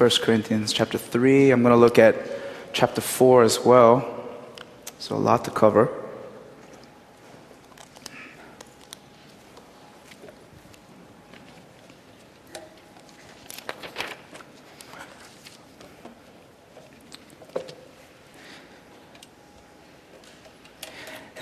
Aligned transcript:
1 0.00 0.08
Corinthians 0.22 0.72
chapter 0.72 0.96
3. 0.96 1.50
I'm 1.50 1.60
going 1.60 1.74
to 1.74 1.76
look 1.76 1.98
at 1.98 2.14
chapter 2.72 3.02
4 3.02 3.42
as 3.42 3.60
well. 3.60 4.08
So, 4.98 5.14
a 5.14 5.18
lot 5.18 5.44
to 5.44 5.50
cover. 5.50 5.90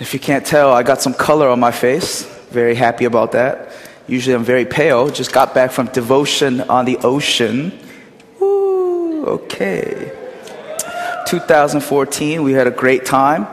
If 0.01 0.13
you 0.13 0.19
can't 0.19 0.45
tell, 0.45 0.73
I 0.73 0.83
got 0.83 1.01
some 1.01 1.13
color 1.13 1.47
on 1.47 1.61
my 1.61 1.71
face. 1.71 2.25
Very 2.49 2.75
happy 2.75 3.05
about 3.05 3.31
that. 3.31 3.71
Usually 4.05 4.35
I'm 4.35 4.43
very 4.43 4.65
pale. 4.65 5.07
Just 5.09 5.31
got 5.31 5.53
back 5.53 5.71
from 5.71 5.87
devotion 5.87 6.59
on 6.59 6.83
the 6.83 6.97
ocean. 6.97 7.85
Okay. 9.29 10.11
2014, 11.27 12.41
we 12.41 12.53
had 12.53 12.65
a 12.65 12.71
great 12.71 13.05
time. 13.05 13.43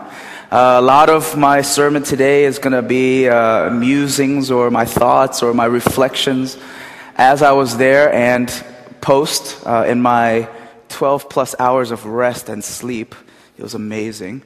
Uh, 0.51 0.79
a 0.79 0.81
lot 0.81 1.11
of 1.11 1.37
my 1.37 1.61
sermon 1.61 2.03
today 2.03 2.47
is 2.47 2.59
going 2.59 2.73
to 2.73 2.81
be 2.81 3.29
uh, 3.29 3.69
musings 3.69 4.51
or 4.51 4.71
my 4.71 4.87
thoughts 4.87 5.43
or 5.43 5.53
my 5.53 5.67
reflections 5.67 6.57
as 7.17 7.43
I 7.43 7.53
was 7.53 7.77
there 7.77 8.11
and 8.11 8.49
post 9.03 9.67
uh, 9.67 9.85
in 9.87 10.01
my 10.01 10.49
12 10.89 11.29
plus 11.29 11.55
hours 11.59 11.91
of 11.91 12.07
rest 12.07 12.49
and 12.49 12.65
sleep. 12.65 13.15
It 13.59 13.63
was 13.63 13.75
amazing. 13.75 14.45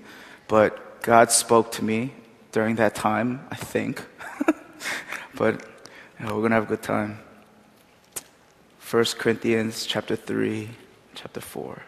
But 0.48 1.00
God 1.02 1.30
spoke 1.30 1.70
to 1.72 1.84
me 1.84 2.12
during 2.50 2.74
that 2.82 2.96
time, 2.96 3.46
I 3.52 3.54
think. 3.54 4.02
but 5.36 5.64
you 6.18 6.26
know, 6.26 6.34
we're 6.34 6.40
going 6.40 6.50
to 6.50 6.56
have 6.56 6.64
a 6.64 6.74
good 6.74 6.82
time. 6.82 7.20
1 8.90 9.04
Corinthians 9.16 9.86
chapter 9.86 10.16
3, 10.16 10.68
chapter 11.20 11.40
4. 11.40 11.82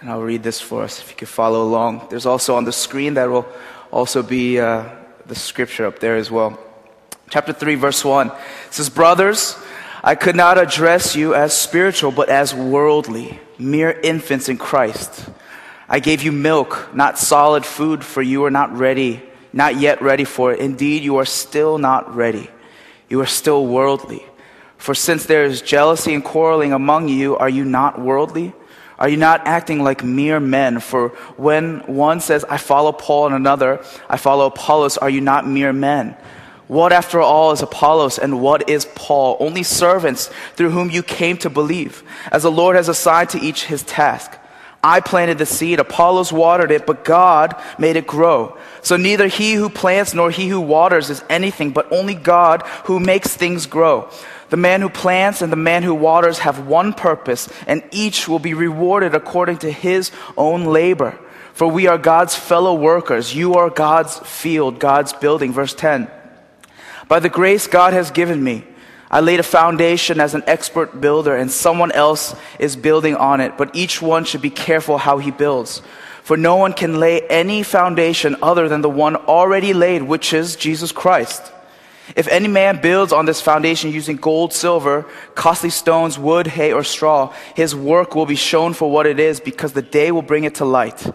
And 0.00 0.10
I'll 0.10 0.22
read 0.22 0.44
this 0.44 0.60
for 0.60 0.84
us 0.84 1.00
if 1.00 1.10
you 1.10 1.16
could 1.16 1.28
follow 1.28 1.64
along. 1.64 2.06
There's 2.08 2.26
also 2.26 2.54
on 2.54 2.64
the 2.64 2.72
screen 2.72 3.14
that 3.14 3.28
will 3.28 3.46
also 3.90 4.22
be 4.22 4.60
uh, 4.60 4.84
the 5.26 5.34
scripture 5.34 5.84
up 5.84 5.98
there 5.98 6.14
as 6.14 6.30
well. 6.30 6.60
Chapter 7.28 7.52
3, 7.52 7.74
verse 7.74 8.04
1 8.04 8.30
says, 8.70 8.88
Brothers, 8.88 9.56
I 10.04 10.14
could 10.14 10.36
not 10.36 10.58
address 10.58 11.16
you 11.16 11.34
as 11.34 11.56
spiritual, 11.56 12.12
but 12.12 12.28
as 12.28 12.54
worldly, 12.54 13.40
mere 13.58 13.90
infants 13.90 14.48
in 14.48 14.58
Christ. 14.58 15.28
I 15.88 15.98
gave 15.98 16.22
you 16.22 16.30
milk, 16.30 16.94
not 16.94 17.18
solid 17.18 17.64
food, 17.64 18.04
for 18.04 18.22
you 18.22 18.44
are 18.44 18.50
not 18.50 18.76
ready, 18.76 19.22
not 19.52 19.80
yet 19.80 20.00
ready 20.02 20.24
for 20.24 20.52
it. 20.52 20.60
Indeed, 20.60 21.02
you 21.02 21.16
are 21.16 21.24
still 21.24 21.78
not 21.78 22.14
ready. 22.14 22.48
You 23.08 23.20
are 23.20 23.26
still 23.26 23.66
worldly. 23.66 24.24
For 24.78 24.94
since 24.94 25.26
there 25.26 25.44
is 25.44 25.62
jealousy 25.62 26.14
and 26.14 26.24
quarreling 26.24 26.72
among 26.72 27.08
you, 27.08 27.36
are 27.36 27.48
you 27.48 27.64
not 27.64 28.00
worldly? 28.00 28.52
Are 28.98 29.08
you 29.08 29.16
not 29.16 29.46
acting 29.46 29.82
like 29.82 30.02
mere 30.02 30.40
men? 30.40 30.80
For 30.80 31.10
when 31.36 31.80
one 31.80 32.20
says, 32.20 32.44
I 32.44 32.56
follow 32.56 32.92
Paul, 32.92 33.26
and 33.26 33.34
another, 33.34 33.84
I 34.08 34.16
follow 34.16 34.46
Apollos, 34.46 34.96
are 34.96 35.10
you 35.10 35.20
not 35.20 35.46
mere 35.46 35.72
men? 35.72 36.16
What, 36.66 36.92
after 36.92 37.20
all, 37.20 37.52
is 37.52 37.62
Apollos 37.62 38.18
and 38.18 38.40
what 38.40 38.68
is 38.68 38.88
Paul? 38.94 39.36
Only 39.38 39.62
servants 39.62 40.30
through 40.54 40.70
whom 40.70 40.90
you 40.90 41.02
came 41.02 41.36
to 41.38 41.50
believe, 41.50 42.02
as 42.32 42.42
the 42.42 42.50
Lord 42.50 42.74
has 42.74 42.88
assigned 42.88 43.30
to 43.30 43.40
each 43.40 43.66
his 43.66 43.82
task. 43.84 44.36
I 44.82 45.00
planted 45.00 45.38
the 45.38 45.46
seed, 45.46 45.80
Apollos 45.80 46.32
watered 46.32 46.70
it, 46.70 46.86
but 46.86 47.04
God 47.04 47.60
made 47.78 47.96
it 47.96 48.06
grow. 48.06 48.56
So 48.82 48.96
neither 48.96 49.26
he 49.26 49.54
who 49.54 49.68
plants 49.68 50.14
nor 50.14 50.30
he 50.30 50.48
who 50.48 50.60
waters 50.60 51.10
is 51.10 51.24
anything, 51.28 51.72
but 51.72 51.90
only 51.90 52.14
God 52.14 52.62
who 52.84 53.00
makes 53.00 53.34
things 53.34 53.66
grow. 53.66 54.08
The 54.48 54.56
man 54.56 54.80
who 54.80 54.88
plants 54.88 55.42
and 55.42 55.50
the 55.50 55.56
man 55.56 55.82
who 55.82 55.94
waters 55.94 56.38
have 56.40 56.66
one 56.66 56.92
purpose, 56.92 57.48
and 57.66 57.82
each 57.90 58.28
will 58.28 58.38
be 58.38 58.54
rewarded 58.54 59.14
according 59.14 59.58
to 59.58 59.72
his 59.72 60.12
own 60.36 60.64
labor. 60.66 61.18
For 61.52 61.66
we 61.66 61.86
are 61.86 61.98
God's 61.98 62.36
fellow 62.36 62.74
workers. 62.74 63.34
You 63.34 63.54
are 63.54 63.70
God's 63.70 64.18
field, 64.18 64.78
God's 64.78 65.12
building. 65.14 65.52
Verse 65.52 65.74
10. 65.74 66.08
By 67.08 67.18
the 67.18 67.28
grace 67.28 67.66
God 67.66 67.92
has 67.92 68.10
given 68.10 68.44
me, 68.44 68.64
I 69.16 69.20
laid 69.20 69.40
a 69.40 69.42
foundation 69.42 70.20
as 70.20 70.34
an 70.34 70.42
expert 70.46 71.00
builder, 71.00 71.34
and 71.34 71.50
someone 71.50 71.90
else 71.90 72.36
is 72.58 72.76
building 72.76 73.16
on 73.16 73.40
it. 73.40 73.56
But 73.56 73.74
each 73.74 74.02
one 74.02 74.26
should 74.26 74.42
be 74.42 74.50
careful 74.50 74.98
how 74.98 75.16
he 75.16 75.30
builds. 75.30 75.80
For 76.22 76.36
no 76.36 76.56
one 76.56 76.74
can 76.74 77.00
lay 77.00 77.22
any 77.28 77.62
foundation 77.62 78.36
other 78.42 78.68
than 78.68 78.82
the 78.82 78.90
one 78.90 79.16
already 79.16 79.72
laid, 79.72 80.02
which 80.02 80.34
is 80.34 80.54
Jesus 80.54 80.92
Christ. 80.92 81.50
If 82.14 82.28
any 82.28 82.46
man 82.46 82.82
builds 82.82 83.10
on 83.10 83.24
this 83.24 83.40
foundation 83.40 83.90
using 83.90 84.16
gold, 84.16 84.52
silver, 84.52 85.06
costly 85.34 85.70
stones, 85.70 86.18
wood, 86.18 86.46
hay, 86.48 86.74
or 86.74 86.84
straw, 86.84 87.32
his 87.54 87.74
work 87.74 88.14
will 88.14 88.26
be 88.26 88.36
shown 88.36 88.74
for 88.74 88.90
what 88.90 89.06
it 89.06 89.18
is, 89.18 89.40
because 89.40 89.72
the 89.72 89.80
day 89.80 90.12
will 90.12 90.20
bring 90.20 90.44
it 90.44 90.56
to 90.56 90.66
light. 90.66 91.10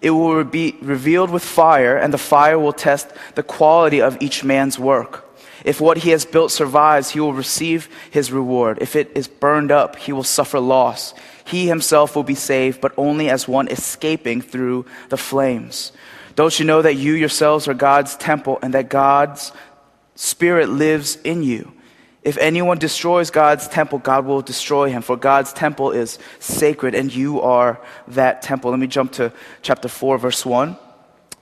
It 0.00 0.10
will 0.10 0.44
be 0.44 0.76
revealed 0.82 1.30
with 1.30 1.44
fire, 1.44 1.96
and 1.96 2.14
the 2.14 2.18
fire 2.18 2.60
will 2.60 2.72
test 2.72 3.10
the 3.34 3.42
quality 3.42 4.00
of 4.00 4.16
each 4.22 4.44
man's 4.44 4.78
work. 4.78 5.26
If 5.64 5.80
what 5.80 5.98
he 5.98 6.10
has 6.10 6.24
built 6.24 6.50
survives, 6.50 7.10
he 7.10 7.20
will 7.20 7.34
receive 7.34 7.88
his 8.10 8.32
reward. 8.32 8.78
If 8.80 8.96
it 8.96 9.10
is 9.14 9.28
burned 9.28 9.70
up, 9.70 9.96
he 9.96 10.12
will 10.12 10.24
suffer 10.24 10.58
loss. 10.60 11.14
He 11.44 11.66
himself 11.66 12.16
will 12.16 12.22
be 12.22 12.34
saved, 12.34 12.80
but 12.80 12.94
only 12.96 13.28
as 13.28 13.48
one 13.48 13.68
escaping 13.68 14.40
through 14.40 14.86
the 15.08 15.16
flames. 15.16 15.92
Don't 16.36 16.58
you 16.58 16.64
know 16.64 16.80
that 16.80 16.94
you 16.94 17.12
yourselves 17.14 17.68
are 17.68 17.74
God's 17.74 18.16
temple 18.16 18.58
and 18.62 18.74
that 18.74 18.88
God's 18.88 19.52
Spirit 20.14 20.68
lives 20.68 21.16
in 21.16 21.42
you? 21.42 21.72
If 22.22 22.36
anyone 22.38 22.78
destroys 22.78 23.30
God's 23.30 23.66
temple, 23.66 23.98
God 23.98 24.26
will 24.26 24.42
destroy 24.42 24.90
him, 24.90 25.02
for 25.02 25.16
God's 25.16 25.52
temple 25.52 25.90
is 25.90 26.18
sacred 26.38 26.94
and 26.94 27.12
you 27.14 27.40
are 27.40 27.80
that 28.08 28.42
temple. 28.42 28.70
Let 28.70 28.80
me 28.80 28.86
jump 28.86 29.12
to 29.12 29.32
chapter 29.62 29.88
4, 29.88 30.18
verse 30.18 30.44
1. 30.44 30.76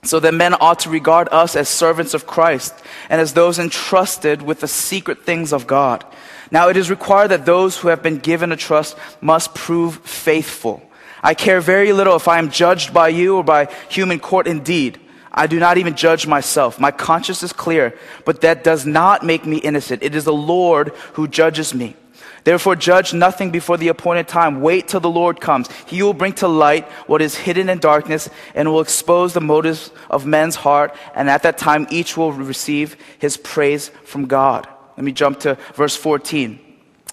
So 0.03 0.19
that 0.21 0.33
men 0.33 0.55
ought 0.61 0.79
to 0.79 0.89
regard 0.89 1.27
us 1.31 1.55
as 1.55 1.67
servants 1.67 2.13
of 2.13 2.25
Christ 2.25 2.73
and 3.09 3.19
as 3.19 3.33
those 3.33 3.59
entrusted 3.59 4.41
with 4.41 4.61
the 4.61 4.67
secret 4.67 5.23
things 5.23 5.51
of 5.51 5.67
God. 5.67 6.05
Now 6.51 6.69
it 6.69 6.77
is 6.77 6.89
required 6.89 7.29
that 7.29 7.45
those 7.45 7.77
who 7.77 7.89
have 7.89 8.01
been 8.01 8.17
given 8.17 8.51
a 8.51 8.55
trust 8.55 8.97
must 9.21 9.53
prove 9.53 9.97
faithful. 9.97 10.81
I 11.21 11.33
care 11.33 11.59
very 11.59 11.91
little 11.91 12.15
if 12.15 12.27
I 12.27 12.39
am 12.39 12.49
judged 12.49 12.93
by 12.93 13.09
you 13.09 13.37
or 13.37 13.43
by 13.43 13.65
human 13.89 14.19
court 14.19 14.47
indeed. 14.47 14.99
I 15.31 15.47
do 15.47 15.59
not 15.59 15.77
even 15.77 15.95
judge 15.95 16.25
myself. 16.25 16.79
My 16.79 16.91
conscience 16.91 17.43
is 17.43 17.53
clear, 17.53 17.97
but 18.25 18.41
that 18.41 18.63
does 18.63 18.85
not 18.85 19.25
make 19.25 19.45
me 19.45 19.57
innocent. 19.57 20.01
It 20.01 20.15
is 20.15 20.23
the 20.23 20.33
Lord 20.33 20.89
who 21.13 21.27
judges 21.27 21.73
me. 21.73 21.95
Therefore, 22.43 22.75
judge 22.75 23.13
nothing 23.13 23.51
before 23.51 23.77
the 23.77 23.89
appointed 23.89 24.27
time. 24.27 24.61
Wait 24.61 24.87
till 24.87 24.99
the 24.99 25.09
Lord 25.09 25.41
comes. 25.41 25.69
He 25.87 26.01
will 26.01 26.13
bring 26.13 26.33
to 26.33 26.47
light 26.47 26.87
what 27.07 27.21
is 27.21 27.35
hidden 27.35 27.69
in 27.69 27.79
darkness 27.79 28.29
and 28.55 28.69
will 28.69 28.81
expose 28.81 29.33
the 29.33 29.41
motives 29.41 29.91
of 30.09 30.25
men's 30.25 30.55
heart. 30.55 30.95
And 31.15 31.29
at 31.29 31.43
that 31.43 31.57
time, 31.57 31.87
each 31.89 32.15
will 32.15 32.31
receive 32.31 32.95
his 33.19 33.37
praise 33.37 33.89
from 34.05 34.25
God. 34.25 34.67
Let 34.97 35.03
me 35.03 35.11
jump 35.11 35.39
to 35.41 35.57
verse 35.75 35.95
14. 35.95 36.59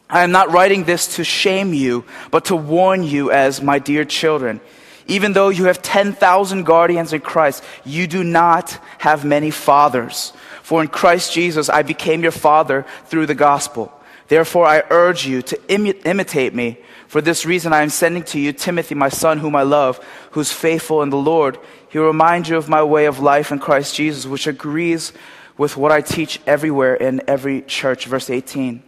I 0.08 0.22
am 0.22 0.30
not 0.30 0.52
writing 0.52 0.84
this 0.84 1.16
to 1.16 1.24
shame 1.24 1.74
you, 1.74 2.04
but 2.30 2.46
to 2.46 2.56
warn 2.56 3.02
you 3.02 3.32
as 3.32 3.60
my 3.60 3.78
dear 3.78 4.04
children. 4.04 4.60
Even 5.08 5.32
though 5.32 5.48
you 5.48 5.64
have 5.64 5.82
10,000 5.82 6.64
guardians 6.64 7.12
in 7.12 7.20
Christ, 7.20 7.62
you 7.84 8.06
do 8.06 8.24
not 8.24 8.78
have 8.98 9.24
many 9.24 9.50
fathers. 9.50 10.32
For 10.62 10.82
in 10.82 10.88
Christ 10.88 11.32
Jesus, 11.32 11.68
I 11.68 11.82
became 11.82 12.22
your 12.22 12.32
father 12.32 12.84
through 13.06 13.26
the 13.26 13.34
gospel. 13.34 13.92
Therefore, 14.28 14.66
I 14.66 14.82
urge 14.90 15.26
you 15.26 15.42
to 15.42 15.60
Im- 15.68 16.00
imitate 16.04 16.54
me. 16.54 16.78
For 17.06 17.20
this 17.20 17.46
reason, 17.46 17.72
I 17.72 17.82
am 17.82 17.90
sending 17.90 18.24
to 18.24 18.40
you 18.40 18.52
Timothy, 18.52 18.94
my 18.94 19.08
son, 19.08 19.38
whom 19.38 19.54
I 19.54 19.62
love, 19.62 20.04
who's 20.32 20.52
faithful 20.52 21.02
in 21.02 21.10
the 21.10 21.16
Lord. 21.16 21.58
He 21.88 21.98
will 21.98 22.08
remind 22.08 22.48
you 22.48 22.56
of 22.56 22.68
my 22.68 22.82
way 22.82 23.06
of 23.06 23.20
life 23.20 23.52
in 23.52 23.58
Christ 23.58 23.94
Jesus, 23.94 24.26
which 24.26 24.46
agrees 24.46 25.12
with 25.56 25.76
what 25.76 25.92
I 25.92 26.00
teach 26.00 26.40
everywhere 26.46 26.94
in 26.94 27.22
every 27.28 27.62
church. 27.62 28.06
Verse 28.06 28.28
18. 28.28 28.82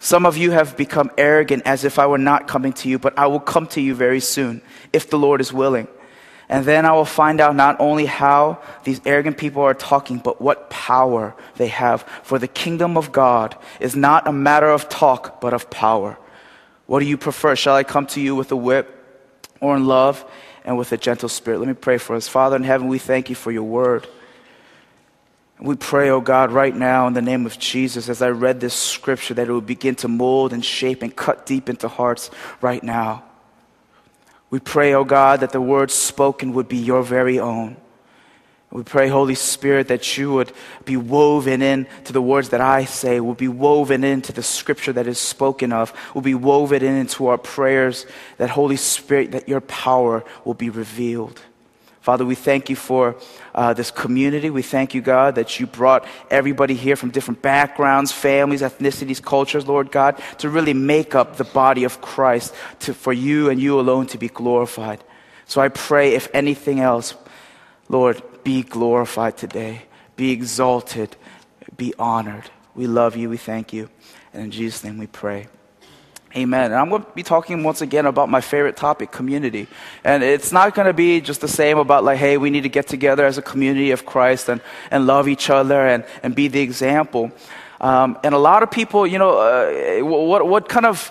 Some 0.00 0.24
of 0.24 0.36
you 0.36 0.52
have 0.52 0.76
become 0.76 1.10
arrogant 1.18 1.64
as 1.66 1.84
if 1.84 1.98
I 1.98 2.06
were 2.06 2.18
not 2.18 2.48
coming 2.48 2.72
to 2.74 2.88
you, 2.88 2.98
but 2.98 3.18
I 3.18 3.26
will 3.26 3.40
come 3.40 3.66
to 3.68 3.80
you 3.80 3.94
very 3.94 4.20
soon, 4.20 4.62
if 4.92 5.10
the 5.10 5.18
Lord 5.18 5.40
is 5.40 5.52
willing. 5.52 5.88
And 6.48 6.64
then 6.64 6.86
I 6.86 6.92
will 6.92 7.04
find 7.04 7.40
out 7.40 7.54
not 7.54 7.78
only 7.78 8.06
how 8.06 8.62
these 8.84 9.00
arrogant 9.04 9.36
people 9.36 9.62
are 9.62 9.74
talking, 9.74 10.18
but 10.18 10.40
what 10.40 10.70
power 10.70 11.34
they 11.56 11.68
have. 11.68 12.02
For 12.22 12.38
the 12.38 12.48
kingdom 12.48 12.96
of 12.96 13.12
God 13.12 13.56
is 13.80 13.94
not 13.94 14.26
a 14.26 14.32
matter 14.32 14.68
of 14.68 14.88
talk, 14.88 15.40
but 15.40 15.52
of 15.52 15.68
power. 15.68 16.18
What 16.86 17.00
do 17.00 17.06
you 17.06 17.18
prefer? 17.18 17.54
Shall 17.54 17.74
I 17.74 17.84
come 17.84 18.06
to 18.08 18.20
you 18.20 18.34
with 18.34 18.50
a 18.50 18.56
whip 18.56 18.94
or 19.60 19.76
in 19.76 19.86
love 19.86 20.24
and 20.64 20.78
with 20.78 20.90
a 20.92 20.96
gentle 20.96 21.28
spirit? 21.28 21.58
Let 21.58 21.68
me 21.68 21.74
pray 21.74 21.98
for 21.98 22.16
us. 22.16 22.28
Father 22.28 22.56
in 22.56 22.64
heaven, 22.64 22.88
we 22.88 22.98
thank 22.98 23.28
you 23.28 23.34
for 23.34 23.52
your 23.52 23.64
word. 23.64 24.08
We 25.60 25.76
pray, 25.76 26.08
oh 26.08 26.22
God, 26.22 26.50
right 26.50 26.74
now 26.74 27.08
in 27.08 27.12
the 27.12 27.20
name 27.20 27.44
of 27.44 27.58
Jesus, 27.58 28.08
as 28.08 28.22
I 28.22 28.30
read 28.30 28.60
this 28.60 28.74
scripture, 28.74 29.34
that 29.34 29.48
it 29.48 29.52
will 29.52 29.60
begin 29.60 29.96
to 29.96 30.08
mold 30.08 30.54
and 30.54 30.64
shape 30.64 31.02
and 31.02 31.14
cut 31.14 31.44
deep 31.44 31.68
into 31.68 31.88
hearts 31.88 32.30
right 32.62 32.82
now. 32.82 33.24
We 34.50 34.60
pray, 34.60 34.94
O 34.94 35.00
oh 35.00 35.04
God, 35.04 35.40
that 35.40 35.52
the 35.52 35.60
words 35.60 35.94
spoken 35.94 36.54
would 36.54 36.68
be 36.68 36.78
your 36.78 37.02
very 37.02 37.38
own. 37.38 37.76
We 38.70 38.82
pray, 38.82 39.08
Holy 39.08 39.34
Spirit, 39.34 39.88
that 39.88 40.18
you 40.18 40.32
would 40.34 40.52
be 40.84 40.96
woven 40.96 41.62
into 41.62 42.12
the 42.12 42.20
words 42.20 42.50
that 42.50 42.60
I 42.60 42.84
say, 42.84 43.18
will 43.18 43.34
be 43.34 43.48
woven 43.48 44.04
into 44.04 44.30
the 44.30 44.42
scripture 44.42 44.92
that 44.92 45.06
is 45.06 45.18
spoken 45.18 45.72
of, 45.72 45.92
will 46.14 46.20
be 46.20 46.34
woven 46.34 46.82
into 46.82 47.28
our 47.28 47.38
prayers, 47.38 48.04
that 48.36 48.50
Holy 48.50 48.76
Spirit, 48.76 49.32
that 49.32 49.48
your 49.48 49.62
power 49.62 50.22
will 50.44 50.54
be 50.54 50.68
revealed. 50.68 51.40
Father, 52.08 52.24
we 52.24 52.36
thank 52.36 52.70
you 52.70 52.74
for 52.74 53.16
uh, 53.54 53.74
this 53.74 53.90
community. 53.90 54.48
We 54.48 54.62
thank 54.62 54.94
you, 54.94 55.02
God, 55.02 55.34
that 55.34 55.60
you 55.60 55.66
brought 55.66 56.06
everybody 56.30 56.72
here 56.72 56.96
from 56.96 57.10
different 57.10 57.42
backgrounds, 57.42 58.12
families, 58.12 58.62
ethnicities, 58.62 59.22
cultures, 59.22 59.66
Lord 59.68 59.92
God, 59.92 60.18
to 60.38 60.48
really 60.48 60.72
make 60.72 61.14
up 61.14 61.36
the 61.36 61.44
body 61.44 61.84
of 61.84 62.00
Christ 62.00 62.54
to, 62.78 62.94
for 62.94 63.12
you 63.12 63.50
and 63.50 63.60
you 63.60 63.78
alone 63.78 64.06
to 64.06 64.16
be 64.16 64.28
glorified. 64.28 65.04
So 65.44 65.60
I 65.60 65.68
pray, 65.68 66.14
if 66.14 66.28
anything 66.32 66.80
else, 66.80 67.14
Lord, 67.90 68.22
be 68.42 68.62
glorified 68.62 69.36
today, 69.36 69.82
be 70.16 70.30
exalted, 70.30 71.14
be 71.76 71.92
honored. 71.98 72.50
We 72.74 72.86
love 72.86 73.16
you, 73.16 73.28
we 73.28 73.36
thank 73.36 73.74
you. 73.74 73.90
And 74.32 74.44
in 74.44 74.50
Jesus' 74.50 74.82
name 74.82 74.96
we 74.96 75.08
pray. 75.08 75.48
Amen. 76.36 76.66
And 76.66 76.74
I'm 76.74 76.90
going 76.90 77.02
to 77.02 77.10
be 77.12 77.22
talking 77.22 77.62
once 77.62 77.80
again 77.80 78.04
about 78.04 78.28
my 78.28 78.42
favorite 78.42 78.76
topic, 78.76 79.10
community. 79.10 79.66
And 80.04 80.22
it's 80.22 80.52
not 80.52 80.74
going 80.74 80.86
to 80.86 80.92
be 80.92 81.22
just 81.22 81.40
the 81.40 81.48
same 81.48 81.78
about 81.78 82.04
like, 82.04 82.18
hey, 82.18 82.36
we 82.36 82.50
need 82.50 82.64
to 82.64 82.68
get 82.68 82.86
together 82.86 83.24
as 83.24 83.38
a 83.38 83.42
community 83.42 83.92
of 83.92 84.04
Christ 84.04 84.50
and, 84.50 84.60
and 84.90 85.06
love 85.06 85.26
each 85.26 85.48
other 85.48 85.86
and, 85.86 86.04
and 86.22 86.34
be 86.34 86.48
the 86.48 86.60
example. 86.60 87.32
Um, 87.80 88.18
and 88.22 88.34
a 88.34 88.38
lot 88.38 88.62
of 88.62 88.70
people, 88.70 89.06
you 89.06 89.18
know, 89.18 89.38
uh, 89.38 90.04
what, 90.04 90.46
what 90.46 90.68
kind 90.68 90.84
of 90.84 91.10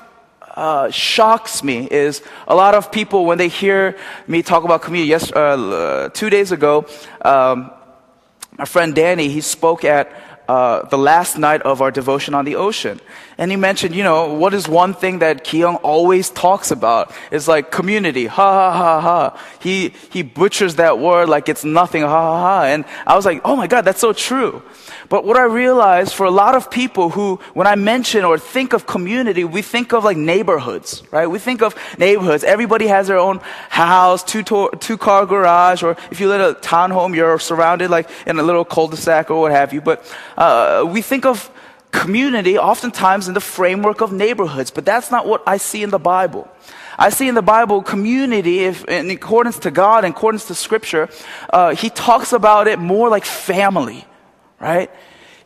uh, 0.56 0.92
shocks 0.92 1.64
me 1.64 1.88
is 1.90 2.22
a 2.48 2.56
lot 2.56 2.76
of 2.76 2.92
people 2.92 3.26
when 3.26 3.40
they 3.40 3.48
hear 3.48 3.98
me 4.28 4.44
talk 4.44 4.64
about 4.66 4.84
community. 4.84 5.10
Yes, 5.10 5.32
uh, 5.32 6.10
two 6.14 6.30
days 6.30 6.52
ago, 6.52 6.86
um, 7.24 7.72
my 8.58 8.66
friend 8.66 8.94
Danny 8.94 9.30
he 9.30 9.42
spoke 9.42 9.84
at 9.84 10.12
uh, 10.48 10.88
the 10.88 10.98
last 10.98 11.38
night 11.38 11.62
of 11.64 11.82
our 11.82 11.92
devotion 11.92 12.34
on 12.34 12.46
the 12.46 12.56
ocean. 12.56 13.00
And 13.38 13.52
he 13.52 13.58
mentioned, 13.58 13.94
you 13.94 14.04
know, 14.04 14.34
what 14.34 14.54
is 14.54 14.68
one 14.68 14.94
thing 14.94 15.20
that 15.20 15.44
Kyung 15.44 15.76
always 15.78 16.30
talks 16.30 16.72
about? 16.72 17.14
It's 17.32 17.48
like 17.48 17.70
community. 17.70 18.26
Ha 18.26 18.72
ha 18.72 18.72
ha 18.72 19.02
ha. 19.02 19.44
He, 19.60 19.94
he 20.10 20.24
butchers 20.24 20.76
that 20.76 20.98
word 20.98 21.30
like 21.30 21.48
it's 21.48 21.64
nothing. 21.64 22.02
Ha 22.02 22.10
ha 22.10 22.42
ha. 22.42 22.64
And 22.66 22.86
I 23.06 23.16
was 23.16 23.26
like, 23.26 23.42
oh 23.46 23.56
my 23.56 23.68
God, 23.68 23.82
that's 23.82 24.00
so 24.00 24.14
true. 24.14 24.64
But 25.10 25.24
what 25.24 25.38
I 25.38 25.44
realized 25.44 26.14
for 26.14 26.26
a 26.26 26.32
lot 26.32 26.56
of 26.56 26.70
people 26.70 27.10
who, 27.10 27.40
when 27.54 27.68
I 27.68 27.76
mention 27.76 28.26
or 28.26 28.38
think 28.38 28.74
of 28.74 28.88
community, 28.88 29.44
we 29.44 29.62
think 29.62 29.94
of 29.94 30.04
like 30.04 30.18
neighborhoods, 30.18 31.04
right? 31.12 31.28
We 31.28 31.40
think 31.40 31.62
of 31.62 31.76
neighborhoods. 31.98 32.44
Everybody 32.44 32.88
has 32.88 33.08
their 33.08 33.18
own 33.18 33.40
house, 33.70 34.24
two, 34.24 34.44
to- 34.44 34.72
two 34.80 34.98
car 34.98 35.26
garage, 35.26 35.84
or 35.84 35.96
if 36.12 36.20
you 36.20 36.28
live 36.28 36.42
in 36.42 36.56
a 36.56 36.60
townhome, 36.60 37.16
you're 37.16 37.40
surrounded 37.40 37.90
like 37.90 38.10
in 38.26 38.40
a 38.40 38.44
little 38.44 38.66
cul-de-sac 38.66 39.32
or 39.32 39.40
what 39.42 39.52
have 39.52 39.72
you. 39.74 39.80
But 39.80 40.04
uh, 40.38 40.86
we 40.88 41.02
think 41.02 41.26
of 41.26 41.50
community 41.92 42.58
oftentimes 42.58 43.28
in 43.28 43.34
the 43.34 43.42
framework 43.42 44.02
of 44.02 44.12
neighborhoods, 44.12 44.72
but 44.72 44.86
that's 44.86 45.10
not 45.10 45.26
what 45.26 45.42
I 45.48 45.58
see 45.58 45.84
in 45.84 45.90
the 45.90 46.00
Bible. 46.00 46.48
I 47.00 47.10
see 47.10 47.28
in 47.28 47.36
the 47.36 47.42
Bible 47.42 47.84
community, 47.84 48.60
if, 48.60 48.84
in 48.86 49.10
accordance 49.10 49.60
to 49.60 49.72
God, 49.72 50.06
in 50.06 50.12
accordance 50.12 50.46
to 50.46 50.56
Scripture, 50.56 51.10
uh, 51.52 51.76
He 51.76 51.90
talks 51.90 52.34
about 52.34 52.68
it 52.68 52.80
more 52.80 53.10
like 53.10 53.26
family 53.26 54.06
right? 54.60 54.90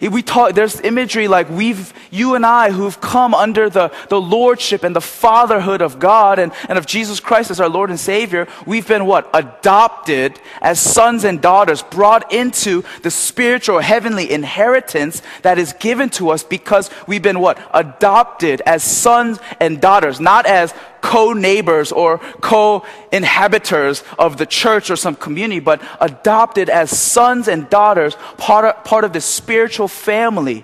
We 0.02 0.24
talk, 0.24 0.56
there's 0.56 0.82
imagery 0.82 1.28
like 1.28 1.50
we've, 1.50 1.94
you 2.10 2.34
and 2.34 2.44
I 2.44 2.72
who've 2.72 3.00
come 3.00 3.36
under 3.36 3.70
the, 3.70 3.92
the 4.10 4.20
lordship 4.20 4.84
and 4.84 4.96
the 4.96 5.02
fatherhood 5.02 5.82
of 5.82 6.00
God 6.00 6.40
and, 6.40 6.52
and 6.68 6.78
of 6.78 6.88
Jesus 6.88 7.20
Christ 7.20 7.52
as 7.52 7.60
our 7.60 7.70
Lord 7.70 7.92
and 7.92 8.00
Savior, 8.00 8.48
we've 8.66 8.88
been 8.88 9.06
what? 9.06 9.30
Adopted 9.34 10.40
as 10.60 10.80
sons 10.80 11.24
and 11.24 11.40
daughters, 11.40 11.84
brought 11.84 12.34
into 12.34 12.84
the 13.04 13.12
spiritual 13.12 13.80
heavenly 13.80 14.32
inheritance 14.32 15.22
that 15.44 15.60
is 15.60 15.74
given 15.74 16.10
to 16.12 16.32
us 16.32 16.44
because 16.44 16.90
we've 17.06 17.22
been 17.22 17.40
what? 17.40 17.60
Adopted 17.72 18.62
as 18.66 18.84
sons 18.84 19.40
and 19.60 19.80
daughters, 19.80 20.20
not 20.20 20.48
as 20.48 20.74
co-neighbors 21.02 21.92
or 21.92 22.20
co-inhabitors 22.40 24.04
of 24.18 24.38
the 24.38 24.46
church 24.46 24.90
or 24.90 24.96
some 24.96 25.16
community, 25.16 25.60
but 25.60 25.82
adopted 26.00 26.70
as 26.70 26.98
sons 26.98 27.48
and 27.48 27.70
daughters, 27.70 28.16
part 28.38 28.66
of, 28.66 28.84
part 28.84 29.04
of 29.04 29.14
the 29.14 29.22
spiritual 29.22 29.88
family, 29.88 30.64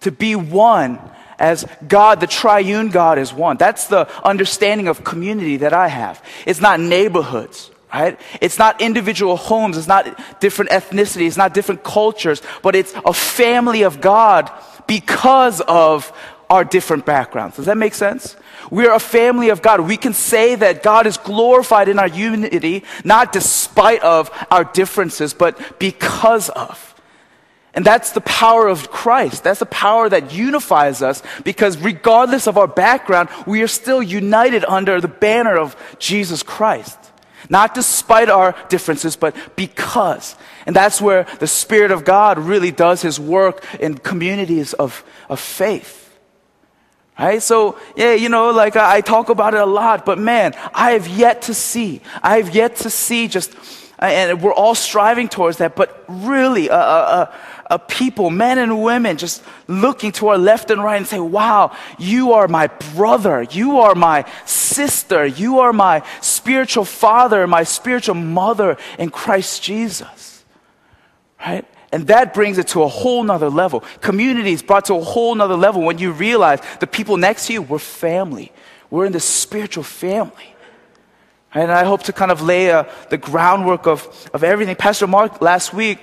to 0.00 0.12
be 0.12 0.36
one 0.36 0.98
as 1.38 1.66
God, 1.88 2.20
the 2.20 2.26
triune 2.26 2.90
God, 2.90 3.18
is 3.18 3.32
one. 3.32 3.56
That's 3.56 3.88
the 3.88 4.08
understanding 4.24 4.88
of 4.88 5.02
community 5.02 5.58
that 5.58 5.72
I 5.72 5.88
have. 5.88 6.22
It's 6.46 6.60
not 6.60 6.80
neighborhoods. 6.80 7.70
Right? 7.92 8.18
It's 8.40 8.58
not 8.58 8.80
individual 8.80 9.36
homes, 9.36 9.76
it's 9.76 9.86
not 9.86 10.40
different 10.40 10.72
ethnicities, 10.72 11.28
it's 11.28 11.36
not 11.36 11.54
different 11.54 11.84
cultures, 11.84 12.42
but 12.60 12.74
it's 12.74 12.92
a 13.04 13.12
family 13.12 13.82
of 13.82 14.00
God 14.00 14.50
because 14.88 15.60
of 15.60 16.12
our 16.50 16.64
different 16.64 17.06
backgrounds. 17.06 17.54
Does 17.54 17.66
that 17.66 17.76
make 17.76 17.94
sense? 17.94 18.34
We 18.70 18.86
are 18.86 18.94
a 18.94 19.00
family 19.00 19.50
of 19.50 19.62
God. 19.62 19.80
We 19.80 19.96
can 19.96 20.14
say 20.14 20.54
that 20.54 20.82
God 20.82 21.06
is 21.06 21.16
glorified 21.16 21.88
in 21.88 21.98
our 21.98 22.08
unity, 22.08 22.84
not 23.04 23.32
despite 23.32 24.02
of 24.02 24.30
our 24.50 24.64
differences, 24.64 25.34
but 25.34 25.78
because 25.78 26.48
of. 26.50 26.94
And 27.74 27.84
that's 27.84 28.12
the 28.12 28.20
power 28.20 28.68
of 28.68 28.90
Christ. 28.90 29.42
That's 29.42 29.58
the 29.58 29.66
power 29.66 30.08
that 30.08 30.32
unifies 30.32 31.02
us 31.02 31.22
because 31.42 31.76
regardless 31.76 32.46
of 32.46 32.56
our 32.56 32.68
background, 32.68 33.28
we 33.46 33.62
are 33.62 33.68
still 33.68 34.00
united 34.02 34.64
under 34.66 35.00
the 35.00 35.08
banner 35.08 35.58
of 35.58 35.76
Jesus 35.98 36.44
Christ. 36.44 36.98
Not 37.50 37.74
despite 37.74 38.30
our 38.30 38.54
differences, 38.68 39.16
but 39.16 39.36
because. 39.56 40.36
And 40.66 40.74
that's 40.74 41.00
where 41.00 41.26
the 41.40 41.46
Spirit 41.46 41.90
of 41.90 42.04
God 42.04 42.38
really 42.38 42.70
does 42.70 43.02
His 43.02 43.20
work 43.20 43.64
in 43.80 43.98
communities 43.98 44.72
of, 44.72 45.04
of 45.28 45.40
faith. 45.40 46.03
Right? 47.18 47.40
So, 47.40 47.78
yeah, 47.94 48.14
you 48.14 48.28
know, 48.28 48.50
like 48.50 48.74
I, 48.74 49.00
talk 49.00 49.28
about 49.28 49.54
it 49.54 49.60
a 49.60 49.66
lot, 49.66 50.04
but 50.04 50.18
man, 50.18 50.52
I 50.74 50.92
have 50.92 51.06
yet 51.06 51.42
to 51.42 51.54
see, 51.54 52.00
I 52.22 52.38
have 52.38 52.52
yet 52.54 52.76
to 52.76 52.90
see 52.90 53.28
just, 53.28 53.54
uh, 54.02 54.06
and 54.06 54.42
we're 54.42 54.52
all 54.52 54.74
striving 54.74 55.28
towards 55.28 55.58
that, 55.58 55.76
but 55.76 56.04
really, 56.08 56.68
a, 56.68 56.74
a, 56.74 57.34
a 57.70 57.78
people, 57.78 58.30
men 58.30 58.58
and 58.58 58.82
women, 58.82 59.16
just 59.16 59.42
looking 59.68 60.12
to 60.12 60.28
our 60.28 60.38
left 60.38 60.70
and 60.70 60.82
right 60.82 60.96
and 60.96 61.06
say, 61.06 61.20
wow, 61.20 61.74
you 61.98 62.32
are 62.32 62.48
my 62.48 62.66
brother, 62.94 63.42
you 63.42 63.78
are 63.78 63.94
my 63.94 64.28
sister, 64.44 65.24
you 65.24 65.60
are 65.60 65.72
my 65.72 66.04
spiritual 66.20 66.84
father, 66.84 67.46
my 67.46 67.62
spiritual 67.62 68.16
mother 68.16 68.76
in 68.98 69.10
Christ 69.10 69.62
Jesus. 69.62 70.44
Right? 71.38 71.64
And 71.94 72.08
that 72.08 72.34
brings 72.34 72.58
it 72.58 72.66
to 72.68 72.82
a 72.82 72.88
whole 72.88 73.22
nother 73.22 73.48
level. 73.48 73.84
Community 74.00 74.52
is 74.52 74.64
brought 74.64 74.86
to 74.86 74.94
a 74.94 75.00
whole 75.00 75.32
nother 75.32 75.54
level 75.54 75.80
when 75.80 75.98
you 75.98 76.10
realize 76.10 76.58
the 76.80 76.88
people 76.88 77.16
next 77.16 77.46
to 77.46 77.52
you, 77.52 77.62
we're 77.62 77.78
family. 77.78 78.50
We're 78.90 79.06
in 79.06 79.12
the 79.12 79.20
spiritual 79.20 79.84
family. 79.84 80.56
And 81.54 81.70
I 81.70 81.84
hope 81.84 82.02
to 82.02 82.12
kind 82.12 82.32
of 82.32 82.42
lay 82.42 82.72
uh, 82.72 82.86
the 83.10 83.16
groundwork 83.16 83.86
of, 83.86 84.28
of 84.34 84.42
everything. 84.42 84.74
Pastor 84.74 85.06
Mark 85.06 85.40
last 85.40 85.72
week, 85.72 86.00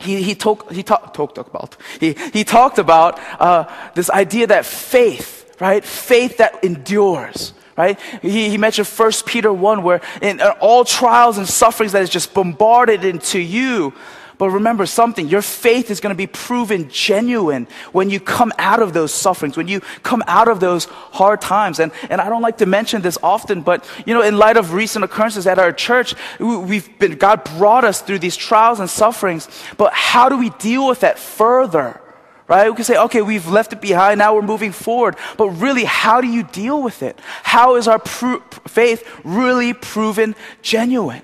he, 0.00 0.22
he, 0.22 0.34
talk, 0.34 0.72
he 0.72 0.82
talk, 0.82 1.12
talked 1.12 1.36
about, 1.36 1.76
he, 2.00 2.14
he 2.32 2.42
talked 2.42 2.78
about 2.78 3.20
uh, 3.38 3.70
this 3.94 4.08
idea 4.08 4.46
that 4.46 4.64
faith, 4.64 5.54
right? 5.60 5.84
Faith 5.84 6.38
that 6.38 6.64
endures 6.64 7.52
right? 7.76 7.98
He, 8.22 8.50
he 8.50 8.56
mentioned 8.56 8.86
1 8.86 9.12
Peter 9.26 9.52
1, 9.52 9.82
where 9.82 10.00
in 10.22 10.40
all 10.40 10.84
trials 10.84 11.38
and 11.38 11.48
sufferings 11.48 11.90
that 11.90 12.02
is 12.02 12.08
just 12.08 12.32
bombarded 12.32 13.04
into 13.04 13.40
you, 13.40 13.92
but 14.38 14.50
remember 14.50 14.86
something, 14.86 15.28
your 15.28 15.42
faith 15.42 15.90
is 15.90 16.00
going 16.00 16.12
to 16.12 16.16
be 16.16 16.26
proven 16.26 16.88
genuine 16.88 17.68
when 17.92 18.10
you 18.10 18.18
come 18.18 18.52
out 18.58 18.82
of 18.82 18.92
those 18.92 19.12
sufferings, 19.12 19.56
when 19.56 19.68
you 19.68 19.80
come 20.02 20.22
out 20.26 20.48
of 20.48 20.60
those 20.60 20.86
hard 20.86 21.40
times. 21.40 21.78
And, 21.78 21.92
and 22.10 22.20
I 22.20 22.28
don't 22.28 22.42
like 22.42 22.58
to 22.58 22.66
mention 22.66 23.02
this 23.02 23.16
often, 23.22 23.62
but 23.62 23.88
you 24.06 24.14
know, 24.14 24.22
in 24.22 24.36
light 24.36 24.56
of 24.56 24.72
recent 24.72 25.04
occurrences 25.04 25.46
at 25.46 25.58
our 25.58 25.72
church, 25.72 26.14
we've 26.40 26.98
been, 26.98 27.16
God 27.16 27.44
brought 27.44 27.84
us 27.84 28.00
through 28.00 28.18
these 28.18 28.36
trials 28.36 28.80
and 28.80 28.90
sufferings. 28.90 29.48
But 29.76 29.92
how 29.92 30.28
do 30.28 30.36
we 30.36 30.50
deal 30.50 30.88
with 30.88 31.00
that 31.00 31.18
further? 31.18 32.00
Right? 32.46 32.68
We 32.68 32.76
can 32.76 32.84
say, 32.84 32.98
okay, 32.98 33.22
we've 33.22 33.48
left 33.48 33.72
it 33.72 33.80
behind, 33.80 34.18
now 34.18 34.34
we're 34.34 34.42
moving 34.42 34.72
forward. 34.72 35.16
But 35.38 35.48
really, 35.50 35.84
how 35.84 36.20
do 36.20 36.26
you 36.26 36.42
deal 36.42 36.82
with 36.82 37.02
it? 37.02 37.18
How 37.42 37.76
is 37.76 37.88
our 37.88 37.98
faith 38.00 39.08
really 39.24 39.72
proven 39.72 40.34
genuine? 40.60 41.22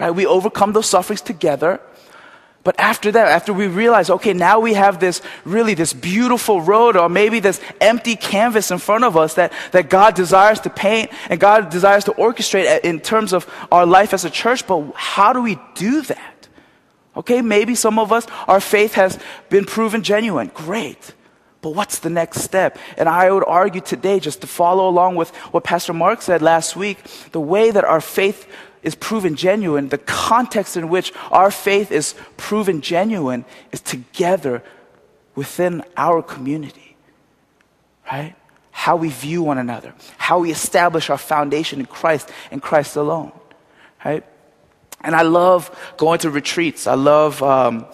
Right? 0.00 0.10
We 0.10 0.26
overcome 0.26 0.72
those 0.72 0.86
sufferings 0.86 1.20
together. 1.20 1.80
But 2.68 2.78
after 2.78 3.10
that, 3.12 3.28
after 3.28 3.54
we 3.54 3.66
realize, 3.66 4.10
okay, 4.10 4.34
now 4.34 4.60
we 4.60 4.74
have 4.74 5.00
this 5.00 5.22
really 5.46 5.72
this 5.72 5.94
beautiful 5.94 6.60
road 6.60 6.98
or 6.98 7.08
maybe 7.08 7.40
this 7.40 7.62
empty 7.80 8.14
canvas 8.14 8.70
in 8.70 8.76
front 8.76 9.04
of 9.04 9.16
us 9.16 9.32
that, 9.36 9.54
that 9.72 9.88
God 9.88 10.14
desires 10.14 10.60
to 10.60 10.68
paint 10.68 11.10
and 11.30 11.40
God 11.40 11.70
desires 11.70 12.04
to 12.04 12.12
orchestrate 12.12 12.80
in 12.80 13.00
terms 13.00 13.32
of 13.32 13.50
our 13.72 13.86
life 13.86 14.12
as 14.12 14.26
a 14.26 14.28
church. 14.28 14.66
But 14.66 14.92
how 14.94 15.32
do 15.32 15.40
we 15.40 15.58
do 15.76 16.02
that? 16.02 16.48
Okay, 17.16 17.40
maybe 17.40 17.74
some 17.74 17.98
of 17.98 18.12
us, 18.12 18.26
our 18.46 18.60
faith 18.60 18.92
has 18.92 19.18
been 19.48 19.64
proven 19.64 20.02
genuine. 20.02 20.50
Great. 20.52 21.14
But 21.62 21.70
what's 21.70 22.00
the 22.00 22.10
next 22.10 22.42
step? 22.42 22.78
And 22.98 23.08
I 23.08 23.30
would 23.30 23.44
argue 23.46 23.80
today, 23.80 24.20
just 24.20 24.42
to 24.42 24.46
follow 24.46 24.90
along 24.90 25.16
with 25.16 25.34
what 25.52 25.64
Pastor 25.64 25.94
Mark 25.94 26.20
said 26.20 26.42
last 26.42 26.76
week, 26.76 26.98
the 27.32 27.40
way 27.40 27.70
that 27.70 27.84
our 27.84 28.02
faith 28.02 28.46
is 28.82 28.94
proven 28.94 29.36
genuine, 29.36 29.88
the 29.88 29.98
context 29.98 30.76
in 30.76 30.88
which 30.88 31.12
our 31.30 31.50
faith 31.50 31.90
is 31.90 32.14
proven 32.36 32.80
genuine 32.80 33.44
is 33.72 33.80
together 33.80 34.62
within 35.34 35.82
our 35.96 36.22
community, 36.22 36.96
right? 38.10 38.34
How 38.70 38.96
we 38.96 39.08
view 39.08 39.42
one 39.42 39.58
another, 39.58 39.94
how 40.16 40.40
we 40.40 40.50
establish 40.50 41.10
our 41.10 41.18
foundation 41.18 41.80
in 41.80 41.86
Christ 41.86 42.30
and 42.50 42.62
Christ 42.62 42.96
alone, 42.96 43.32
right? 44.04 44.24
And 45.00 45.14
I 45.14 45.22
love 45.22 45.70
going 45.96 46.18
to 46.20 46.30
retreats. 46.30 46.86
I 46.86 46.94
love 46.94 47.42
um, 47.42 47.86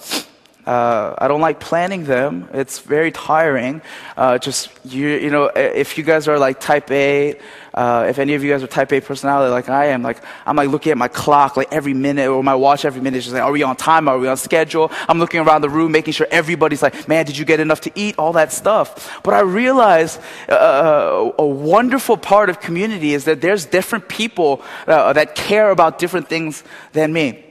uh, 0.67 1.15
I 1.19 1.29
don't 1.29 1.41
like 1.41 1.61
planning 1.61 2.05
them. 2.05 2.49
It's 2.53 2.79
very 2.79 3.13
tiring. 3.13 3.83
Uh, 4.17 4.39
just 4.39 4.71
you, 4.85 5.09
you 5.09 5.31
know, 5.31 5.45
if 5.55 5.99
you 5.99 6.05
guys 6.05 6.27
are 6.27 6.39
like 6.39 6.59
type 6.59 6.91
A, 6.91 7.39
uh, 7.75 8.07
if 8.09 8.19
any 8.19 8.35
of 8.35 8.43
you 8.43 8.51
guys 8.51 8.63
are 8.63 8.67
type 8.67 8.93
A 8.93 9.01
personality 9.01 9.51
like 9.51 9.69
I 9.69 9.87
am, 9.87 10.03
like 10.03 10.23
I'm 10.47 10.57
like 10.57 10.71
looking 10.71 10.93
at 10.93 10.99
my 10.99 11.09
clock 11.09 11.57
like 11.57 11.73
every 11.73 11.93
minute 11.93 12.29
or 12.29 12.43
my 12.43 12.55
watch 12.55 12.85
every 12.85 13.03
minute, 13.03 13.23
just 13.23 13.35
like, 13.35 13.43
are 13.43 13.53
we 13.53 13.63
on 13.63 13.77
time? 13.77 14.09
Are 14.09 14.19
we 14.19 14.27
on 14.27 14.37
schedule? 14.37 14.91
I'm 15.09 15.19
looking 15.19 15.41
around 15.41 15.61
the 15.63 15.71
room, 15.71 15.93
making 15.93 16.15
sure 16.15 16.27
everybody's 16.31 16.83
like, 16.83 17.09
man, 17.09 17.27
did 17.27 17.37
you 17.37 17.45
get 17.45 17.61
enough 17.61 17.83
to 17.83 17.93
eat? 17.95 18.15
All 18.19 18.33
that 18.33 18.53
stuff. 18.53 19.21
But 19.23 19.35
I 19.35 19.41
realize 19.41 20.19
uh, 20.49 20.53
uh, 20.53 21.33
a 21.39 21.47
wonderful 21.47 22.17
part 22.17 22.49
of 22.49 22.61
community 22.61 23.13
is 23.13 23.25
that 23.25 23.41
there's 23.41 23.67
different 23.67 24.09
people 24.09 24.63
uh, 24.87 25.13
that 25.13 25.35
care 25.35 25.71
about 25.71 25.99
different 25.99 26.29
things 26.29 26.65
than 26.93 27.13
me. 27.13 27.45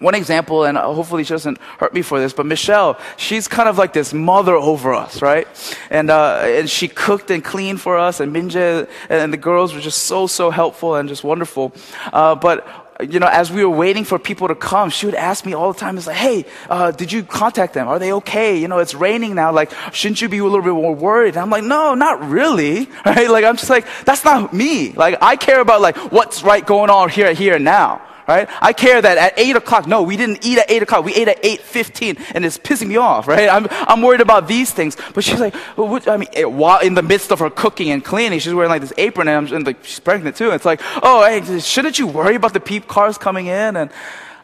One 0.00 0.14
example, 0.14 0.64
and 0.64 0.78
hopefully 0.78 1.24
she 1.24 1.34
doesn't 1.34 1.58
hurt 1.78 1.92
me 1.92 2.02
for 2.02 2.20
this, 2.20 2.32
but 2.32 2.46
Michelle, 2.46 2.98
she's 3.16 3.48
kind 3.48 3.68
of 3.68 3.78
like 3.78 3.92
this 3.92 4.12
mother 4.14 4.54
over 4.54 4.94
us, 4.94 5.20
right? 5.20 5.48
And, 5.90 6.10
uh, 6.10 6.40
and 6.44 6.70
she 6.70 6.86
cooked 6.86 7.30
and 7.30 7.42
cleaned 7.42 7.80
for 7.80 7.98
us, 7.98 8.20
and 8.20 8.34
Minje 8.34 8.88
and 9.08 9.32
the 9.32 9.36
girls 9.36 9.74
were 9.74 9.80
just 9.80 10.04
so, 10.04 10.26
so 10.26 10.50
helpful 10.50 10.94
and 10.94 11.08
just 11.08 11.24
wonderful. 11.24 11.72
Uh, 12.12 12.36
but 12.36 12.66
you 13.00 13.20
know, 13.20 13.28
as 13.28 13.50
we 13.50 13.64
were 13.64 13.76
waiting 13.76 14.04
for 14.04 14.18
people 14.18 14.48
to 14.48 14.54
come, 14.54 14.90
she 14.90 15.06
would 15.06 15.14
ask 15.14 15.46
me 15.46 15.52
all 15.52 15.72
the 15.72 15.78
time, 15.78 15.96
it's 15.96 16.06
like, 16.06 16.16
hey, 16.16 16.44
uh, 16.68 16.90
did 16.90 17.12
you 17.12 17.22
contact 17.22 17.74
them? 17.74 17.86
Are 17.86 17.98
they 17.98 18.12
okay? 18.14 18.58
You 18.58 18.66
know, 18.66 18.78
it's 18.78 18.94
raining 18.94 19.36
now. 19.36 19.52
Like, 19.52 19.72
shouldn't 19.92 20.20
you 20.20 20.28
be 20.28 20.38
a 20.38 20.44
little 20.44 20.62
bit 20.62 20.72
more 20.72 20.94
worried? 20.94 21.34
And 21.34 21.38
I'm 21.38 21.50
like, 21.50 21.64
no, 21.64 21.94
not 21.94 22.28
really. 22.28 22.88
Right? 23.06 23.30
Like, 23.30 23.44
I'm 23.44 23.56
just 23.56 23.70
like, 23.70 23.86
that's 24.04 24.24
not 24.24 24.52
me. 24.52 24.92
Like, 24.92 25.16
I 25.22 25.36
care 25.36 25.60
about 25.60 25.80
like 25.80 25.96
what's 26.12 26.42
right 26.42 26.66
going 26.66 26.90
on 26.90 27.08
here, 27.08 27.32
here, 27.32 27.58
now 27.58 28.02
right? 28.28 28.48
I 28.60 28.74
care 28.74 29.00
that 29.00 29.16
at 29.16 29.38
8 29.38 29.56
o'clock, 29.56 29.86
no, 29.86 30.02
we 30.02 30.16
didn't 30.18 30.44
eat 30.44 30.58
at 30.58 30.70
8 30.70 30.82
o'clock. 30.82 31.04
We 31.04 31.14
ate 31.14 31.28
at 31.28 31.42
8.15 31.42 32.32
and 32.34 32.44
it's 32.44 32.58
pissing 32.58 32.88
me 32.88 32.96
off, 32.96 33.26
right? 33.26 33.48
I'm, 33.48 33.66
I'm 33.70 34.02
worried 34.02 34.20
about 34.20 34.46
these 34.46 34.70
things. 34.70 34.96
But 35.14 35.24
she's 35.24 35.40
like, 35.40 35.54
well, 35.76 35.88
what, 35.88 36.06
I 36.06 36.18
mean, 36.18 36.28
it, 36.34 36.52
while 36.52 36.80
in 36.80 36.94
the 36.94 37.02
midst 37.02 37.32
of 37.32 37.38
her 37.38 37.48
cooking 37.48 37.90
and 37.90 38.04
cleaning, 38.04 38.38
she's 38.38 38.52
wearing 38.52 38.70
like 38.70 38.82
this 38.82 38.92
apron 38.98 39.28
and, 39.28 39.48
I'm, 39.48 39.54
and 39.54 39.66
like, 39.66 39.82
she's 39.82 39.98
pregnant 39.98 40.36
too. 40.36 40.50
It's 40.50 40.66
like, 40.66 40.80
oh, 41.02 41.26
hey, 41.26 41.58
shouldn't 41.58 41.98
you 41.98 42.06
worry 42.06 42.34
about 42.34 42.52
the 42.52 42.60
peep 42.60 42.86
cars 42.86 43.16
coming 43.16 43.46
in? 43.46 43.76
And 43.76 43.90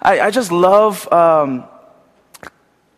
I, 0.00 0.20
I 0.20 0.30
just 0.30 0.50
love, 0.50 1.10
um, 1.12 1.64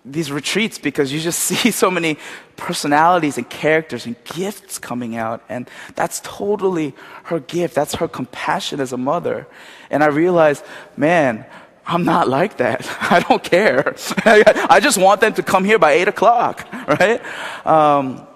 these 0.07 0.31
retreats 0.31 0.79
because 0.79 1.13
you 1.13 1.21
just 1.21 1.41
see 1.51 1.71
so 1.71 1.91
many 1.91 2.17
personalities 2.57 3.37
and 3.37 3.49
characters 3.51 4.07
and 4.07 4.17
gifts 4.25 4.79
coming 4.79 5.17
out. 5.17 5.43
And 5.49 5.69
that's 5.95 6.21
totally 6.21 6.95
her 7.25 7.41
gift. 7.41 7.75
That's 7.75 7.97
her 7.97 8.09
compassion 8.09 8.81
as 8.81 8.93
a 8.93 8.97
mother. 8.97 9.47
And 9.91 10.03
I 10.03 10.07
realized, 10.07 10.65
man, 10.97 11.45
I'm 11.87 12.05
not 12.05 12.29
like 12.29 12.57
that. 12.59 12.87
I 13.01 13.21
don't 13.21 13.43
care. 13.43 13.95
I 14.25 14.81
just 14.81 14.99
want 14.99 15.21
them 15.21 15.35
to 15.35 15.43
come 15.43 15.65
here 15.65 15.79
by 15.79 15.93
eight 15.93 16.09
o'clock, 16.09 16.67
right? 16.89 17.21
Um, 17.67 18.27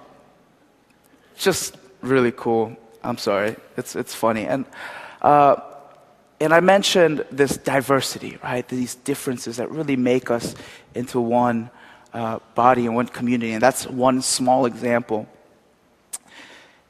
just 1.36 1.76
really 2.02 2.32
cool. 2.32 2.76
I'm 3.02 3.16
sorry. 3.16 3.56
It's, 3.76 3.96
it's 3.96 4.14
funny. 4.14 4.46
And, 4.46 4.66
uh, 5.22 5.56
and 6.40 6.54
I 6.54 6.60
mentioned 6.60 7.26
this 7.30 7.58
diversity, 7.58 8.38
right? 8.42 8.66
These 8.66 8.94
differences 8.94 9.58
that 9.58 9.70
really 9.70 9.96
make 9.96 10.30
us 10.30 10.54
into 10.94 11.20
one 11.20 11.70
uh, 12.14 12.38
body 12.54 12.86
and 12.86 12.94
one 12.94 13.06
community. 13.06 13.52
And 13.52 13.62
that's 13.62 13.86
one 13.86 14.22
small 14.22 14.64
example. 14.64 15.28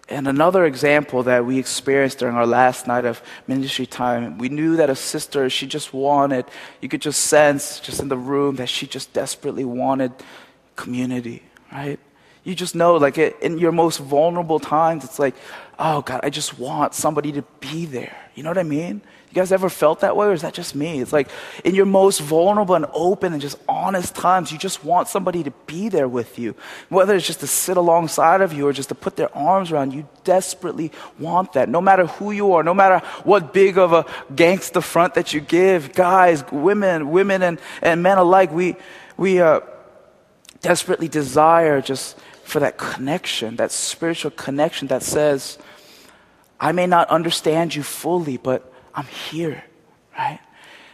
And 0.08 0.26
another 0.26 0.64
example 0.64 1.24
that 1.24 1.44
we 1.44 1.58
experienced 1.58 2.18
during 2.18 2.36
our 2.36 2.46
last 2.46 2.86
night 2.86 3.04
of 3.04 3.22
ministry 3.46 3.86
time, 3.86 4.38
we 4.38 4.48
knew 4.48 4.76
that 4.76 4.88
a 4.88 4.96
sister, 4.96 5.48
she 5.50 5.66
just 5.66 5.92
wanted, 5.92 6.46
you 6.80 6.88
could 6.88 7.00
just 7.00 7.20
sense 7.24 7.80
just 7.80 8.00
in 8.00 8.08
the 8.08 8.16
room 8.16 8.56
that 8.56 8.68
she 8.68 8.86
just 8.86 9.12
desperately 9.12 9.64
wanted 9.64 10.12
community, 10.74 11.42
right? 11.72 11.98
You 12.42 12.54
just 12.54 12.74
know, 12.74 12.96
like 12.96 13.18
in 13.18 13.58
your 13.58 13.70
most 13.70 13.98
vulnerable 13.98 14.58
times, 14.58 15.04
it's 15.04 15.18
like, 15.18 15.34
oh 15.78 16.02
God, 16.02 16.20
I 16.22 16.30
just 16.30 16.58
want 16.58 16.94
somebody 16.94 17.32
to 17.32 17.42
be 17.60 17.84
there. 17.84 18.16
You 18.34 18.42
know 18.42 18.50
what 18.50 18.58
I 18.58 18.64
mean? 18.64 19.02
You 19.30 19.34
guys 19.36 19.52
ever 19.52 19.68
felt 19.68 20.00
that 20.00 20.16
way, 20.16 20.26
or 20.26 20.32
is 20.32 20.42
that 20.42 20.54
just 20.54 20.74
me? 20.74 21.00
It's 21.00 21.12
like 21.12 21.28
in 21.64 21.76
your 21.76 21.86
most 21.86 22.20
vulnerable 22.20 22.74
and 22.74 22.86
open 22.92 23.32
and 23.32 23.40
just 23.40 23.56
honest 23.68 24.16
times, 24.16 24.50
you 24.50 24.58
just 24.58 24.84
want 24.84 25.06
somebody 25.06 25.44
to 25.44 25.52
be 25.68 25.88
there 25.88 26.08
with 26.08 26.36
you. 26.36 26.56
Whether 26.88 27.14
it's 27.14 27.28
just 27.28 27.38
to 27.38 27.46
sit 27.46 27.76
alongside 27.76 28.40
of 28.40 28.52
you 28.52 28.66
or 28.66 28.72
just 28.72 28.88
to 28.88 28.96
put 28.96 29.14
their 29.14 29.32
arms 29.32 29.70
around 29.70 29.94
you, 29.94 30.08
desperately 30.24 30.90
want 31.16 31.52
that. 31.52 31.68
No 31.68 31.80
matter 31.80 32.06
who 32.06 32.32
you 32.32 32.54
are, 32.54 32.64
no 32.64 32.74
matter 32.74 33.06
what 33.22 33.54
big 33.54 33.78
of 33.78 33.92
a 33.92 34.04
gangster 34.34 34.80
front 34.80 35.14
that 35.14 35.32
you 35.32 35.40
give, 35.40 35.94
guys, 35.94 36.42
women, 36.50 37.12
women 37.12 37.44
and, 37.44 37.60
and 37.82 38.02
men 38.02 38.18
alike, 38.18 38.50
we, 38.50 38.74
we 39.16 39.40
uh, 39.40 39.60
desperately 40.60 41.06
desire 41.06 41.80
just 41.80 42.18
for 42.42 42.58
that 42.58 42.78
connection, 42.78 43.54
that 43.56 43.70
spiritual 43.70 44.32
connection 44.32 44.88
that 44.88 45.04
says, 45.04 45.56
I 46.58 46.72
may 46.72 46.88
not 46.88 47.08
understand 47.10 47.76
you 47.76 47.84
fully, 47.84 48.36
but 48.36 48.69
I'm 49.00 49.06
here, 49.06 49.64
right? 50.18 50.38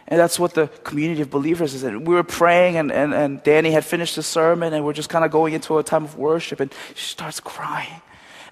And 0.07 0.17
that's 0.17 0.39
what 0.39 0.53
the 0.53 0.67
community 0.85 1.21
of 1.21 1.29
believers 1.29 1.73
is. 1.73 1.83
And 1.83 2.07
we 2.07 2.15
were 2.15 2.23
praying, 2.23 2.77
and, 2.77 2.89
and, 2.89 3.13
and 3.13 3.43
Danny 3.43 3.71
had 3.71 3.83
finished 3.83 4.15
the 4.15 4.23
sermon, 4.23 4.73
and 4.73 4.85
we're 4.85 4.93
just 4.93 5.09
kind 5.09 5.25
of 5.25 5.31
going 5.31 5.53
into 5.53 5.77
a 5.77 5.83
time 5.83 6.05
of 6.05 6.17
worship, 6.17 6.61
and 6.61 6.73
she 6.95 7.09
starts 7.09 7.41
crying. 7.41 8.01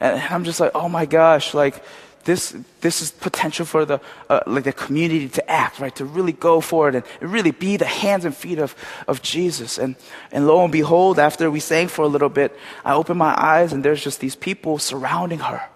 And 0.02 0.22
I'm 0.30 0.44
just 0.44 0.60
like, 0.60 0.72
oh 0.76 0.90
my 0.90 1.06
gosh, 1.06 1.54
like, 1.54 1.82
this, 2.26 2.54
this 2.82 3.02
is 3.02 3.12
potential 3.12 3.66
for 3.66 3.86
the, 3.86 4.02
uh, 4.30 4.42
like 4.46 4.66
the 4.66 4.74
community 4.74 5.30
to 5.30 5.50
act, 5.50 5.80
right? 5.80 5.96
To 5.96 6.04
really 6.04 6.34
go 6.34 6.60
forward 6.60 6.96
and 6.96 7.06
really 7.22 7.52
be 7.52 7.78
the 7.78 7.86
hands 7.86 8.26
and 8.26 8.36
feet 8.36 8.60
of, 8.60 8.76
of 9.08 9.22
Jesus. 9.22 9.78
And, 9.78 9.96
and 10.34 10.48
lo 10.48 10.64
and 10.64 10.74
behold, 10.74 11.18
after 11.20 11.50
we 11.50 11.62
sang 11.62 11.88
for 11.88 12.02
a 12.02 12.08
little 12.08 12.28
bit, 12.28 12.58
I 12.84 12.96
open 12.96 13.16
my 13.16 13.34
eyes 13.38 13.72
and 13.72 13.86
there's 13.86 14.04
just 14.04 14.20
these 14.20 14.36
people 14.36 14.80
surrounding 14.80 15.40
her, 15.40 15.70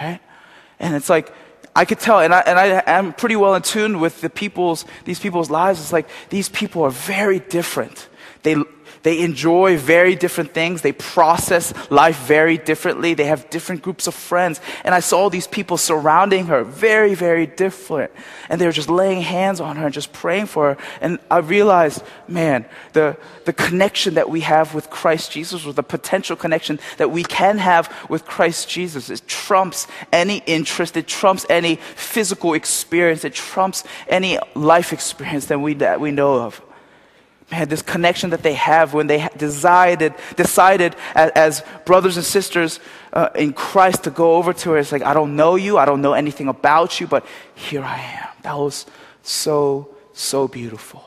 right? 0.00 0.20
And 0.78 0.94
it's 0.94 1.10
like, 1.10 1.34
I 1.74 1.84
could 1.84 2.00
tell, 2.00 2.20
and 2.20 2.34
I, 2.34 2.40
and 2.40 2.58
I 2.58 2.82
am 2.86 3.12
pretty 3.12 3.36
well 3.36 3.54
in 3.54 3.62
tune 3.62 4.00
with 4.00 4.20
the 4.20 4.30
people's, 4.30 4.84
these 5.04 5.20
people's 5.20 5.50
lives. 5.50 5.80
It's 5.80 5.92
like 5.92 6.08
these 6.30 6.48
people 6.48 6.82
are 6.82 6.90
very 6.90 7.38
different. 7.38 8.08
They, 8.42 8.56
they 9.02 9.20
enjoy 9.20 9.76
very 9.76 10.14
different 10.14 10.52
things. 10.52 10.82
They 10.82 10.92
process 10.92 11.72
life 11.90 12.18
very 12.26 12.58
differently. 12.58 13.14
They 13.14 13.26
have 13.26 13.50
different 13.50 13.82
groups 13.82 14.06
of 14.06 14.14
friends. 14.14 14.60
And 14.84 14.94
I 14.94 15.00
saw 15.00 15.28
these 15.28 15.46
people 15.46 15.76
surrounding 15.76 16.46
her, 16.46 16.64
very, 16.64 17.14
very 17.14 17.46
different. 17.46 18.10
And 18.48 18.60
they 18.60 18.66
were 18.66 18.72
just 18.72 18.90
laying 18.90 19.22
hands 19.22 19.60
on 19.60 19.76
her 19.76 19.86
and 19.86 19.94
just 19.94 20.12
praying 20.12 20.46
for 20.46 20.74
her. 20.74 20.82
And 21.00 21.18
I 21.30 21.38
realized, 21.38 22.02
man, 22.26 22.66
the, 22.92 23.16
the 23.44 23.52
connection 23.52 24.14
that 24.14 24.28
we 24.28 24.40
have 24.40 24.74
with 24.74 24.90
Christ 24.90 25.32
Jesus, 25.32 25.64
or 25.64 25.72
the 25.72 25.82
potential 25.82 26.36
connection 26.36 26.80
that 26.96 27.10
we 27.10 27.22
can 27.22 27.58
have 27.58 27.94
with 28.08 28.24
Christ 28.24 28.68
Jesus, 28.68 29.10
it 29.10 29.22
trumps 29.26 29.86
any 30.12 30.42
interest. 30.46 30.96
It 30.96 31.06
trumps 31.06 31.46
any 31.48 31.76
physical 31.76 32.54
experience. 32.54 33.24
It 33.24 33.34
trumps 33.34 33.84
any 34.08 34.38
life 34.54 34.92
experience 34.92 35.46
that 35.46 35.60
we, 35.60 35.74
that 35.74 36.00
we 36.00 36.10
know 36.10 36.40
of 36.40 36.62
man, 37.50 37.68
this 37.68 37.82
connection 37.82 38.30
that 38.30 38.42
they 38.42 38.54
have 38.54 38.94
when 38.94 39.06
they 39.06 39.28
decided, 39.36 40.14
decided 40.36 40.94
as, 41.14 41.30
as 41.30 41.64
brothers 41.84 42.16
and 42.16 42.24
sisters 42.24 42.80
uh, 43.12 43.30
in 43.34 43.52
Christ 43.52 44.04
to 44.04 44.10
go 44.10 44.34
over 44.34 44.52
to 44.52 44.70
her. 44.70 44.78
It's 44.78 44.92
like, 44.92 45.02
I 45.02 45.14
don't 45.14 45.36
know 45.36 45.56
you, 45.56 45.78
I 45.78 45.84
don't 45.84 46.02
know 46.02 46.12
anything 46.12 46.48
about 46.48 47.00
you, 47.00 47.06
but 47.06 47.24
here 47.54 47.82
I 47.82 47.98
am. 47.98 48.28
That 48.42 48.56
was 48.56 48.86
so, 49.22 49.94
so 50.12 50.48
beautiful. 50.48 51.04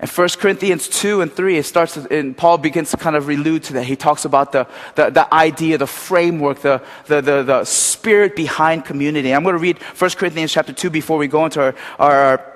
And 0.00 0.08
1 0.08 0.28
Corinthians 0.38 0.88
2 0.88 1.20
and 1.20 1.30
3, 1.30 1.58
it 1.58 1.66
starts, 1.66 1.94
and 1.98 2.34
Paul 2.34 2.56
begins 2.56 2.90
to 2.92 2.96
kind 2.96 3.16
of 3.16 3.28
allude 3.28 3.64
to 3.64 3.74
that. 3.74 3.84
He 3.84 3.96
talks 3.96 4.24
about 4.24 4.50
the, 4.50 4.66
the, 4.94 5.10
the 5.10 5.32
idea, 5.32 5.76
the 5.76 5.86
framework, 5.86 6.60
the, 6.60 6.82
the, 7.04 7.20
the, 7.20 7.42
the, 7.42 7.64
spirit 7.66 8.34
behind 8.34 8.86
community. 8.86 9.34
I'm 9.34 9.42
going 9.42 9.56
to 9.56 9.60
read 9.60 9.76
1 9.76 10.10
Corinthians 10.12 10.52
chapter 10.52 10.72
2 10.72 10.88
before 10.88 11.18
we 11.18 11.28
go 11.28 11.44
into 11.44 11.60
our, 11.60 11.74
our, 11.98 12.49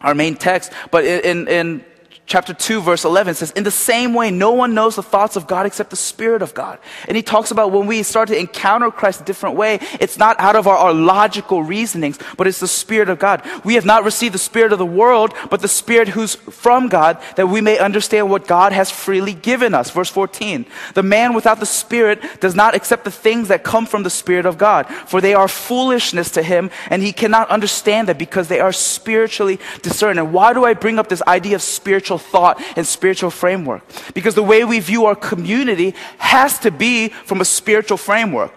our 0.00 0.14
main 0.14 0.36
text. 0.36 0.72
But 0.90 1.04
in, 1.04 1.48
in 1.48 1.84
chapter 2.26 2.52
2 2.52 2.80
verse 2.80 3.04
11 3.04 3.36
says 3.36 3.52
in 3.52 3.62
the 3.62 3.70
same 3.70 4.12
way 4.12 4.32
no 4.32 4.52
one 4.52 4.74
knows 4.74 4.96
the 4.96 5.02
thoughts 5.02 5.36
of 5.36 5.46
god 5.46 5.64
except 5.64 5.90
the 5.90 5.96
spirit 5.96 6.42
of 6.42 6.52
god. 6.54 6.78
And 7.06 7.16
he 7.16 7.22
talks 7.22 7.52
about 7.52 7.70
when 7.70 7.86
we 7.86 8.02
start 8.02 8.28
to 8.28 8.38
encounter 8.38 8.90
christ 8.90 9.20
a 9.20 9.24
different 9.24 9.56
way 9.56 9.78
it's 10.00 10.18
not 10.18 10.38
out 10.40 10.56
of 10.56 10.66
our, 10.66 10.76
our, 10.76 10.92
logical 10.92 11.62
reasonings 11.62 12.18
but 12.36 12.46
it's 12.46 12.60
the 12.60 12.68
spirit 12.68 13.08
of 13.08 13.20
god. 13.20 13.42
We 13.64 13.74
have 13.74 13.84
not 13.84 14.04
received 14.04 14.34
the 14.34 14.38
spirit 14.38 14.72
of 14.72 14.78
the 14.78 14.86
world 14.86 15.34
but 15.50 15.60
the 15.60 15.68
spirit 15.68 16.08
who's 16.08 16.34
from 16.34 16.88
god 16.88 17.22
that 17.36 17.48
we 17.48 17.60
may 17.60 17.78
understand 17.78 18.28
what 18.28 18.48
god 18.48 18.72
has 18.72 18.90
freely 18.90 19.32
given 19.32 19.72
us. 19.72 19.90
Verse 19.90 20.10
14 20.10 20.66
the 20.94 21.02
man 21.04 21.32
without 21.32 21.60
the 21.60 21.66
spirit 21.66 22.20
does 22.40 22.56
not 22.56 22.74
accept 22.74 23.04
the 23.04 23.10
things 23.10 23.48
that 23.48 23.62
come 23.62 23.86
from 23.86 24.02
the 24.02 24.10
spirit 24.10 24.46
of 24.46 24.58
god 24.58 24.86
for 25.06 25.20
they 25.20 25.34
are 25.34 25.48
foolishness 25.48 26.32
to 26.32 26.42
him 26.42 26.70
and 26.90 27.02
he 27.02 27.12
cannot 27.12 27.48
understand 27.50 28.08
that 28.08 28.18
because 28.18 28.48
they 28.48 28.58
are 28.58 28.72
spiritually 28.72 29.60
discerned. 29.82 30.18
And 30.18 30.32
why 30.32 30.52
do 30.52 30.64
i 30.64 30.74
bring 30.74 30.98
up 30.98 31.08
this 31.08 31.22
idea 31.28 31.54
of 31.54 31.62
spiritual 31.62 32.15
spiritual 32.18 32.54
thought 32.54 32.62
and 32.76 32.86
spiritual 32.86 33.30
framework. 33.30 33.82
Because 34.14 34.34
the 34.34 34.42
way 34.42 34.64
we 34.64 34.80
view 34.80 35.06
our 35.06 35.16
community 35.16 35.94
has 36.18 36.58
to 36.60 36.70
be 36.70 37.08
from 37.08 37.40
a 37.40 37.44
spiritual 37.44 37.96
framework. 37.96 38.52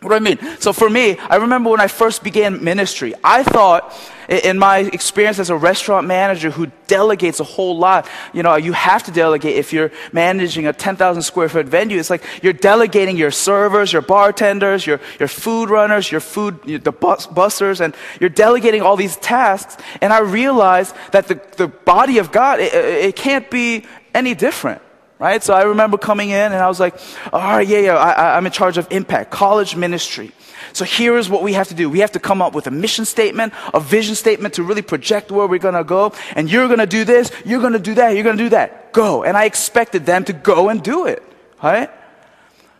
What 0.00 0.10
do 0.10 0.14
I 0.14 0.20
mean? 0.20 0.38
So 0.60 0.72
for 0.72 0.88
me, 0.88 1.18
I 1.18 1.36
remember 1.36 1.70
when 1.70 1.80
I 1.80 1.88
first 1.88 2.22
began 2.22 2.62
ministry, 2.62 3.14
I 3.24 3.42
thought 3.42 3.92
in 4.28 4.56
my 4.56 4.78
experience 4.78 5.40
as 5.40 5.50
a 5.50 5.56
restaurant 5.56 6.06
manager 6.06 6.50
who 6.50 6.70
delegates 6.86 7.40
a 7.40 7.44
whole 7.44 7.76
lot, 7.76 8.08
you 8.32 8.44
know, 8.44 8.54
you 8.54 8.72
have 8.74 9.02
to 9.04 9.10
delegate 9.10 9.56
if 9.56 9.72
you're 9.72 9.90
managing 10.12 10.68
a 10.68 10.72
10,000 10.72 11.22
square 11.22 11.48
foot 11.48 11.66
venue. 11.66 11.98
It's 11.98 12.10
like 12.10 12.22
you're 12.42 12.52
delegating 12.52 13.16
your 13.16 13.32
servers, 13.32 13.92
your 13.92 14.02
bartenders, 14.02 14.86
your, 14.86 15.00
your 15.18 15.28
food 15.28 15.68
runners, 15.68 16.12
your 16.12 16.20
food, 16.20 16.62
the 16.62 16.92
bus, 16.92 17.26
bussers, 17.26 17.80
and 17.80 17.96
you're 18.20 18.30
delegating 18.30 18.82
all 18.82 18.94
these 18.94 19.16
tasks. 19.16 19.82
And 20.00 20.12
I 20.12 20.20
realized 20.20 20.94
that 21.10 21.26
the, 21.26 21.40
the 21.56 21.66
body 21.66 22.18
of 22.18 22.30
God, 22.30 22.60
it, 22.60 22.72
it 22.72 23.16
can't 23.16 23.50
be 23.50 23.84
any 24.14 24.34
different 24.34 24.80
right? 25.18 25.42
So 25.42 25.54
I 25.54 25.62
remember 25.62 25.98
coming 25.98 26.30
in 26.30 26.52
and 26.52 26.54
I 26.54 26.68
was 26.68 26.78
like, 26.78 26.98
all 27.32 27.40
right, 27.40 27.66
yeah, 27.66 27.78
yeah, 27.78 27.96
I, 27.96 28.36
I'm 28.36 28.46
in 28.46 28.52
charge 28.52 28.78
of 28.78 28.86
impact, 28.90 29.30
college 29.30 29.74
ministry. 29.74 30.32
So 30.72 30.84
here 30.84 31.16
is 31.16 31.28
what 31.28 31.42
we 31.42 31.54
have 31.54 31.68
to 31.68 31.74
do. 31.74 31.88
We 31.90 32.00
have 32.00 32.12
to 32.12 32.20
come 32.20 32.42
up 32.42 32.54
with 32.54 32.66
a 32.66 32.70
mission 32.70 33.04
statement, 33.04 33.52
a 33.74 33.80
vision 33.80 34.14
statement 34.14 34.54
to 34.54 34.62
really 34.62 34.82
project 34.82 35.30
where 35.30 35.46
we're 35.46 35.58
going 35.58 35.74
to 35.74 35.84
go. 35.84 36.12
And 36.36 36.50
you're 36.50 36.66
going 36.66 36.78
to 36.78 36.86
do 36.86 37.04
this, 37.04 37.32
you're 37.44 37.60
going 37.60 37.72
to 37.72 37.78
do 37.78 37.94
that, 37.94 38.14
you're 38.14 38.24
going 38.24 38.36
to 38.36 38.44
do 38.44 38.50
that. 38.50 38.92
Go. 38.92 39.24
And 39.24 39.36
I 39.36 39.44
expected 39.44 40.06
them 40.06 40.24
to 40.24 40.32
go 40.32 40.68
and 40.68 40.82
do 40.82 41.06
it, 41.06 41.22
right? 41.62 41.90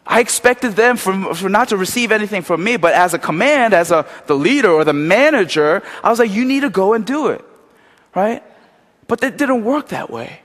I 0.06 0.20
expected 0.20 0.72
them 0.72 0.96
for, 0.96 1.34
for 1.34 1.48
not 1.48 1.68
to 1.68 1.76
receive 1.76 2.12
anything 2.12 2.42
from 2.42 2.64
me, 2.64 2.78
but 2.78 2.94
as 2.94 3.14
a 3.14 3.18
command, 3.18 3.74
as 3.74 3.90
a, 3.90 4.06
the 4.26 4.34
leader 4.34 4.70
or 4.70 4.84
the 4.84 4.94
manager, 4.94 5.82
I 6.02 6.08
was 6.08 6.18
like, 6.18 6.30
you 6.30 6.44
need 6.44 6.60
to 6.60 6.70
go 6.70 6.94
and 6.94 7.04
do 7.04 7.28
it, 7.28 7.44
right? 8.14 8.42
But 9.06 9.22
it 9.22 9.36
didn't 9.36 9.64
work 9.64 9.88
that 9.88 10.08
way. 10.08 10.40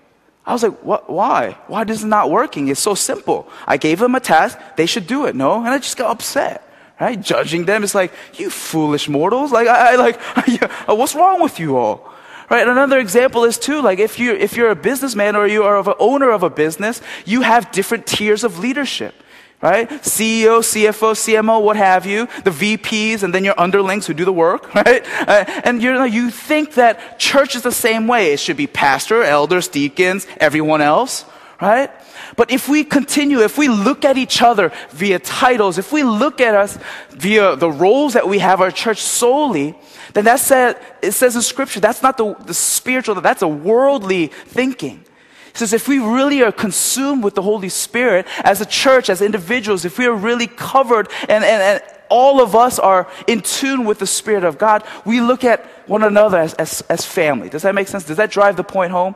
I 0.46 0.54
was 0.54 0.64
like, 0.64 0.84
what, 0.84 1.10
why? 1.10 1.58
Why 1.68 1.84
is 1.84 2.04
it 2.04 2.08
not 2.08 2.30
working? 2.30 2.68
It's 2.68 2.82
so 2.82 2.96
simple. 2.96 3.48
I 3.66 3.78
gave 3.78 4.00
them 4.00 4.16
a 4.16 4.20
task, 4.20 4.58
they 4.76 4.86
should 4.86 5.08
do 5.08 5.26
it. 5.26 5.36
No? 5.36 5.60
And 5.60 5.70
I 5.70 5.78
just 5.78 5.98
got 5.98 6.12
upset. 6.12 6.70
Right? 7.00 7.20
Judging 7.20 7.66
them. 7.66 7.84
It's 7.84 7.96
like, 7.96 8.14
you 8.36 8.50
foolish 8.50 9.10
mortals. 9.10 9.52
Like, 9.52 9.68
I, 9.68 9.94
I 9.94 9.96
like, 9.96 10.20
uh, 10.90 10.96
what's 10.96 11.16
wrong 11.16 11.42
with 11.42 11.60
you 11.60 11.78
all? 11.78 12.14
Right? 12.50 12.68
Another 12.68 13.00
example 13.00 13.46
is 13.46 13.58
too, 13.58 13.82
like 13.82 14.00
if 14.00 14.20
you 14.20 14.34
if 14.34 14.56
you're 14.56 14.70
a 14.70 14.76
businessman 14.76 15.36
or 15.36 15.48
you 15.48 15.64
are 15.64 15.76
of 15.78 15.88
an 15.88 15.96
owner 15.98 16.30
of 16.30 16.44
a 16.44 16.50
business, 16.50 17.02
you 17.26 17.42
have 17.42 17.72
different 17.72 18.06
tiers 18.06 18.44
of 18.44 18.60
leadership 18.60 19.16
right? 19.64 19.90
CEO, 19.90 20.60
CFO, 20.60 21.14
CMO, 21.16 21.64
what 21.64 21.78
have 21.78 22.06
you, 22.06 22.28
the 22.44 22.52
VPs, 22.52 23.24
and 23.24 23.34
then 23.34 23.46
your 23.46 23.58
underlings 23.58 24.06
who 24.06 24.14
do 24.14 24.26
the 24.26 24.34
work, 24.34 24.76
right? 24.76 25.04
Uh, 25.22 25.46
and 25.64 25.82
you 25.82 25.94
know, 25.94 26.04
you 26.04 26.30
think 26.30 26.74
that 26.74 27.18
church 27.18 27.56
is 27.56 27.62
the 27.62 27.72
same 27.72 28.06
way. 28.06 28.34
It 28.34 28.42
should 28.42 28.58
be 28.58 28.68
pastor, 28.68 29.24
elders, 29.24 29.70
deacons, 29.70 30.28
everyone 30.38 30.82
else, 30.82 31.24
right? 31.62 31.90
But 32.36 32.52
if 32.52 32.68
we 32.68 32.84
continue, 32.84 33.40
if 33.40 33.58
we 33.58 33.70
look 33.70 34.04
at 34.04 34.18
each 34.18 34.42
other 34.42 34.74
via 34.90 35.20
titles, 35.20 35.78
if 35.78 35.94
we 35.94 36.04
look 36.04 36.42
at 36.42 36.56
us 36.56 36.78
via 37.12 37.56
the 37.56 37.72
roles 37.72 38.14
that 38.14 38.28
we 38.28 38.40
have 38.40 38.60
our 38.60 38.72
church 38.72 39.02
solely, 39.02 39.76
then 40.14 40.26
that 40.26 40.42
said, 40.42 40.78
it 41.02 41.14
says 41.14 41.38
in 41.38 41.42
scripture, 41.42 41.80
that's 41.80 42.04
not 42.04 42.18
the, 42.18 42.36
the 42.46 42.54
spiritual, 42.54 43.16
that's 43.22 43.42
a 43.42 43.48
worldly 43.48 44.28
thinking. 44.28 45.06
He 45.54 45.60
says, 45.60 45.72
if 45.72 45.88
we 45.88 46.00
really 46.00 46.42
are 46.42 46.52
consumed 46.52 47.24
with 47.24 47.36
the 47.36 47.44
Holy 47.44 47.70
Spirit 47.70 48.26
as 48.44 48.60
a 48.60 48.66
church, 48.66 49.08
as 49.08 49.22
individuals, 49.22 49.86
if 49.86 50.00
we 50.00 50.08
are 50.08 50.16
really 50.16 50.48
covered 50.48 51.10
and, 51.22 51.44
and, 51.44 51.62
and 51.62 51.84
all 52.10 52.42
of 52.42 52.56
us 52.56 52.80
are 52.80 53.08
in 53.28 53.42
tune 53.42 53.86
with 53.86 54.00
the 54.00 54.08
Spirit 54.08 54.44
of 54.44 54.58
God, 54.58 54.84
we 55.06 55.22
look 55.22 55.44
at 55.44 55.64
one 55.88 56.04
another 56.04 56.40
as, 56.40 56.56
as, 56.56 56.82
as 56.90 57.06
family. 57.06 57.50
Does 57.50 57.62
that 57.62 57.76
make 57.76 57.88
sense? 57.88 58.04
Does 58.04 58.18
that 58.18 58.32
drive 58.32 58.58
the 58.58 58.64
point 58.64 58.92
home? 58.92 59.14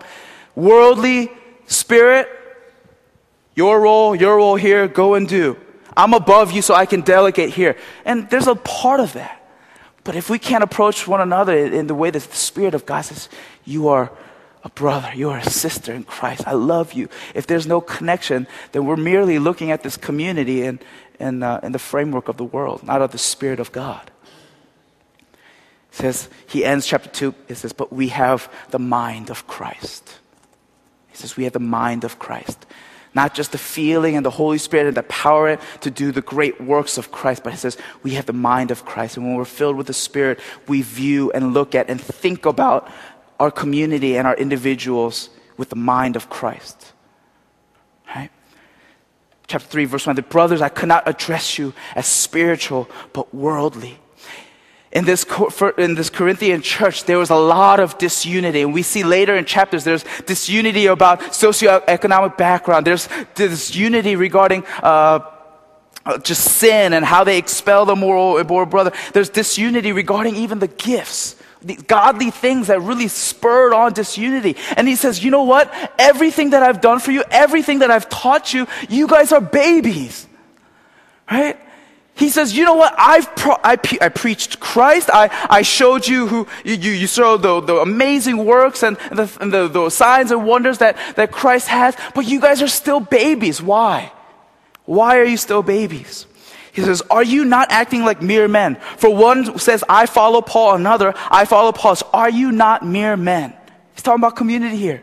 Worldly 0.55 1.31
spirit, 1.65 2.29
your 3.55 3.81
role, 3.81 4.15
your 4.15 4.37
role 4.37 4.57
here, 4.57 4.87
go 4.87 5.15
and 5.15 5.27
do. 5.27 5.57
I'm 5.95 6.13
above 6.13 6.51
you 6.51 6.61
so 6.61 6.75
I 6.75 6.85
can 6.85 7.01
delegate 7.01 7.49
here. 7.51 7.77
And 8.05 8.29
there's 8.29 8.45
a 8.45 8.53
part 8.53 8.99
of 8.99 9.13
that. 9.13 9.43
But 10.03 10.15
if 10.15 10.29
we 10.29 10.37
can't 10.37 10.63
approach 10.63 11.07
one 11.07 11.19
another 11.19 11.57
in 11.57 11.87
the 11.87 11.95
way 11.95 12.11
that 12.11 12.21
the 12.21 12.35
Spirit 12.35 12.75
of 12.75 12.85
God 12.85 13.01
says, 13.01 13.27
you 13.65 13.87
are 13.87 14.11
a 14.63 14.69
brother, 14.69 15.11
you 15.15 15.29
are 15.29 15.37
a 15.37 15.49
sister 15.49 15.93
in 15.93 16.03
Christ. 16.03 16.47
I 16.47 16.53
love 16.53 16.93
you. 16.93 17.09
If 17.35 17.47
there's 17.47 17.67
no 17.67 17.79
connection, 17.79 18.47
then 18.71 18.85
we're 18.85 18.97
merely 18.97 19.39
looking 19.39 19.71
at 19.71 19.83
this 19.83 19.97
community 19.97 20.63
in, 20.63 20.79
in, 21.19 21.43
uh, 21.43 21.59
in 21.63 21.71
the 21.71 21.79
framework 21.79 22.27
of 22.27 22.37
the 22.37 22.43
world, 22.43 22.83
not 22.83 23.01
of 23.01 23.11
the 23.11 23.17
Spirit 23.17 23.59
of 23.59 23.71
God. 23.71 24.11
It 25.91 25.95
says, 25.95 26.29
he 26.47 26.65
ends 26.65 26.85
chapter 26.85 27.09
2, 27.09 27.35
it 27.47 27.55
says, 27.55 27.73
but 27.73 27.93
we 27.93 28.09
have 28.09 28.51
the 28.69 28.79
mind 28.79 29.29
of 29.29 29.47
Christ. 29.47 30.19
He 31.09 31.17
says, 31.17 31.37
we 31.37 31.45
have 31.45 31.53
the 31.53 31.59
mind 31.59 32.03
of 32.03 32.19
Christ. 32.19 32.65
Not 33.13 33.33
just 33.33 33.51
the 33.51 33.57
feeling 33.57 34.15
and 34.15 34.25
the 34.25 34.29
Holy 34.29 34.59
Spirit 34.59 34.87
and 34.87 34.97
the 34.97 35.03
power 35.03 35.57
to 35.81 35.89
do 35.89 36.11
the 36.11 36.21
great 36.21 36.61
works 36.61 36.99
of 36.99 37.11
Christ, 37.11 37.43
but 37.43 37.51
he 37.51 37.57
says, 37.57 37.77
we 38.03 38.11
have 38.11 38.27
the 38.27 38.33
mind 38.33 38.69
of 38.69 38.85
Christ. 38.85 39.17
And 39.17 39.25
when 39.25 39.35
we're 39.35 39.45
filled 39.45 39.75
with 39.75 39.87
the 39.87 39.93
Spirit, 39.93 40.39
we 40.67 40.83
view 40.83 41.31
and 41.31 41.53
look 41.53 41.73
at 41.73 41.89
and 41.89 41.99
think 41.99 42.45
about 42.45 42.91
our 43.39 43.51
community 43.51 44.17
and 44.17 44.27
our 44.27 44.35
individuals 44.35 45.29
with 45.57 45.69
the 45.69 45.75
mind 45.75 46.15
of 46.15 46.29
Christ. 46.29 46.93
Right? 48.15 48.29
Chapter 49.47 49.67
3, 49.67 49.85
verse 49.85 50.07
1 50.07 50.15
The 50.15 50.21
brothers, 50.21 50.61
I 50.61 50.69
could 50.69 50.89
not 50.89 51.07
address 51.07 51.57
you 51.57 51.73
as 51.95 52.05
spiritual, 52.05 52.89
but 53.13 53.33
worldly. 53.33 53.99
In 54.91 55.03
this, 55.03 55.25
in 55.77 55.95
this 55.95 56.09
Corinthian 56.09 56.61
church, 56.61 57.03
there 57.03 57.17
was 57.17 57.29
a 57.29 57.35
lot 57.35 57.79
of 57.79 57.97
disunity. 57.97 58.61
And 58.61 58.73
we 58.73 58.83
see 58.83 59.03
later 59.03 59.35
in 59.35 59.43
chapters, 59.45 59.83
there's 59.83 60.05
disunity 60.25 60.85
about 60.85 61.19
socioeconomic 61.19 62.37
background. 62.37 62.87
There's 62.87 63.09
disunity 63.35 64.15
regarding 64.15 64.63
uh, 64.81 65.19
just 66.23 66.43
sin 66.43 66.93
and 66.93 67.05
how 67.05 67.25
they 67.25 67.37
expel 67.37 67.85
the 67.85 67.95
moral 67.95 68.65
brother. 68.65 68.93
There's 69.13 69.29
disunity 69.29 69.91
regarding 69.91 70.37
even 70.37 70.59
the 70.59 70.69
gifts 70.69 71.35
the 71.61 71.75
godly 71.75 72.31
things 72.31 72.67
that 72.67 72.81
really 72.81 73.07
spurred 73.07 73.73
on 73.73 73.93
disunity. 73.93 74.55
And 74.75 74.87
he 74.87 74.95
says, 74.95 75.23
you 75.23 75.31
know 75.31 75.43
what? 75.43 75.73
Everything 75.97 76.51
that 76.51 76.63
I've 76.63 76.81
done 76.81 76.99
for 76.99 77.11
you, 77.11 77.23
everything 77.31 77.79
that 77.79 77.91
I've 77.91 78.09
taught 78.09 78.53
you, 78.53 78.67
you 78.89 79.07
guys 79.07 79.31
are 79.31 79.41
babies. 79.41 80.27
Right? 81.29 81.59
He 82.13 82.29
says, 82.29 82.55
you 82.55 82.65
know 82.65 82.73
what? 82.73 82.95
I've 82.97 83.35
pro- 83.35 83.57
I, 83.63 83.75
pre- 83.75 83.99
I, 84.01 84.09
preached 84.09 84.59
Christ. 84.59 85.09
I, 85.13 85.29
I 85.49 85.61
showed 85.61 86.07
you 86.07 86.27
who, 86.27 86.47
you, 86.63 86.73
you, 86.73 86.91
you 86.91 87.07
saw 87.07 87.37
the, 87.37 87.59
the 87.61 87.75
amazing 87.75 88.43
works 88.43 88.81
and, 88.83 88.97
the, 89.11 89.35
and 89.41 89.53
the, 89.53 89.67
the 89.67 89.89
signs 89.89 90.31
and 90.31 90.45
wonders 90.45 90.79
that, 90.79 90.97
that 91.15 91.31
Christ 91.31 91.67
has, 91.67 91.95
but 92.15 92.25
you 92.27 92.39
guys 92.39 92.61
are 92.61 92.67
still 92.67 92.99
babies. 92.99 93.61
Why? 93.61 94.11
Why 94.85 95.17
are 95.17 95.25
you 95.25 95.37
still 95.37 95.61
babies? 95.61 96.26
He 96.77 96.83
says, 96.83 97.01
Are 97.09 97.23
you 97.23 97.43
not 97.43 97.71
acting 97.71 98.05
like 98.05 98.21
mere 98.21 98.47
men? 98.47 98.75
For 98.97 99.09
one 99.09 99.57
says, 99.57 99.83
I 99.89 100.05
follow 100.05 100.41
Paul, 100.41 100.75
another, 100.75 101.15
I 101.31 101.45
follow 101.45 101.71
Paul. 101.71 101.97
Are 102.13 102.29
you 102.29 102.51
not 102.51 102.85
mere 102.85 103.17
men? 103.17 103.55
He's 103.95 104.03
talking 104.03 104.21
about 104.21 104.35
community 104.35 104.77
here. 104.77 105.01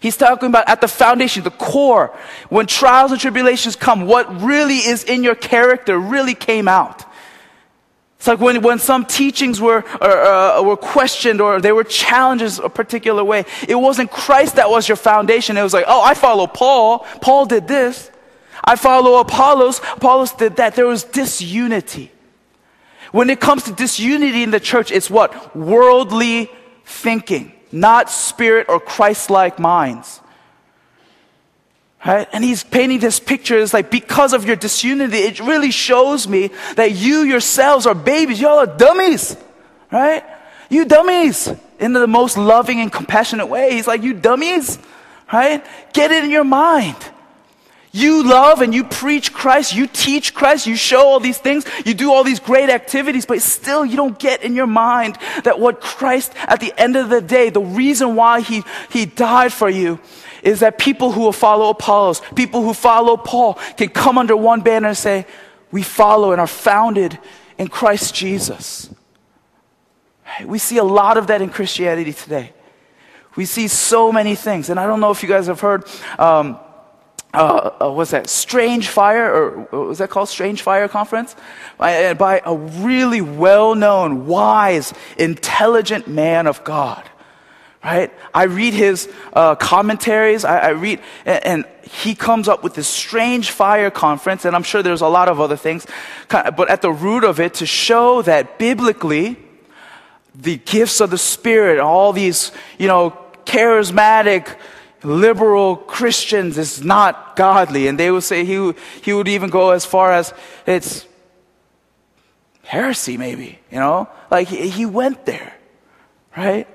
He's 0.00 0.16
talking 0.16 0.48
about 0.48 0.70
at 0.70 0.80
the 0.80 0.88
foundation, 0.88 1.44
the 1.44 1.50
core. 1.50 2.16
When 2.48 2.66
trials 2.66 3.12
and 3.12 3.20
tribulations 3.20 3.76
come, 3.76 4.06
what 4.06 4.40
really 4.40 4.78
is 4.78 5.04
in 5.04 5.22
your 5.22 5.34
character 5.34 5.98
really 5.98 6.34
came 6.34 6.66
out. 6.66 7.04
It's 8.16 8.26
like 8.26 8.40
when, 8.40 8.62
when 8.62 8.78
some 8.78 9.04
teachings 9.04 9.60
were, 9.60 9.84
uh, 10.02 10.62
were 10.62 10.78
questioned 10.78 11.42
or 11.42 11.60
they 11.60 11.72
were 11.72 11.84
challenges 11.84 12.58
a 12.58 12.70
particular 12.70 13.22
way. 13.22 13.44
It 13.68 13.74
wasn't 13.74 14.10
Christ 14.10 14.56
that 14.56 14.70
was 14.70 14.88
your 14.88 14.96
foundation. 14.96 15.58
It 15.58 15.62
was 15.62 15.74
like, 15.74 15.84
oh, 15.86 16.00
I 16.02 16.14
follow 16.14 16.46
Paul. 16.46 17.00
Paul 17.20 17.44
did 17.44 17.68
this. 17.68 18.10
I 18.64 18.76
follow 18.76 19.18
Apollos. 19.20 19.78
Apollos 19.78 20.32
did 20.32 20.56
that. 20.56 20.74
There 20.74 20.86
was 20.86 21.04
disunity. 21.04 22.10
When 23.10 23.28
it 23.28 23.40
comes 23.40 23.64
to 23.64 23.72
disunity 23.72 24.42
in 24.42 24.50
the 24.50 24.60
church, 24.60 24.90
it's 24.90 25.10
what? 25.10 25.54
Worldly 25.54 26.50
thinking, 26.84 27.52
not 27.70 28.10
spirit 28.10 28.68
or 28.68 28.80
Christ 28.80 29.30
like 29.30 29.58
minds. 29.58 30.20
Right? 32.04 32.26
And 32.32 32.42
he's 32.42 32.64
painting 32.64 32.98
this 32.98 33.20
picture. 33.20 33.58
It's 33.58 33.74
like, 33.74 33.90
because 33.90 34.32
of 34.32 34.44
your 34.44 34.56
disunity, 34.56 35.18
it 35.18 35.40
really 35.40 35.70
shows 35.70 36.26
me 36.26 36.50
that 36.76 36.92
you 36.92 37.22
yourselves 37.22 37.86
are 37.86 37.94
babies. 37.94 38.40
Y'all 38.40 38.58
are 38.58 38.66
dummies. 38.66 39.36
Right? 39.90 40.24
You 40.68 40.84
dummies. 40.84 41.52
in 41.82 41.92
the 41.92 42.06
most 42.06 42.38
loving 42.38 42.80
and 42.80 42.92
compassionate 42.92 43.48
way. 43.48 43.74
He's 43.74 43.88
like, 43.88 44.02
you 44.02 44.14
dummies, 44.14 44.78
right? 45.32 45.64
Get 45.92 46.12
it 46.12 46.22
in 46.22 46.30
your 46.30 46.44
mind. 46.44 46.96
You 47.94 48.26
love 48.26 48.62
and 48.62 48.74
you 48.74 48.84
preach 48.84 49.34
Christ, 49.34 49.74
you 49.74 49.86
teach 49.86 50.32
Christ, 50.32 50.66
you 50.66 50.76
show 50.76 51.02
all 51.02 51.20
these 51.20 51.36
things, 51.36 51.66
you 51.84 51.92
do 51.92 52.10
all 52.10 52.24
these 52.24 52.40
great 52.40 52.70
activities, 52.70 53.26
but 53.26 53.42
still 53.42 53.84
you 53.84 53.96
don't 53.96 54.18
get 54.18 54.42
in 54.42 54.54
your 54.54 54.66
mind 54.66 55.18
that 55.44 55.60
what 55.60 55.82
Christ, 55.82 56.32
at 56.36 56.60
the 56.60 56.72
end 56.80 56.96
of 56.96 57.10
the 57.10 57.20
day, 57.20 57.50
the 57.50 57.60
reason 57.60 58.16
why 58.16 58.40
he, 58.40 58.64
he 58.90 59.04
died 59.04 59.52
for 59.52 59.68
you 59.68 60.00
is 60.42 60.60
that 60.60 60.78
people 60.78 61.12
who 61.12 61.20
will 61.20 61.32
follow 61.32 61.68
Apollos, 61.68 62.22
people 62.34 62.62
who 62.62 62.72
follow 62.72 63.18
Paul, 63.18 63.54
can 63.76 63.90
come 63.90 64.16
under 64.16 64.36
one 64.36 64.62
banner 64.62 64.88
and 64.88 64.96
say, 64.96 65.26
We 65.70 65.82
follow 65.82 66.32
and 66.32 66.40
are 66.40 66.46
founded 66.46 67.18
in 67.58 67.68
Christ 67.68 68.14
Jesus. 68.14 68.88
We 70.44 70.58
see 70.58 70.78
a 70.78 70.84
lot 70.84 71.18
of 71.18 71.26
that 71.26 71.42
in 71.42 71.50
Christianity 71.50 72.14
today. 72.14 72.54
We 73.36 73.44
see 73.44 73.68
so 73.68 74.10
many 74.10 74.34
things. 74.34 74.70
And 74.70 74.80
I 74.80 74.86
don't 74.86 75.00
know 75.00 75.10
if 75.10 75.22
you 75.22 75.28
guys 75.28 75.46
have 75.46 75.60
heard. 75.60 75.84
Um, 76.18 76.58
uh, 77.34 77.70
uh, 77.80 77.90
what's 77.90 78.10
that? 78.10 78.28
Strange 78.28 78.88
Fire, 78.88 79.66
or 79.72 79.86
was 79.86 79.98
that 79.98 80.10
called 80.10 80.28
Strange 80.28 80.62
Fire 80.62 80.86
Conference? 80.86 81.34
By, 81.78 82.06
uh, 82.06 82.14
by 82.14 82.42
a 82.44 82.54
really 82.54 83.22
well 83.22 83.74
known, 83.74 84.26
wise, 84.26 84.92
intelligent 85.16 86.06
man 86.06 86.46
of 86.46 86.62
God. 86.62 87.08
Right? 87.82 88.12
I 88.32 88.44
read 88.44 88.74
his 88.74 89.10
uh, 89.32 89.56
commentaries, 89.56 90.44
I, 90.44 90.58
I 90.58 90.68
read, 90.68 91.00
and, 91.24 91.44
and, 91.44 91.64
he 91.84 92.14
comes 92.14 92.48
up 92.48 92.62
with 92.62 92.74
this 92.74 92.88
strange 92.88 93.50
fire 93.50 93.90
conference, 93.90 94.46
and 94.46 94.56
I'm 94.56 94.62
sure 94.62 94.82
there's 94.82 95.02
a 95.02 95.08
lot 95.08 95.28
of 95.28 95.40
other 95.40 95.56
things, 95.56 95.84
but 96.30 96.70
at 96.70 96.80
the 96.80 96.90
root 96.90 97.22
of 97.22 97.38
it, 97.38 97.54
to 97.54 97.66
show 97.66 98.22
that 98.22 98.58
biblically, 98.58 99.36
the 100.34 100.56
gifts 100.58 101.00
of 101.00 101.10
the 101.10 101.18
Spirit, 101.18 101.80
all 101.80 102.14
these, 102.14 102.52
you 102.78 102.88
know, 102.88 103.18
charismatic, 103.44 104.56
liberal 105.04 105.76
Christians 105.76 106.58
is 106.58 106.82
not 106.82 107.36
godly. 107.36 107.88
And 107.88 107.98
they 107.98 108.10
would 108.10 108.22
say 108.22 108.44
he, 108.44 108.72
he 109.02 109.12
would 109.12 109.28
even 109.28 109.50
go 109.50 109.70
as 109.70 109.84
far 109.84 110.12
as 110.12 110.32
it's 110.66 111.06
heresy, 112.62 113.16
maybe, 113.16 113.58
you 113.70 113.78
know? 113.78 114.08
Like 114.30 114.48
he, 114.48 114.68
he 114.68 114.86
went 114.86 115.26
there, 115.26 115.54
right? 116.36 116.66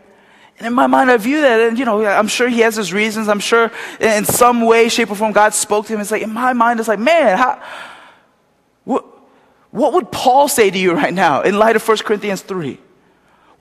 And 0.57 0.67
in 0.67 0.73
my 0.73 0.87
mind, 0.87 1.11
I 1.11 1.17
view 1.17 1.41
that, 1.41 1.61
and 1.61 1.77
you 1.77 1.85
know, 1.85 2.03
I'm 2.03 2.27
sure 2.27 2.49
he 2.49 2.61
has 2.61 2.75
his 2.75 2.91
reasons. 2.91 3.27
I'm 3.27 3.39
sure 3.39 3.71
in 3.99 4.25
some 4.25 4.61
way, 4.61 4.89
shape, 4.89 5.11
or 5.11 5.15
form, 5.15 5.31
God 5.31 5.53
spoke 5.53 5.85
to 5.85 5.93
him. 5.93 6.01
It's 6.01 6.09
like, 6.09 6.23
in 6.23 6.33
my 6.33 6.53
mind, 6.53 6.79
it's 6.79 6.89
like, 6.89 6.99
man, 6.99 7.37
how, 7.37 7.61
what, 8.83 9.05
what 9.69 9.93
would 9.93 10.11
Paul 10.11 10.47
say 10.47 10.71
to 10.71 10.77
you 10.77 10.93
right 10.93 11.13
now 11.13 11.41
in 11.41 11.59
light 11.59 11.75
of 11.75 11.87
1 11.87 11.97
Corinthians 11.99 12.41
3? 12.41 12.79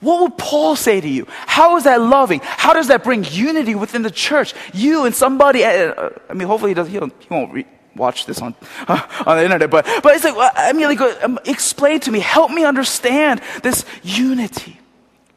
What 0.00 0.20
would 0.22 0.38
Paul 0.38 0.76
say 0.76 1.00
to 1.00 1.08
you? 1.08 1.26
How 1.28 1.76
is 1.76 1.84
that 1.84 2.00
loving? 2.00 2.40
How 2.42 2.74
does 2.74 2.88
that 2.88 3.02
bring 3.02 3.24
unity 3.24 3.74
within 3.74 4.02
the 4.02 4.10
church? 4.10 4.54
You 4.74 5.06
and 5.06 5.14
somebody, 5.14 5.64
uh, 5.64 6.10
I 6.28 6.34
mean, 6.34 6.46
hopefully 6.46 6.72
he, 6.72 6.74
does, 6.74 6.88
he, 6.88 6.94
he 6.98 7.26
won't 7.30 7.52
re- 7.52 7.66
watch 7.94 8.26
this 8.26 8.42
on, 8.42 8.54
uh, 8.88 9.00
on 9.26 9.38
the 9.38 9.44
internet, 9.44 9.70
but, 9.70 9.86
but 10.02 10.14
it's 10.14 10.24
like, 10.24 10.34
I 10.54 10.72
mean, 10.74 10.86
like, 10.86 11.00
um, 11.22 11.38
explain 11.46 12.00
to 12.00 12.10
me, 12.10 12.20
help 12.20 12.50
me 12.50 12.64
understand 12.64 13.40
this 13.62 13.86
unity, 14.02 14.78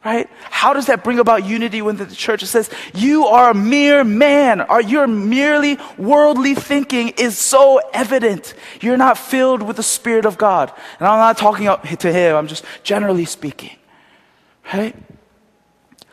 right? 0.04 0.28
How 0.50 0.74
does 0.74 0.86
that 0.86 1.04
bring 1.04 1.18
about 1.18 1.46
unity 1.46 1.80
within 1.80 2.06
the 2.06 2.14
church? 2.14 2.42
It 2.42 2.48
says, 2.48 2.68
you 2.92 3.26
are 3.26 3.50
a 3.50 3.54
mere 3.54 4.04
man, 4.04 4.60
or 4.60 4.82
your 4.82 5.06
merely 5.06 5.78
worldly 5.96 6.54
thinking 6.54 7.14
is 7.16 7.38
so 7.38 7.80
evident. 7.94 8.52
You're 8.82 8.98
not 8.98 9.16
filled 9.16 9.62
with 9.62 9.76
the 9.76 9.82
Spirit 9.82 10.26
of 10.26 10.36
God. 10.36 10.70
And 10.98 11.08
I'm 11.08 11.18
not 11.18 11.38
talking 11.38 11.66
up 11.66 11.82
to 11.88 12.12
him, 12.12 12.36
I'm 12.36 12.46
just 12.46 12.62
generally 12.82 13.24
speaking. 13.24 13.70
Right? 14.72 14.94
He 14.94 16.04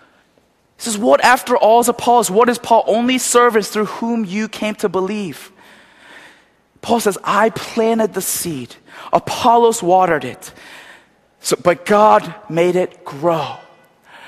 says, 0.78 0.98
What 0.98 1.24
after 1.24 1.58
all 1.58 1.80
is 1.80 1.90
Apollos? 1.90 2.30
What 2.32 2.50
is 2.50 2.58
Paul? 2.58 2.84
Only 2.88 3.18
servants 3.18 3.70
through 3.70 3.86
whom 3.86 4.26
you 4.26 4.48
came 4.48 4.76
to 4.76 4.90
believe. 4.90 5.52
Paul 6.82 7.00
says, 7.00 7.18
I 7.24 7.50
planted 7.50 8.14
the 8.14 8.22
seed, 8.22 8.76
Apollos 9.12 9.82
watered 9.84 10.24
it, 10.24 10.54
so, 11.40 11.58
but 11.62 11.86
God 11.86 12.34
made 12.50 12.76
it 12.76 13.04
grow. 13.04 13.58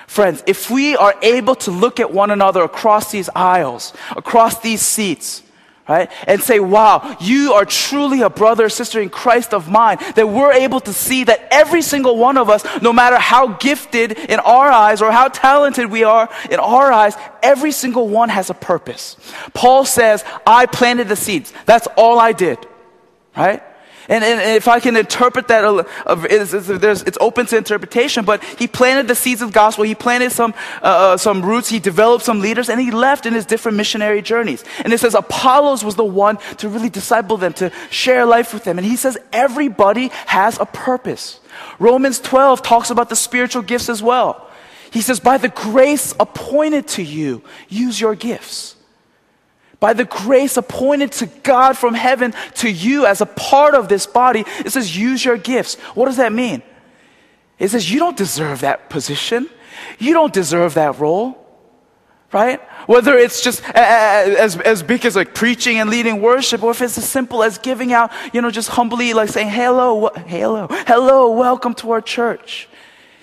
Friends, 0.08 0.44
if 0.48 0.72
we 0.72 0.96
are 0.96 1.16
able 1.22 1.56
to 1.56 1.72
look 1.72 2.00
at 2.00 2.12
one 2.12 2.32
another 2.32 2.64
across 2.64 3.12
these 3.12 3.30
aisles, 3.36 3.94
across 4.18 4.60
these 4.60 4.82
seats, 4.82 5.44
right? 5.90 6.12
And 6.28 6.42
say, 6.42 6.60
wow, 6.60 7.18
you 7.20 7.54
are 7.54 7.66
truly 7.66 8.22
a 8.22 8.30
brother 8.30 8.70
sister 8.70 9.02
in 9.02 9.10
Christ 9.10 9.54
of 9.56 9.70
mine. 9.70 9.98
That 10.16 10.30
we're 10.30 10.54
able 10.54 10.80
to 10.82 10.94
see 10.94 11.24
that 11.24 11.48
every 11.50 11.82
single 11.82 12.16
one 12.16 12.38
of 12.38 12.48
us, 12.48 12.64
no 12.82 12.94
matter 12.94 13.18
how 13.18 13.48
gifted 13.48 14.12
in 14.12 14.40
our 14.40 14.70
eyes 14.70 15.02
or 15.02 15.12
how 15.12 15.30
talented 15.30 15.90
we 15.90 16.04
are 16.04 16.30
in 16.52 16.60
our 16.60 16.92
eyes, 16.92 17.16
every 17.42 17.72
single 17.72 18.08
one 18.08 18.30
has 18.30 18.52
a 18.52 18.54
purpose. 18.54 19.18
Paul 19.54 19.84
says, 19.84 20.24
I 20.46 20.68
planted 20.68 21.10
the 21.10 21.16
seeds. 21.16 21.52
That's 21.66 21.88
all 21.98 22.20
I 22.20 22.34
did, 22.34 22.60
right? 23.36 23.64
And, 24.10 24.24
and, 24.24 24.58
if 24.58 24.68
I 24.68 24.80
can 24.80 24.98
interpret 24.98 25.48
that, 25.50 25.86
it's, 26.08 26.52
it's, 26.54 26.68
it's, 27.04 27.18
open 27.22 27.46
to 27.46 27.58
interpretation, 27.58 28.26
but 28.26 28.44
he 28.44 28.68
planted 28.68 29.08
the 29.08 29.14
seeds 29.14 29.44
of 29.44 29.54
gospel. 29.54 29.84
He 29.84 29.94
planted 29.94 30.32
some, 30.32 30.56
uh, 30.82 31.14
uh, 31.14 31.18
some 31.18 31.46
roots. 31.46 31.70
He 31.70 31.78
developed 31.78 32.26
some 32.26 32.42
leaders 32.42 32.70
and 32.70 32.82
he 32.82 32.90
left 32.90 33.28
in 33.28 33.36
his 33.36 33.46
different 33.46 33.78
missionary 33.78 34.24
journeys. 34.24 34.66
And 34.84 34.92
it 34.92 35.00
says 35.00 35.14
Apollos 35.14 35.84
was 35.84 35.94
the 35.94 36.04
one 36.04 36.38
to 36.58 36.70
really 36.70 36.90
disciple 36.90 37.38
them, 37.38 37.54
to 37.54 37.72
share 37.92 38.26
life 38.26 38.52
with 38.52 38.64
them. 38.64 38.80
And 38.80 38.88
he 38.88 38.96
says 38.96 39.16
everybody 39.32 40.08
has 40.26 40.60
a 40.60 40.66
purpose. 40.66 41.40
Romans 41.78 42.20
12 42.20 42.64
talks 42.64 42.90
about 42.90 43.10
the 43.10 43.16
spiritual 43.16 43.62
gifts 43.62 43.90
as 43.90 44.02
well. 44.02 44.50
He 44.92 45.02
says, 45.02 45.20
by 45.20 45.38
the 45.38 45.50
grace 45.50 46.16
appointed 46.20 46.88
to 46.90 47.04
you, 47.04 47.44
use 47.68 48.02
your 48.02 48.16
gifts 48.16 48.76
by 49.80 49.94
the 49.94 50.06
grace 50.06 50.58
appointed 50.58 51.12
to 51.14 51.26
God 51.26 51.78
from 51.78 51.94
heaven 51.94 52.34
to 52.56 52.70
you 52.70 53.06
as 53.06 53.22
a 53.22 53.26
part 53.26 53.76
of 53.76 53.88
this 53.88 54.06
body, 54.06 54.44
it 54.60 54.72
says, 54.72 54.96
use 54.96 55.24
your 55.24 55.38
gifts. 55.38 55.76
What 55.96 56.06
does 56.06 56.18
that 56.18 56.34
mean? 56.34 56.62
It 57.58 57.70
says, 57.70 57.92
you 57.92 58.00
don't 58.00 58.18
deserve 58.18 58.62
that 58.62 58.90
position. 58.90 59.50
You 59.98 60.14
don't 60.14 60.34
deserve 60.34 60.74
that 60.74 61.00
role. 61.00 61.46
Right? 62.32 62.62
Whether 62.86 63.18
it's 63.18 63.42
just 63.42 63.64
as, 63.74 64.56
as 64.58 64.84
big 64.84 65.04
as 65.04 65.16
like 65.16 65.34
preaching 65.34 65.78
and 65.78 65.90
leading 65.90 66.22
worship, 66.22 66.62
or 66.62 66.70
if 66.70 66.82
it's 66.82 66.96
as 66.98 67.10
simple 67.10 67.42
as 67.42 67.58
giving 67.58 67.92
out, 67.92 68.12
you 68.34 68.42
know, 68.42 68.52
just 68.52 68.70
humbly 68.70 69.16
like 69.16 69.30
saying, 69.30 69.50
hello, 69.50 70.10
hello, 70.28 70.68
hello, 70.70 71.32
welcome 71.32 71.74
to 71.76 71.90
our 71.90 72.02
church. 72.02 72.70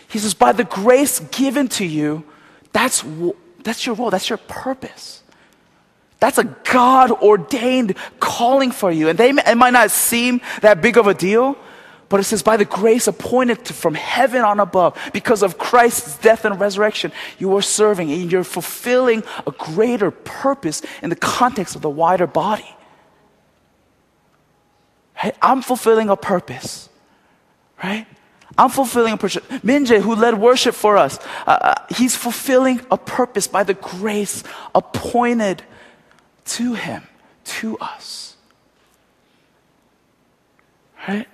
He 0.08 0.18
says, 0.18 0.34
by 0.34 0.50
the 0.50 0.64
grace 0.64 1.20
given 1.20 1.68
to 1.68 1.84
you, 1.84 2.24
that's, 2.72 3.04
that's 3.62 3.86
your 3.86 3.94
role, 3.94 4.10
that's 4.10 4.28
your 4.28 4.38
purpose. 4.38 5.15
That's 6.18 6.38
a 6.38 6.44
God 6.44 7.10
ordained 7.10 7.94
calling 8.20 8.70
for 8.70 8.90
you. 8.90 9.08
And 9.08 9.18
they, 9.18 9.30
it 9.30 9.56
might 9.56 9.72
not 9.72 9.90
seem 9.90 10.40
that 10.62 10.80
big 10.80 10.96
of 10.96 11.06
a 11.06 11.14
deal, 11.14 11.56
but 12.08 12.20
it 12.20 12.24
says, 12.24 12.42
by 12.42 12.56
the 12.56 12.64
grace 12.64 13.06
appointed 13.06 13.66
from 13.66 13.94
heaven 13.94 14.42
on 14.42 14.60
above, 14.60 14.98
because 15.12 15.42
of 15.42 15.58
Christ's 15.58 16.18
death 16.18 16.44
and 16.44 16.58
resurrection, 16.58 17.12
you 17.38 17.54
are 17.56 17.62
serving 17.62 18.10
and 18.12 18.30
you're 18.30 18.44
fulfilling 18.44 19.24
a 19.46 19.50
greater 19.50 20.10
purpose 20.10 20.82
in 21.02 21.10
the 21.10 21.16
context 21.16 21.74
of 21.74 21.82
the 21.82 21.90
wider 21.90 22.26
body. 22.26 22.68
Right? 25.22 25.36
I'm 25.42 25.62
fulfilling 25.62 26.08
a 26.08 26.16
purpose, 26.16 26.88
right? 27.82 28.06
I'm 28.56 28.70
fulfilling 28.70 29.14
a 29.14 29.16
purpose. 29.16 29.42
Minje, 29.64 30.00
who 30.00 30.14
led 30.14 30.38
worship 30.38 30.74
for 30.74 30.96
us, 30.96 31.18
uh, 31.46 31.50
uh 31.50 31.74
he's 31.94 32.14
fulfilling 32.14 32.80
a 32.90 32.98
purpose 32.98 33.48
by 33.48 33.64
the 33.64 33.74
grace 33.74 34.44
appointed 34.74 35.62
to 36.46 36.74
Him, 36.74 37.02
to 37.44 37.78
us. 37.78 38.36
Right? 41.06 41.28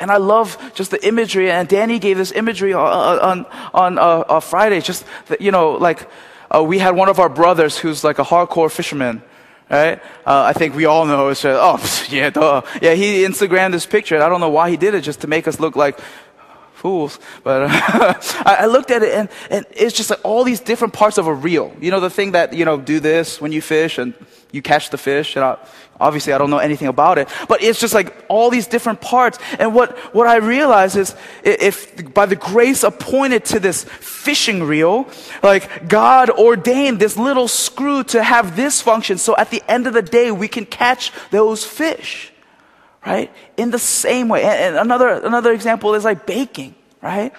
And 0.00 0.10
I 0.10 0.18
love 0.18 0.56
just 0.74 0.90
the 0.92 1.06
imagery, 1.06 1.50
and 1.50 1.68
Danny 1.68 1.98
gave 1.98 2.16
this 2.16 2.30
imagery 2.32 2.72
on, 2.72 3.18
on, 3.18 3.46
on 3.74 3.98
uh, 3.98 4.00
uh, 4.02 4.40
Friday. 4.40 4.80
Just, 4.80 5.04
that, 5.26 5.40
you 5.40 5.50
know, 5.50 5.72
like 5.72 6.08
uh, 6.54 6.62
we 6.62 6.78
had 6.78 6.94
one 6.94 7.08
of 7.08 7.18
our 7.18 7.28
brothers 7.28 7.76
who's 7.76 8.04
like 8.04 8.20
a 8.20 8.24
hardcore 8.24 8.70
fisherman, 8.70 9.22
right? 9.68 10.00
Uh, 10.24 10.44
I 10.44 10.52
think 10.52 10.76
we 10.76 10.84
all 10.84 11.04
know. 11.04 11.28
It's 11.28 11.42
just, 11.42 11.58
oh, 11.60 12.14
yeah, 12.14 12.30
duh. 12.30 12.62
Yeah, 12.80 12.94
he 12.94 13.24
Instagrammed 13.24 13.72
this 13.72 13.86
picture. 13.86 14.14
And 14.14 14.22
I 14.22 14.28
don't 14.28 14.40
know 14.40 14.50
why 14.50 14.70
he 14.70 14.76
did 14.76 14.94
it, 14.94 15.00
just 15.00 15.22
to 15.22 15.26
make 15.26 15.48
us 15.48 15.58
look 15.58 15.74
like 15.74 15.98
fools. 16.78 17.18
But 17.42 17.62
uh, 17.62 17.68
I, 18.46 18.56
I, 18.60 18.66
looked 18.66 18.90
at 18.90 19.02
it 19.02 19.12
and, 19.12 19.28
and 19.50 19.66
it's 19.72 19.96
just 19.96 20.10
like 20.10 20.20
all 20.22 20.44
these 20.44 20.60
different 20.60 20.94
parts 20.94 21.18
of 21.18 21.26
a 21.26 21.34
reel. 21.34 21.74
You 21.80 21.90
know, 21.90 22.00
the 22.00 22.10
thing 22.10 22.32
that, 22.32 22.52
you 22.52 22.64
know, 22.64 22.78
do 22.78 23.00
this 23.00 23.40
when 23.40 23.52
you 23.52 23.60
fish 23.60 23.98
and 23.98 24.14
you 24.52 24.62
catch 24.62 24.90
the 24.90 24.96
fish. 24.96 25.36
And 25.36 25.44
I, 25.44 25.58
obviously 26.00 26.32
I 26.32 26.38
don't 26.38 26.50
know 26.50 26.58
anything 26.58 26.86
about 26.86 27.18
it, 27.18 27.28
but 27.48 27.62
it's 27.62 27.80
just 27.80 27.94
like 27.94 28.14
all 28.28 28.48
these 28.50 28.68
different 28.68 29.00
parts. 29.00 29.38
And 29.58 29.74
what, 29.74 29.98
what 30.14 30.28
I 30.28 30.36
realize 30.36 30.94
is 30.94 31.16
if 31.42 32.14
by 32.14 32.26
the 32.26 32.36
grace 32.36 32.84
appointed 32.84 33.44
to 33.46 33.60
this 33.60 33.82
fishing 33.84 34.62
reel, 34.62 35.08
like 35.42 35.88
God 35.88 36.30
ordained 36.30 37.00
this 37.00 37.16
little 37.16 37.48
screw 37.48 38.04
to 38.04 38.22
have 38.22 38.54
this 38.54 38.80
function. 38.80 39.18
So 39.18 39.36
at 39.36 39.50
the 39.50 39.62
end 39.68 39.88
of 39.88 39.94
the 39.94 40.02
day, 40.02 40.30
we 40.30 40.46
can 40.46 40.64
catch 40.64 41.12
those 41.30 41.64
fish 41.64 42.32
right? 43.06 43.32
In 43.58 43.70
the 43.70 43.78
same 43.78 44.28
way. 44.28 44.44
And 44.44 44.76
another, 44.76 45.08
another 45.08 45.52
example 45.52 45.94
is 45.94 46.04
like 46.04 46.24
baking, 46.24 46.74
right? 47.02 47.32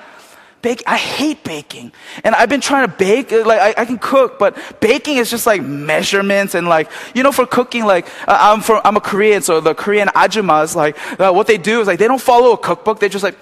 Bake, 0.62 0.84
I 0.86 0.98
hate 0.98 1.46
baking. 1.46 1.94
And 2.26 2.36
I've 2.36 2.50
been 2.50 2.60
trying 2.60 2.86
to 2.90 2.94
bake, 2.94 3.32
uh, 3.32 3.46
like, 3.46 3.62
I, 3.62 3.82
I, 3.82 3.86
can 3.86 3.98
cook, 3.98 4.38
but 4.38 4.58
baking 4.82 5.16
is 5.16 5.30
just 5.30 5.48
like 5.48 5.62
measurements 5.62 6.54
and 6.54 6.68
like, 6.68 6.92
you 7.16 7.24
know, 7.24 7.32
for 7.32 7.46
cooking, 7.46 7.86
like, 7.86 8.08
uh, 8.28 8.38
I'm 8.38 8.60
from, 8.60 8.82
I'm 8.84 8.98
a 8.98 9.02
Korean, 9.02 9.42
so 9.42 9.62
the 9.62 9.74
Korean 9.74 10.10
ajumas, 10.10 10.76
like, 10.76 10.98
uh, 11.18 11.32
what 11.32 11.48
they 11.48 11.58
do 11.58 11.80
is 11.80 11.88
like, 11.88 11.98
they 11.98 12.10
don't 12.10 12.22
follow 12.22 12.52
a 12.52 12.58
cookbook, 12.58 13.00
they 13.00 13.08
just 13.08 13.24
like, 13.24 13.38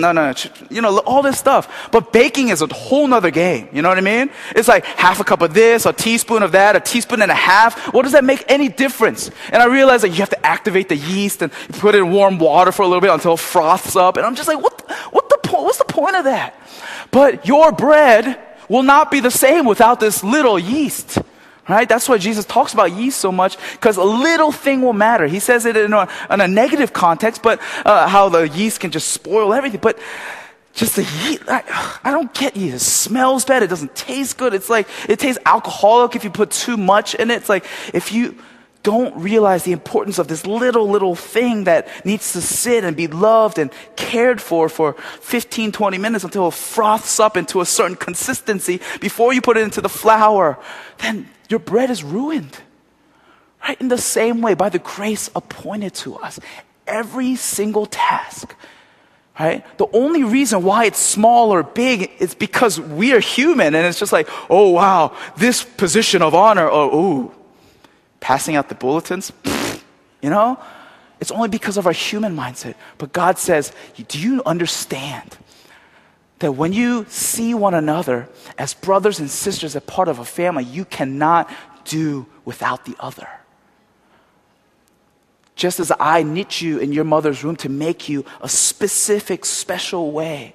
no, 0.00 0.12
no, 0.12 0.30
no, 0.30 0.34
you 0.70 0.80
know, 0.80 0.98
all 1.00 1.22
this 1.22 1.38
stuff. 1.38 1.90
But 1.90 2.12
baking 2.12 2.48
is 2.48 2.62
a 2.62 2.66
whole 2.66 3.06
nother 3.06 3.30
game. 3.30 3.68
You 3.72 3.82
know 3.82 3.88
what 3.88 3.98
I 3.98 4.02
mean? 4.02 4.30
It's 4.54 4.68
like 4.68 4.84
half 4.84 5.20
a 5.20 5.24
cup 5.24 5.42
of 5.42 5.54
this, 5.54 5.86
a 5.86 5.92
teaspoon 5.92 6.42
of 6.42 6.52
that, 6.52 6.76
a 6.76 6.80
teaspoon 6.80 7.22
and 7.22 7.30
a 7.30 7.34
half. 7.34 7.92
What 7.94 8.02
does 8.02 8.12
that 8.12 8.24
make 8.24 8.44
any 8.48 8.68
difference? 8.68 9.30
And 9.52 9.62
I 9.62 9.66
realized 9.66 10.04
that 10.04 10.10
you 10.10 10.16
have 10.16 10.30
to 10.30 10.46
activate 10.46 10.88
the 10.88 10.96
yeast 10.96 11.42
and 11.42 11.52
put 11.52 11.94
it 11.94 11.98
in 11.98 12.10
warm 12.10 12.38
water 12.38 12.72
for 12.72 12.82
a 12.82 12.86
little 12.86 13.00
bit 13.00 13.10
until 13.10 13.34
it 13.34 13.40
froths 13.40 13.96
up. 13.96 14.16
And 14.16 14.26
I'm 14.26 14.34
just 14.34 14.48
like, 14.48 14.60
what, 14.60 14.90
what 15.12 15.28
the 15.28 15.38
point? 15.42 15.64
What's 15.64 15.78
the 15.78 15.84
point 15.84 16.16
of 16.16 16.24
that? 16.24 16.54
But 17.10 17.46
your 17.46 17.72
bread 17.72 18.38
will 18.68 18.82
not 18.82 19.10
be 19.10 19.20
the 19.20 19.30
same 19.30 19.64
without 19.64 20.00
this 20.00 20.22
little 20.22 20.58
yeast. 20.58 21.18
Right? 21.68 21.88
That's 21.88 22.08
why 22.08 22.18
Jesus 22.18 22.44
talks 22.44 22.72
about 22.72 22.92
yeast 22.92 23.20
so 23.20 23.30
much, 23.30 23.56
because 23.72 23.96
a 23.96 24.04
little 24.04 24.50
thing 24.50 24.82
will 24.82 24.92
matter. 24.92 25.26
He 25.26 25.38
says 25.38 25.66
it 25.66 25.76
in 25.76 25.92
a, 25.92 26.08
in 26.30 26.40
a 26.40 26.48
negative 26.48 26.92
context, 26.92 27.42
but 27.42 27.60
uh, 27.84 28.08
how 28.08 28.28
the 28.28 28.48
yeast 28.48 28.80
can 28.80 28.90
just 28.90 29.08
spoil 29.08 29.52
everything. 29.52 29.80
But 29.80 29.98
just 30.72 30.96
the 30.96 31.02
yeast, 31.02 31.42
I, 31.48 31.98
I, 32.02 32.10
don't 32.10 32.32
get 32.32 32.56
yeast. 32.56 32.76
It 32.76 32.80
smells 32.80 33.44
bad. 33.44 33.62
It 33.62 33.68
doesn't 33.68 33.94
taste 33.94 34.38
good. 34.38 34.54
It's 34.54 34.70
like, 34.70 34.88
it 35.08 35.18
tastes 35.18 35.40
alcoholic 35.44 36.16
if 36.16 36.24
you 36.24 36.30
put 36.30 36.50
too 36.50 36.76
much 36.76 37.14
in 37.14 37.30
it. 37.30 37.36
It's 37.36 37.48
like, 37.48 37.66
if 37.92 38.12
you 38.12 38.36
don't 38.82 39.14
realize 39.16 39.64
the 39.64 39.72
importance 39.72 40.18
of 40.18 40.28
this 40.28 40.46
little, 40.46 40.88
little 40.88 41.14
thing 41.14 41.64
that 41.64 41.88
needs 42.04 42.32
to 42.32 42.40
sit 42.40 42.84
and 42.84 42.96
be 42.96 43.06
loved 43.06 43.58
and 43.58 43.70
cared 43.96 44.40
for 44.40 44.68
for 44.68 44.94
15, 45.20 45.72
20 45.72 45.98
minutes 45.98 46.24
until 46.24 46.48
it 46.48 46.54
froths 46.54 47.20
up 47.20 47.36
into 47.36 47.60
a 47.60 47.66
certain 47.66 47.96
consistency 47.96 48.80
before 49.00 49.34
you 49.34 49.42
put 49.42 49.56
it 49.56 49.62
into 49.62 49.80
the 49.80 49.88
flour, 49.88 50.58
then 50.98 51.28
your 51.50 51.60
bread 51.60 51.90
is 51.90 52.02
ruined. 52.02 52.56
Right? 53.62 53.78
In 53.80 53.88
the 53.88 53.98
same 53.98 54.40
way, 54.40 54.54
by 54.54 54.70
the 54.70 54.78
grace 54.78 55.28
appointed 55.36 55.92
to 55.96 56.16
us, 56.16 56.40
every 56.86 57.36
single 57.36 57.84
task, 57.84 58.54
right? 59.38 59.64
The 59.76 59.86
only 59.92 60.24
reason 60.24 60.62
why 60.62 60.86
it's 60.86 60.98
small 60.98 61.52
or 61.52 61.62
big 61.62 62.10
is 62.18 62.34
because 62.34 62.80
we 62.80 63.12
are 63.12 63.20
human 63.20 63.74
and 63.74 63.86
it's 63.86 63.98
just 63.98 64.12
like, 64.12 64.28
oh 64.48 64.70
wow, 64.70 65.14
this 65.36 65.62
position 65.62 66.22
of 66.22 66.34
honor, 66.34 66.68
oh, 66.70 66.96
ooh, 66.96 67.34
passing 68.20 68.56
out 68.56 68.70
the 68.70 68.74
bulletins, 68.74 69.30
you 70.22 70.30
know? 70.30 70.58
It's 71.20 71.30
only 71.30 71.48
because 71.48 71.76
of 71.76 71.86
our 71.86 71.92
human 71.92 72.34
mindset. 72.34 72.76
But 72.96 73.12
God 73.12 73.38
says, 73.38 73.72
do 74.08 74.18
you 74.18 74.42
understand 74.46 75.36
that 76.40 76.52
when 76.52 76.72
you 76.72 77.06
see 77.08 77.54
one 77.54 77.74
another 77.74 78.28
as 78.58 78.74
brothers 78.74 79.20
and 79.20 79.30
sisters, 79.30 79.76
a 79.76 79.80
part 79.80 80.08
of 80.08 80.18
a 80.18 80.24
family, 80.24 80.64
you 80.64 80.84
cannot 80.84 81.50
do 81.84 82.26
without 82.44 82.84
the 82.84 82.96
other. 82.98 83.28
Just 85.54 85.78
as 85.78 85.92
I 86.00 86.22
knit 86.22 86.62
you 86.62 86.78
in 86.78 86.92
your 86.92 87.04
mother's 87.04 87.44
room 87.44 87.56
to 87.56 87.68
make 87.68 88.08
you 88.08 88.24
a 88.40 88.48
specific, 88.48 89.44
special 89.44 90.10
way. 90.10 90.54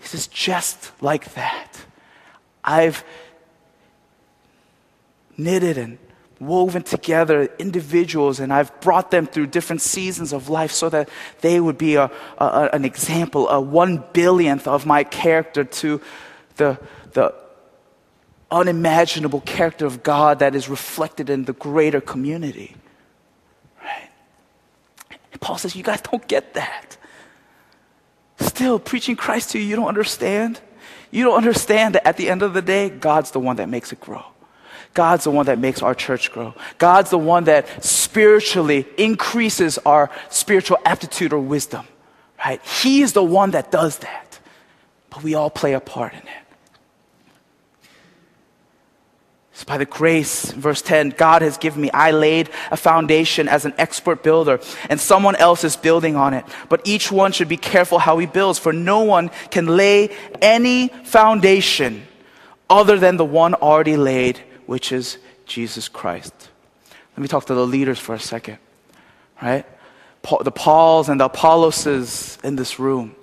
He 0.00 0.08
says, 0.08 0.26
just 0.26 0.90
like 1.00 1.34
that. 1.34 1.84
I've 2.64 3.04
knitted 5.36 5.78
and 5.78 5.98
woven 6.40 6.82
together 6.82 7.48
individuals 7.58 8.40
and 8.40 8.52
I've 8.52 8.80
brought 8.80 9.10
them 9.10 9.26
through 9.26 9.48
different 9.48 9.82
seasons 9.82 10.32
of 10.32 10.48
life 10.48 10.72
so 10.72 10.88
that 10.90 11.08
they 11.40 11.60
would 11.60 11.78
be 11.78 11.94
a, 11.94 12.10
a, 12.38 12.70
an 12.72 12.84
example, 12.84 13.48
a 13.48 13.60
one 13.60 14.02
billionth 14.12 14.66
of 14.66 14.86
my 14.86 15.04
character 15.04 15.64
to 15.64 16.00
the, 16.56 16.78
the 17.12 17.34
unimaginable 18.50 19.40
character 19.40 19.86
of 19.86 20.02
God 20.02 20.38
that 20.40 20.54
is 20.54 20.68
reflected 20.68 21.30
in 21.30 21.44
the 21.44 21.52
greater 21.52 22.00
community. 22.00 22.76
Right? 23.82 24.10
And 25.32 25.40
Paul 25.40 25.58
says, 25.58 25.74
You 25.74 25.82
guys 25.82 26.00
don't 26.00 26.26
get 26.28 26.54
that. 26.54 26.96
Still, 28.38 28.78
preaching 28.78 29.16
Christ 29.16 29.50
to 29.50 29.58
you, 29.58 29.64
you 29.64 29.76
don't 29.76 29.88
understand. 29.88 30.60
You 31.10 31.24
don't 31.24 31.36
understand 31.36 31.94
that 31.94 32.06
at 32.06 32.16
the 32.16 32.28
end 32.28 32.42
of 32.42 32.54
the 32.54 32.62
day, 32.62 32.90
God's 32.90 33.30
the 33.30 33.40
one 33.40 33.56
that 33.56 33.68
makes 33.68 33.92
it 33.92 34.00
grow. 34.00 34.24
God's 34.94 35.24
the 35.24 35.30
one 35.30 35.46
that 35.46 35.58
makes 35.58 35.82
our 35.82 35.94
church 35.94 36.32
grow. 36.32 36.54
God's 36.78 37.10
the 37.10 37.18
one 37.18 37.44
that 37.44 37.84
spiritually 37.84 38.86
increases 38.96 39.76
our 39.78 40.10
spiritual 40.30 40.78
aptitude 40.84 41.32
or 41.32 41.40
wisdom, 41.40 41.86
right? 42.38 42.64
He 42.64 43.02
is 43.02 43.12
the 43.12 43.22
one 43.22 43.50
that 43.50 43.72
does 43.72 43.98
that. 43.98 44.38
But 45.10 45.24
we 45.24 45.34
all 45.34 45.50
play 45.50 45.74
a 45.74 45.80
part 45.80 46.12
in 46.12 46.20
it. 46.20 46.44
It's 49.52 49.62
by 49.62 49.78
the 49.78 49.84
grace, 49.84 50.50
verse 50.50 50.82
10, 50.82 51.10
God 51.10 51.42
has 51.42 51.58
given 51.58 51.80
me. 51.80 51.90
I 51.92 52.10
laid 52.10 52.50
a 52.72 52.76
foundation 52.76 53.46
as 53.46 53.64
an 53.64 53.72
expert 53.78 54.24
builder, 54.24 54.58
and 54.90 55.00
someone 55.00 55.36
else 55.36 55.62
is 55.62 55.76
building 55.76 56.16
on 56.16 56.34
it. 56.34 56.44
But 56.68 56.80
each 56.84 57.12
one 57.12 57.30
should 57.30 57.46
be 57.48 57.56
careful 57.56 58.00
how 58.00 58.18
he 58.18 58.26
builds, 58.26 58.58
for 58.58 58.72
no 58.72 59.02
one 59.02 59.30
can 59.50 59.66
lay 59.66 60.10
any 60.42 60.88
foundation 60.88 62.04
other 62.68 62.98
than 62.98 63.16
the 63.16 63.24
one 63.24 63.54
already 63.54 63.96
laid, 63.96 64.40
which 64.66 64.92
is 64.92 65.18
Jesus 65.46 65.88
Christ. 65.88 66.32
Let 67.16 67.22
me 67.22 67.28
talk 67.28 67.46
to 67.46 67.54
the 67.54 67.66
leaders 67.66 67.98
for 67.98 68.14
a 68.14 68.20
second, 68.20 68.58
right? 69.40 69.64
Paul, 70.22 70.42
the 70.42 70.50
Pauls 70.50 71.08
and 71.08 71.20
the 71.20 71.26
Apolloses 71.26 72.38
in 72.42 72.56
this 72.56 72.78
room. 72.78 73.14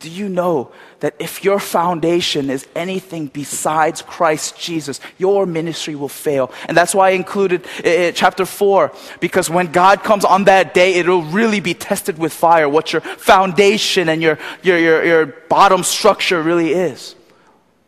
Do 0.00 0.10
you 0.10 0.28
know 0.28 0.70
that 1.00 1.14
if 1.18 1.44
your 1.44 1.58
foundation 1.58 2.50
is 2.50 2.66
anything 2.74 3.28
besides 3.28 4.02
Christ 4.02 4.58
Jesus, 4.58 5.00
your 5.16 5.46
ministry 5.46 5.94
will 5.94 6.10
fail? 6.10 6.52
And 6.68 6.76
that's 6.76 6.94
why 6.94 7.08
I 7.08 7.10
included 7.12 7.64
eh, 7.82 8.08
eh, 8.08 8.12
chapter 8.12 8.44
4, 8.44 8.92
because 9.20 9.48
when 9.48 9.72
God 9.72 10.02
comes 10.02 10.24
on 10.24 10.44
that 10.44 10.74
day, 10.74 10.94
it'll 10.94 11.22
really 11.22 11.60
be 11.60 11.72
tested 11.72 12.18
with 12.18 12.34
fire 12.34 12.68
what 12.68 12.92
your 12.92 13.00
foundation 13.00 14.08
and 14.08 14.20
your, 14.20 14.38
your, 14.62 14.78
your, 14.78 15.04
your 15.04 15.26
bottom 15.26 15.82
structure 15.82 16.42
really 16.42 16.72
is. 16.72 17.14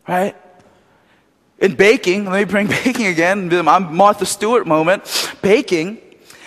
Right? 0.07 0.35
In 1.59 1.75
baking, 1.75 2.25
let 2.25 2.39
me 2.39 2.43
bring 2.45 2.67
baking 2.83 3.07
again, 3.07 3.51
I'm 3.67 3.95
Martha 3.95 4.25
Stewart 4.25 4.67
moment. 4.67 5.03
Baking 5.41 5.99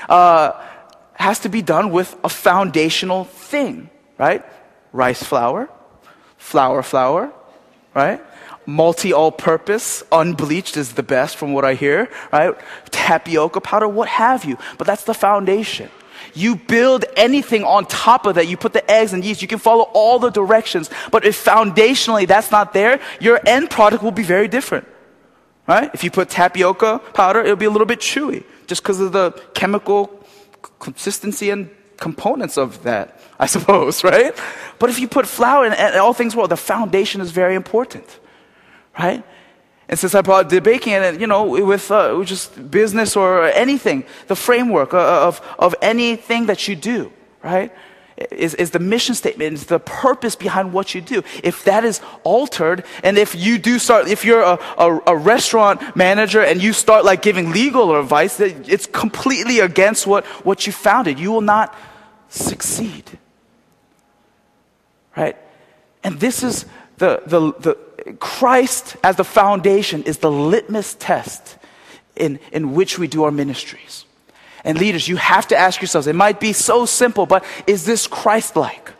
uh, 0.09 0.53
has 1.15 1.41
to 1.41 1.49
be 1.49 1.63
done 1.63 1.91
with 1.91 2.17
a 2.23 2.29
foundational 2.29 3.25
thing, 3.25 3.91
right? 4.19 4.45
Rice 4.93 5.23
flour, 5.23 5.69
flour 6.37 6.83
flour, 6.83 7.33
right? 7.95 8.23
Multi 8.67 9.13
all 9.13 9.33
purpose, 9.33 10.05
unbleached 10.13 10.77
is 10.77 10.93
the 10.93 11.03
best 11.03 11.37
from 11.37 11.53
what 11.55 11.65
I 11.65 11.75
hear, 11.75 12.09
right? 12.33 12.55
Tapioca 12.91 13.61
powder, 13.61 13.89
what 13.89 14.09
have 14.09 14.45
you. 14.45 14.59
But 14.79 14.87
that's 14.87 15.05
the 15.05 15.15
foundation. 15.15 15.91
You 16.35 16.55
build 16.55 17.05
anything 17.17 17.65
on 17.65 17.87
top 17.87 18.27
of 18.27 18.37
that. 18.37 18.47
You 18.47 18.57
put 18.57 18.73
the 18.73 18.89
eggs 18.89 19.13
and 19.13 19.25
yeast. 19.25 19.43
You 19.43 19.49
can 19.49 19.59
follow 19.59 19.91
all 19.93 20.21
the 20.21 20.31
directions. 20.31 20.89
But 21.11 21.25
if 21.25 21.45
foundationally 21.45 22.29
that's 22.29 22.53
not 22.53 22.73
there, 22.73 23.01
your 23.21 23.41
end 23.45 23.71
product 23.71 24.05
will 24.05 24.13
be 24.13 24.23
very 24.23 24.47
different. 24.47 24.87
Right? 25.71 25.89
If 25.95 26.03
you 26.03 26.11
put 26.11 26.29
tapioca 26.29 27.01
powder, 27.15 27.43
it'll 27.43 27.55
be 27.55 27.67
a 27.67 27.71
little 27.71 27.87
bit 27.87 28.01
chewy 28.01 28.43
just 28.67 28.83
because 28.83 28.99
of 28.99 29.13
the 29.13 29.31
chemical 29.55 30.11
consistency 30.81 31.51
and 31.51 31.71
components 31.97 32.59
of 32.59 32.83
that, 32.83 33.21
I 33.39 33.47
suppose, 33.47 34.03
right? 34.13 34.37
But 34.81 34.91
if 34.91 34.99
you 34.99 35.07
put 35.07 35.27
flour 35.29 35.67
and, 35.67 35.95
all 35.95 36.13
things 36.13 36.35
well, 36.35 36.49
the 36.49 36.57
foundation 36.57 37.21
is 37.21 37.31
very 37.31 37.55
important, 37.55 38.19
right? 38.99 39.23
And 39.89 39.97
since 39.97 40.13
I 40.17 40.23
brought 40.23 40.51
the 40.51 40.61
baking 40.61 40.95
and, 40.95 41.21
you 41.21 41.29
know, 41.29 41.45
with 41.45 41.89
uh, 41.93 42.21
just 42.25 42.69
business 42.69 43.15
or 43.15 43.45
anything, 43.45 44.03
the 44.27 44.35
framework 44.35 44.93
of, 44.93 45.41
of 45.57 45.77
anything 45.81 46.47
that 46.47 46.67
you 46.67 46.75
do, 46.75 47.13
right? 47.45 47.73
Is, 48.31 48.55
is 48.55 48.71
the 48.71 48.79
mission 48.79 49.15
statement, 49.15 49.55
is 49.55 49.67
the 49.67 49.79
purpose 49.79 50.37
behind 50.37 50.73
what 50.73 50.95
you 50.95 51.01
do. 51.01 51.23
If 51.43 51.65
that 51.65 51.85
is 51.85 52.01
altered, 52.23 52.85
and 53.03 53.17
if 53.17 53.35
you 53.35 53.59
do 53.59 53.79
start, 53.79 54.09
if 54.09 54.25
you're 54.25 54.43
a, 54.43 54.59
a, 54.79 55.01
a 55.09 55.17
restaurant 55.17 55.97
manager 55.97 56.43
and 56.43 56.63
you 56.63 56.73
start 56.73 57.05
like 57.05 57.23
giving 57.23 57.51
legal 57.53 57.99
advice, 57.99 58.39
it's 58.41 58.87
completely 58.87 59.61
against 59.61 60.07
what, 60.07 60.27
what 60.45 60.67
you 60.67 60.73
founded. 60.73 61.19
You 61.19 61.33
will 61.33 61.41
not 61.41 61.75
succeed. 62.29 63.05
Right? 65.17 65.37
And 66.05 66.21
this 66.21 66.43
is 66.43 66.67
the, 66.99 67.23
the, 67.27 67.53
the 67.53 68.15
Christ 68.15 68.97
as 69.03 69.17
the 69.17 69.25
foundation 69.25 70.03
is 70.03 70.19
the 70.19 70.31
litmus 70.31 70.95
test 70.99 71.57
in, 72.17 72.39
in 72.53 72.75
which 72.75 72.99
we 72.99 73.09
do 73.09 73.25
our 73.25 73.31
ministries. 73.31 74.05
And 74.65 74.79
leaders, 74.79 75.09
you 75.09 75.17
have 75.17 75.49
to 75.49 75.57
ask 75.57 75.81
yourselves, 75.81 76.07
it 76.07 76.15
might 76.15 76.41
be 76.41 76.53
so 76.53 76.87
simple, 76.87 77.27
but 77.27 77.45
is 77.67 77.85
this 77.85 78.07
Christ 78.07 78.57
like? 78.57 78.93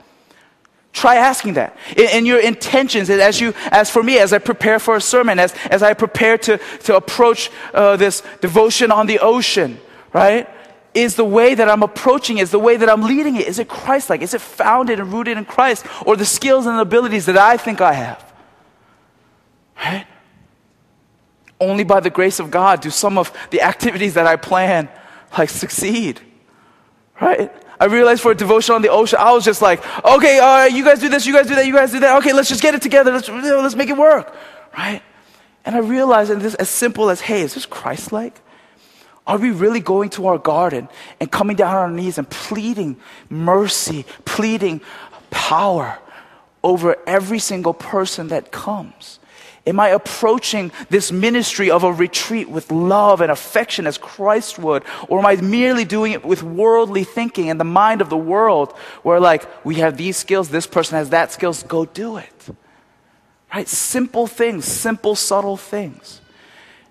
Try 0.93 1.17
asking 1.17 1.55
that. 1.55 1.77
In, 1.97 2.09
in, 2.11 2.27
your 2.27 2.41
intentions, 2.41 3.11
as 3.11 3.41
you, 3.41 3.55
as 3.71 3.91
for 3.91 4.03
me, 4.03 4.19
as 4.19 4.33
I 4.33 4.39
prepare 4.39 4.79
for 4.79 4.97
a 4.97 5.01
sermon, 5.01 5.39
as, 5.39 5.55
as 5.71 5.83
I 5.83 5.95
prepare 5.95 6.37
to, 6.39 6.59
to 6.85 6.97
approach 6.97 7.51
uh, 7.73 7.97
this 7.97 8.23
devotion 8.41 8.91
on 8.91 9.07
the 9.07 9.21
ocean, 9.21 9.79
right? 10.13 10.49
is 10.95 11.15
the 11.15 11.25
way 11.25 11.55
that 11.55 11.69
I'm 11.69 11.83
approaching 11.83 12.39
it, 12.39 12.43
is 12.43 12.51
the 12.51 12.59
way 12.59 12.77
that 12.77 12.89
I'm 12.89 13.03
leading 13.03 13.37
it? 13.37 13.47
Is 13.47 13.59
it 13.59 13.69
Christ 13.69 14.11
like? 14.11 14.23
Is 14.23 14.35
it 14.35 14.41
founded 14.41 14.99
and 14.99 15.13
rooted 15.13 15.39
in 15.39 15.45
Christ? 15.45 15.87
Or 16.05 16.17
the 16.17 16.25
skills 16.25 16.67
and 16.67 16.79
abilities 16.79 17.27
that 17.27 17.37
I 17.37 17.57
think 17.57 17.81
I 17.81 17.93
have? 17.93 18.33
Right? 19.77 20.07
Only 21.61 21.85
by 21.85 22.01
the 22.01 22.11
grace 22.11 22.41
of 22.41 22.51
God 22.51 22.81
do 22.81 22.91
some 22.91 23.19
of 23.19 23.33
the 23.51 23.63
activities 23.63 24.15
that 24.15 24.27
I 24.27 24.37
plan 24.37 24.89
like 25.37 25.51
succeed. 25.51 26.21
Right? 27.21 27.53
I 27.79 27.87
realized 27.87 28.23
for 28.23 28.33
a 28.33 28.35
devotion 28.35 28.75
on 28.75 28.83
the 28.83 28.91
ocean, 28.91 29.19
I 29.21 29.33
was 29.33 29.45
just 29.45 29.63
like, 29.63 29.81
okay, 30.05 30.39
all 30.39 30.59
right, 30.59 30.73
you 30.73 30.85
guys 30.85 31.01
do 31.01 31.09
this, 31.09 31.27
you 31.27 31.33
guys 31.33 31.47
do 31.47 31.55
that, 31.55 31.67
you 31.67 31.73
guys 31.73 31.93
do 31.93 32.01
that. 32.01 32.19
Okay, 32.19 32.33
let's 32.33 32.49
just 32.49 32.63
get 32.63 32.75
it 32.75 32.83
together. 32.83 33.13
Let's, 33.13 33.29
let's 33.29 33.75
make 33.75 33.89
it 33.89 33.97
work. 33.97 34.35
Right? 34.77 35.03
And 35.65 35.75
I 35.77 35.79
realized, 35.79 36.31
and 36.31 36.41
this 36.41 36.55
as 36.55 36.69
simple 36.69 37.11
as, 37.11 37.21
hey, 37.21 37.43
is 37.43 37.55
this 37.55 37.67
Christ 37.67 38.13
like? 38.13 38.41
Are 39.27 39.39
we 39.39 39.51
really 39.51 39.81
going 39.81 40.11
to 40.11 40.27
our 40.27 40.39
garden 40.39 40.89
and 41.21 41.31
coming 41.31 41.57
down 41.57 41.77
on 41.77 41.83
our 41.83 41.91
knees 41.91 42.19
and 42.19 42.29
pleading 42.29 42.97
mercy, 43.29 44.05
pleading 44.25 44.81
power 45.31 45.99
over 46.65 46.97
every 47.07 47.39
single 47.39 47.73
person 47.73 48.29
that 48.29 48.51
comes? 48.51 49.20
Am 49.71 49.81
I 49.81 49.91
approaching 49.91 50.73
this 50.91 51.11
ministry 51.13 51.71
of 51.71 51.85
a 51.85 51.93
retreat 51.93 52.51
with 52.51 52.71
love 52.73 53.21
and 53.21 53.31
affection 53.31 53.87
as 53.87 53.99
Christ 53.99 54.59
would? 54.59 54.83
Or 55.09 55.21
am 55.21 55.27
I 55.27 55.37
merely 55.37 55.85
doing 55.85 56.13
it 56.13 56.25
with 56.25 56.43
worldly 56.43 57.05
thinking 57.05 57.49
and 57.49 57.59
the 57.59 57.65
mind 57.65 58.01
of 58.01 58.11
the 58.11 58.17
world 58.17 58.73
where, 59.03 59.21
like, 59.21 59.49
we 59.65 59.77
have 59.77 59.97
these 59.97 60.17
skills, 60.17 60.49
this 60.49 60.67
person 60.67 60.99
has 60.99 61.11
that 61.11 61.31
skills, 61.31 61.63
go 61.63 61.85
do 61.85 62.17
it? 62.17 62.49
Right? 63.55 63.69
Simple 63.69 64.27
things, 64.27 64.65
simple, 64.65 65.15
subtle 65.15 65.57
things. 65.57 66.21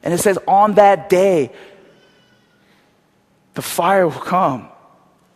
And 0.02 0.14
it 0.14 0.20
says, 0.20 0.40
on 0.48 0.76
that 0.76 1.10
day, 1.10 1.52
the 3.56 3.62
fire 3.62 4.08
will 4.08 4.22
come 4.22 4.70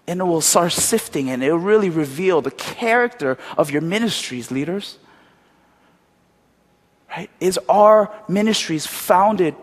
and 0.08 0.22
it 0.22 0.24
will 0.24 0.40
start 0.42 0.72
sifting 0.72 1.30
and 1.30 1.44
it 1.44 1.52
will 1.52 1.60
really 1.60 1.90
reveal 1.90 2.42
the 2.42 2.52
character 2.52 3.38
of 3.58 3.70
your 3.70 3.82
ministries, 3.82 4.50
leaders. 4.50 4.98
Right? 7.16 7.30
Is 7.40 7.60
our 7.70 8.12
ministries 8.28 8.88
founded 8.88 9.56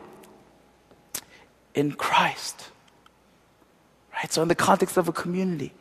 in 1.75 1.93
Christ? 1.93 2.71
Right? 4.15 4.33
So, 4.33 4.43
in 4.43 4.49
the 4.49 4.55
context 4.55 4.97
of 4.97 5.09
a 5.09 5.13
community, 5.13 5.73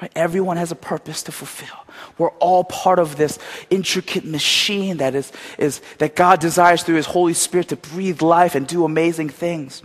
right, 0.00 0.12
everyone 0.14 0.56
has 0.56 0.70
a 0.70 0.76
purpose 0.76 1.24
to 1.24 1.32
fulfill. 1.32 1.84
We're 2.16 2.30
all 2.32 2.62
part 2.62 3.00
of 3.00 3.16
this 3.16 3.40
intricate 3.70 4.24
machine 4.24 4.98
that, 4.98 5.16
is, 5.16 5.32
is, 5.58 5.80
that 5.98 6.14
God 6.14 6.38
desires 6.38 6.84
through 6.84 6.96
His 6.96 7.06
Holy 7.06 7.34
Spirit 7.34 7.68
to 7.68 7.76
breathe 7.76 8.22
life 8.22 8.54
and 8.54 8.66
do 8.66 8.84
amazing 8.84 9.30
things. 9.30 9.82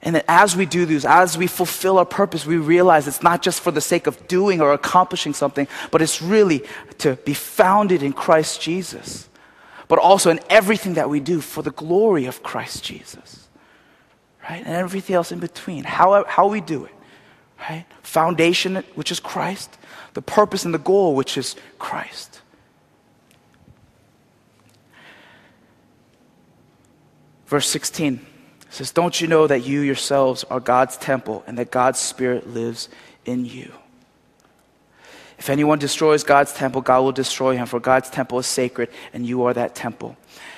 And 0.00 0.14
that 0.16 0.26
as 0.28 0.54
we 0.54 0.66
do 0.66 0.84
this, 0.86 1.04
as 1.04 1.36
we 1.36 1.46
fulfill 1.46 1.98
our 1.98 2.04
purpose, 2.04 2.44
we 2.44 2.58
realize 2.58 3.08
it's 3.08 3.22
not 3.22 3.42
just 3.42 3.62
for 3.62 3.70
the 3.70 3.80
sake 3.80 4.06
of 4.06 4.28
doing 4.28 4.60
or 4.60 4.74
accomplishing 4.74 5.32
something, 5.32 5.66
but 5.90 6.02
it's 6.02 6.20
really 6.20 6.62
to 6.98 7.16
be 7.24 7.32
founded 7.32 8.02
in 8.02 8.12
Christ 8.12 8.60
Jesus. 8.60 9.28
But 9.88 9.98
also 9.98 10.30
in 10.30 10.40
everything 10.48 10.94
that 10.94 11.10
we 11.10 11.20
do 11.20 11.40
for 11.40 11.62
the 11.62 11.70
glory 11.70 12.26
of 12.26 12.42
Christ 12.42 12.84
Jesus. 12.84 13.48
Right? 14.48 14.64
And 14.64 14.74
everything 14.74 15.16
else 15.16 15.32
in 15.32 15.40
between. 15.40 15.84
How, 15.84 16.24
how 16.24 16.48
we 16.48 16.60
do 16.60 16.84
it. 16.84 16.94
Right? 17.58 17.86
Foundation, 18.02 18.76
which 18.94 19.10
is 19.10 19.20
Christ. 19.20 19.76
The 20.14 20.22
purpose 20.22 20.64
and 20.64 20.74
the 20.74 20.78
goal, 20.78 21.14
which 21.14 21.36
is 21.36 21.56
Christ. 21.78 22.40
Verse 27.46 27.68
16 27.68 28.24
says, 28.70 28.90
Don't 28.90 29.20
you 29.20 29.28
know 29.28 29.46
that 29.46 29.64
you 29.64 29.80
yourselves 29.80 30.44
are 30.44 30.60
God's 30.60 30.96
temple 30.96 31.44
and 31.46 31.58
that 31.58 31.70
God's 31.70 32.00
Spirit 32.00 32.48
lives 32.48 32.88
in 33.24 33.44
you? 33.44 33.72
If 35.38 35.50
anyone 35.50 35.78
destroys 35.78 36.22
God's 36.22 36.52
temple, 36.52 36.80
God 36.80 37.00
will 37.00 37.12
destroy 37.12 37.56
him, 37.56 37.66
for 37.66 37.80
God's 37.80 38.08
temple 38.08 38.38
is 38.38 38.46
sacred, 38.46 38.88
and 39.12 39.26
you 39.26 39.44
are 39.44 39.54
that 39.54 39.74
temple. 39.74 40.16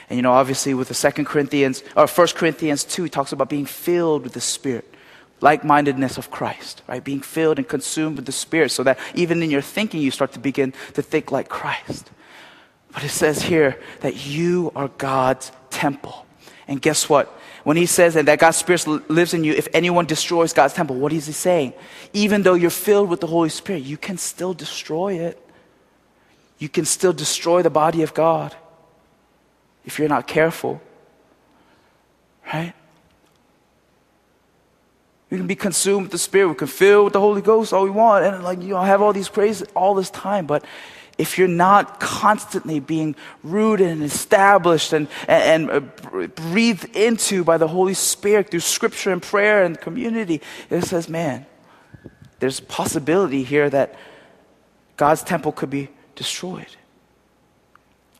And 0.08 0.16
you 0.16 0.22
know, 0.22 0.32
obviously, 0.32 0.74
with 0.74 0.88
the 0.88 0.94
Second 0.94 1.24
Corinthians 1.24 1.82
or 1.96 2.06
First 2.06 2.36
Corinthians 2.36 2.84
two, 2.84 3.04
he 3.04 3.10
talks 3.10 3.32
about 3.32 3.48
being 3.48 3.66
filled 3.66 4.22
with 4.22 4.34
the 4.34 4.40
Spirit, 4.40 4.94
like-mindedness 5.40 6.18
of 6.18 6.30
Christ, 6.30 6.82
right? 6.86 7.02
Being 7.02 7.20
filled 7.20 7.58
and 7.58 7.66
consumed 7.68 8.16
with 8.16 8.26
the 8.26 8.32
Spirit, 8.32 8.70
so 8.70 8.82
that 8.82 8.98
even 9.14 9.42
in 9.42 9.50
your 9.50 9.62
thinking, 9.62 10.00
you 10.00 10.10
start 10.10 10.32
to 10.32 10.38
begin 10.38 10.72
to 10.94 11.02
think 11.02 11.32
like 11.32 11.48
Christ. 11.48 12.10
But 12.92 13.02
it 13.02 13.10
says 13.10 13.42
here 13.42 13.80
that 14.00 14.26
you 14.26 14.72
are 14.76 14.88
God's 14.88 15.52
temple. 15.70 16.24
And 16.68 16.80
guess 16.80 17.08
what? 17.08 17.32
When 17.66 17.76
he 17.76 17.86
says 17.86 18.14
that, 18.14 18.26
that 18.26 18.38
God's 18.38 18.58
Spirit 18.58 19.10
lives 19.10 19.34
in 19.34 19.42
you, 19.42 19.52
if 19.52 19.66
anyone 19.74 20.06
destroys 20.06 20.52
God's 20.52 20.72
temple, 20.72 20.94
what 20.94 21.12
is 21.12 21.26
he 21.26 21.32
saying? 21.32 21.72
Even 22.12 22.42
though 22.42 22.54
you're 22.54 22.70
filled 22.70 23.08
with 23.08 23.20
the 23.20 23.26
Holy 23.26 23.48
Spirit, 23.48 23.82
you 23.82 23.96
can 23.96 24.18
still 24.18 24.54
destroy 24.54 25.14
it. 25.14 25.36
You 26.58 26.68
can 26.68 26.84
still 26.84 27.12
destroy 27.12 27.62
the 27.62 27.70
body 27.70 28.02
of 28.02 28.14
God 28.14 28.54
if 29.84 29.98
you're 29.98 30.08
not 30.08 30.28
careful. 30.28 30.80
Right? 32.54 32.72
We 35.28 35.36
can 35.36 35.48
be 35.48 35.56
consumed 35.56 36.04
with 36.04 36.12
the 36.12 36.18
Spirit. 36.18 36.50
We 36.50 36.54
can 36.54 36.68
fill 36.68 37.02
with 37.02 37.14
the 37.14 37.20
Holy 37.20 37.42
Ghost 37.42 37.72
all 37.72 37.82
we 37.82 37.90
want, 37.90 38.24
and 38.24 38.44
like 38.44 38.62
you 38.62 38.68
know, 38.68 38.80
have 38.80 39.02
all 39.02 39.12
these 39.12 39.28
praises 39.28 39.66
all 39.74 39.96
this 39.96 40.10
time. 40.10 40.46
But 40.46 40.64
if 41.18 41.38
you're 41.38 41.48
not 41.48 41.98
constantly 41.98 42.78
being 42.78 43.16
rooted 43.42 43.88
and 43.88 44.02
established 44.02 44.92
and, 44.92 45.08
and, 45.26 45.70
and 45.70 45.90
uh, 46.14 46.26
breathed 46.28 46.94
into 46.96 47.42
by 47.42 47.56
the 47.56 47.68
Holy 47.68 47.94
Spirit 47.94 48.50
through 48.50 48.60
scripture 48.60 49.10
and 49.10 49.22
prayer 49.22 49.64
and 49.64 49.80
community, 49.80 50.42
it 50.68 50.84
says, 50.84 51.08
man, 51.08 51.46
there's 52.38 52.60
possibility 52.60 53.42
here 53.42 53.70
that 53.70 53.94
God's 54.96 55.22
temple 55.22 55.52
could 55.52 55.70
be 55.70 55.88
destroyed. 56.14 56.76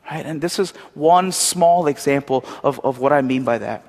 Right? 0.09 0.25
And 0.25 0.41
this 0.41 0.57
is 0.57 0.71
one 0.93 1.31
small 1.31 1.87
example 1.87 2.45
of, 2.63 2.79
of 2.83 2.99
what 2.99 3.13
I 3.13 3.21
mean 3.21 3.43
by 3.43 3.57
that. 3.59 3.85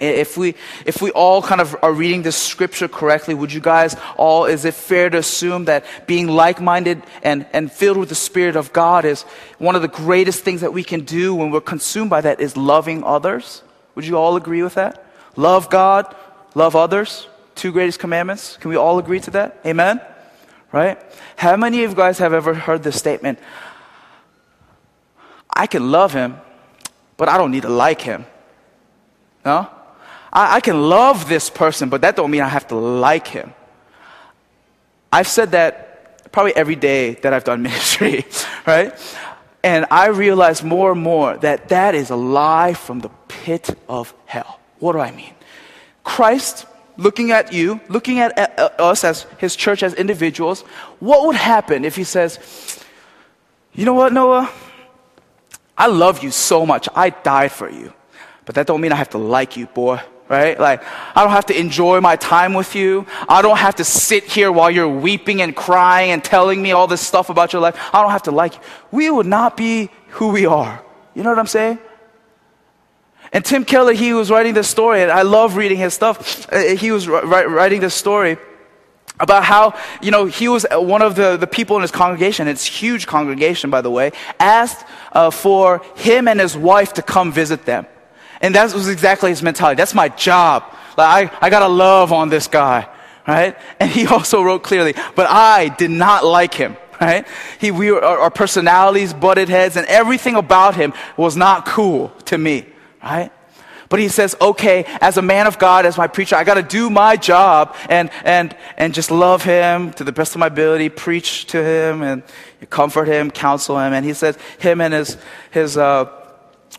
If 0.00 0.36
we, 0.36 0.54
if 0.86 1.02
we 1.02 1.10
all 1.10 1.42
kind 1.42 1.60
of 1.60 1.76
are 1.82 1.92
reading 1.92 2.22
this 2.22 2.36
scripture 2.36 2.86
correctly, 2.86 3.34
would 3.34 3.52
you 3.52 3.60
guys 3.60 3.96
all, 4.16 4.44
is 4.44 4.64
it 4.64 4.74
fair 4.74 5.10
to 5.10 5.18
assume 5.18 5.64
that 5.64 5.84
being 6.06 6.28
like 6.28 6.60
minded 6.60 7.02
and, 7.22 7.46
and 7.52 7.70
filled 7.70 7.96
with 7.96 8.08
the 8.08 8.14
Spirit 8.14 8.54
of 8.54 8.72
God 8.72 9.04
is 9.04 9.22
one 9.58 9.74
of 9.74 9.82
the 9.82 9.88
greatest 9.88 10.44
things 10.44 10.60
that 10.60 10.72
we 10.72 10.84
can 10.84 11.00
do 11.00 11.34
when 11.34 11.50
we're 11.50 11.60
consumed 11.60 12.10
by 12.10 12.20
that 12.20 12.40
is 12.40 12.56
loving 12.56 13.02
others? 13.02 13.62
Would 13.96 14.06
you 14.06 14.16
all 14.16 14.36
agree 14.36 14.62
with 14.62 14.74
that? 14.74 15.04
Love 15.34 15.68
God, 15.68 16.14
love 16.54 16.76
others, 16.76 17.26
two 17.56 17.72
greatest 17.72 17.98
commandments. 17.98 18.56
Can 18.58 18.70
we 18.70 18.76
all 18.76 19.00
agree 19.00 19.20
to 19.20 19.30
that? 19.32 19.58
Amen? 19.66 20.00
Right? 20.70 21.00
How 21.36 21.56
many 21.56 21.82
of 21.82 21.90
you 21.90 21.96
guys 21.96 22.18
have 22.18 22.32
ever 22.32 22.54
heard 22.54 22.84
this 22.84 22.96
statement? 22.96 23.40
I 25.50 25.66
can 25.66 25.90
love 25.90 26.12
him, 26.12 26.36
but 27.16 27.28
I 27.28 27.36
don't 27.36 27.50
need 27.50 27.62
to 27.62 27.68
like 27.68 28.00
him. 28.00 28.26
No? 29.44 29.68
I, 30.32 30.56
I 30.56 30.60
can 30.60 30.88
love 30.88 31.28
this 31.28 31.50
person, 31.50 31.88
but 31.88 32.02
that 32.02 32.16
don't 32.16 32.30
mean 32.30 32.42
I 32.42 32.48
have 32.48 32.68
to 32.68 32.76
like 32.76 33.26
him. 33.26 33.54
I've 35.12 35.28
said 35.28 35.52
that 35.52 36.30
probably 36.32 36.54
every 36.54 36.76
day 36.76 37.14
that 37.14 37.32
I've 37.32 37.44
done 37.44 37.62
ministry, 37.70 38.26
right? 38.66 38.92
And 39.62 39.86
I 39.90 40.08
realize 40.08 40.62
more 40.62 40.92
and 40.92 41.00
more 41.00 41.36
that 41.38 41.68
that 41.70 41.94
is 41.94 42.10
a 42.10 42.16
lie 42.16 42.74
from 42.74 43.00
the 43.00 43.08
pit 43.28 43.76
of 43.88 44.14
hell. 44.26 44.60
What 44.78 44.92
do 44.92 45.00
I 45.00 45.10
mean? 45.10 45.34
Christ 46.04 46.66
looking 46.96 47.32
at 47.32 47.52
you, 47.52 47.80
looking 47.88 48.18
at 48.18 48.38
us 48.80 49.04
as 49.04 49.26
his 49.38 49.56
church 49.56 49.82
as 49.82 49.94
individuals, 49.94 50.62
what 51.00 51.26
would 51.26 51.36
happen 51.36 51.84
if 51.84 51.96
he 51.96 52.04
says, 52.04 52.84
You 53.72 53.84
know 53.84 53.94
what, 53.94 54.12
Noah? 54.12 54.50
I 55.76 55.86
love 55.86 56.22
you 56.22 56.30
so 56.30 56.66
much. 56.66 56.88
I 56.94 57.10
died 57.10 57.52
for 57.52 57.70
you. 57.70 57.92
But 58.44 58.54
that 58.56 58.66
don't 58.66 58.80
mean 58.80 58.92
I 58.92 58.96
have 58.96 59.10
to 59.10 59.18
like 59.18 59.56
you, 59.56 59.66
boy 59.66 60.00
right? 60.28 60.58
Like, 60.58 60.82
I 61.16 61.22
don't 61.22 61.32
have 61.32 61.46
to 61.46 61.58
enjoy 61.58 62.00
my 62.00 62.16
time 62.16 62.54
with 62.54 62.74
you. 62.74 63.06
I 63.28 63.42
don't 63.42 63.58
have 63.58 63.76
to 63.76 63.84
sit 63.84 64.24
here 64.24 64.52
while 64.52 64.70
you're 64.70 64.88
weeping 64.88 65.40
and 65.40 65.56
crying 65.56 66.10
and 66.10 66.22
telling 66.22 66.60
me 66.60 66.72
all 66.72 66.86
this 66.86 67.00
stuff 67.00 67.30
about 67.30 67.52
your 67.52 67.62
life. 67.62 67.76
I 67.92 68.02
don't 68.02 68.10
have 68.10 68.24
to 68.24 68.30
like 68.30 68.54
you. 68.54 68.60
We 68.90 69.10
would 69.10 69.26
not 69.26 69.56
be 69.56 69.90
who 70.10 70.28
we 70.28 70.46
are. 70.46 70.82
You 71.14 71.22
know 71.22 71.30
what 71.30 71.38
I'm 71.38 71.46
saying? 71.46 71.78
And 73.32 73.44
Tim 73.44 73.64
Keller, 73.64 73.92
he 73.92 74.14
was 74.14 74.30
writing 74.30 74.54
this 74.54 74.68
story, 74.68 75.02
and 75.02 75.10
I 75.10 75.22
love 75.22 75.56
reading 75.56 75.78
his 75.78 75.92
stuff. 75.92 76.50
Uh, 76.52 76.60
he 76.76 76.90
was 76.90 77.06
writing 77.08 77.80
this 77.80 77.94
story 77.94 78.38
about 79.20 79.44
how, 79.44 79.74
you 80.00 80.10
know, 80.10 80.26
he 80.26 80.48
was 80.48 80.64
one 80.70 81.02
of 81.02 81.14
the, 81.14 81.36
the 81.36 81.46
people 81.46 81.76
in 81.76 81.82
his 81.82 81.90
congregation, 81.90 82.48
it's 82.48 82.64
huge 82.64 83.06
congregation, 83.06 83.68
by 83.68 83.80
the 83.80 83.90
way, 83.90 84.12
asked 84.38 84.86
uh, 85.12 85.30
for 85.30 85.82
him 85.96 86.28
and 86.28 86.40
his 86.40 86.56
wife 86.56 86.92
to 86.94 87.02
come 87.02 87.32
visit 87.32 87.64
them. 87.64 87.86
And 88.40 88.54
that 88.54 88.72
was 88.72 88.88
exactly 88.88 89.30
his 89.30 89.42
mentality. 89.42 89.76
That's 89.76 89.94
my 89.94 90.08
job. 90.08 90.64
Like, 90.96 91.30
I, 91.32 91.46
I 91.46 91.50
gotta 91.50 91.68
love 91.68 92.12
on 92.12 92.28
this 92.28 92.46
guy, 92.46 92.88
right? 93.26 93.56
And 93.80 93.90
he 93.90 94.06
also 94.14 94.42
wrote 94.42 94.62
clearly, 94.62 94.94
but 95.14 95.26
I 95.28 95.68
did 95.68 95.90
not 95.90 96.24
like 96.24 96.54
him, 96.54 96.76
right? 97.00 97.26
He, 97.60 97.70
we 97.70 97.90
our, 97.90 98.18
our 98.18 98.30
personalities 98.30 99.12
butted 99.12 99.48
heads 99.48 99.76
and 99.76 99.86
everything 99.86 100.34
about 100.34 100.76
him 100.76 100.92
was 101.16 101.36
not 101.36 101.66
cool 101.66 102.08
to 102.26 102.38
me, 102.38 102.66
right? 103.02 103.30
But 103.88 104.00
he 104.00 104.08
says, 104.08 104.36
okay, 104.40 104.84
as 105.00 105.16
a 105.16 105.22
man 105.22 105.46
of 105.46 105.58
God, 105.58 105.86
as 105.86 105.96
my 105.96 106.08
preacher, 106.08 106.36
I 106.36 106.44
got 106.44 106.54
to 106.54 106.62
do 106.62 106.90
my 106.90 107.16
job 107.16 107.74
and, 107.88 108.10
and, 108.22 108.54
and 108.76 108.92
just 108.92 109.10
love 109.10 109.42
him 109.42 109.92
to 109.94 110.04
the 110.04 110.12
best 110.12 110.34
of 110.34 110.40
my 110.40 110.48
ability, 110.48 110.90
preach 110.90 111.46
to 111.46 111.64
him 111.64 112.02
and 112.02 112.22
comfort 112.68 113.08
him, 113.08 113.30
counsel 113.30 113.78
him. 113.78 113.94
And 113.94 114.04
he 114.04 114.12
says, 114.12 114.36
him 114.58 114.82
and 114.82 114.92
his, 114.92 115.16
his 115.50 115.78
uh, 115.78 116.04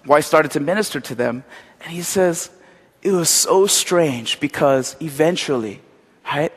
wife 0.06 0.26
started 0.26 0.52
to 0.52 0.60
minister 0.60 1.00
to 1.00 1.16
them. 1.16 1.44
And 1.82 1.92
he 1.92 2.02
says, 2.02 2.50
it 3.02 3.12
was 3.12 3.30
so 3.30 3.66
strange 3.68 4.40
because 4.40 4.96
eventually, 5.02 5.82
right, 6.26 6.52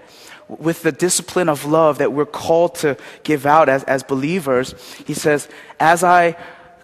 with 0.49 0.83
the 0.83 0.93
discipline 0.93 1.49
of 1.49 1.65
love 1.65 1.99
that 1.99 2.13
we're 2.13 2.27
called 2.27 2.75
to 2.77 2.97
give 3.23 3.47
out 3.47 3.69
as, 3.69 3.85
as 3.85 4.03
believers, 4.03 4.75
he 5.07 5.15
says, 5.15 5.49
as 5.79 6.05
I 6.05 6.37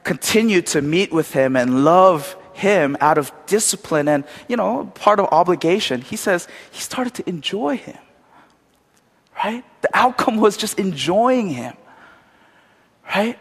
continued 0.05 0.67
to 0.69 0.81
meet 0.81 1.13
with 1.13 1.33
him 1.33 1.57
and 1.57 1.85
love 1.85 2.37
him 2.55 2.97
out 3.01 3.19
of 3.19 3.33
discipline 3.47 4.09
and, 4.09 4.25
you 4.49 4.57
know, 4.57 4.87
part 4.95 5.21
of 5.21 5.27
obligation, 5.31 6.01
he 6.01 6.17
says 6.17 6.49
he 6.71 6.81
started 6.81 7.15
to 7.15 7.29
enjoy 7.29 7.77
him. 7.77 7.99
Right? 9.45 9.65
The 9.83 9.91
outcome 9.95 10.39
was 10.39 10.57
just 10.57 10.79
enjoying 10.79 11.51
him. 11.51 11.75
Right? 13.15 13.39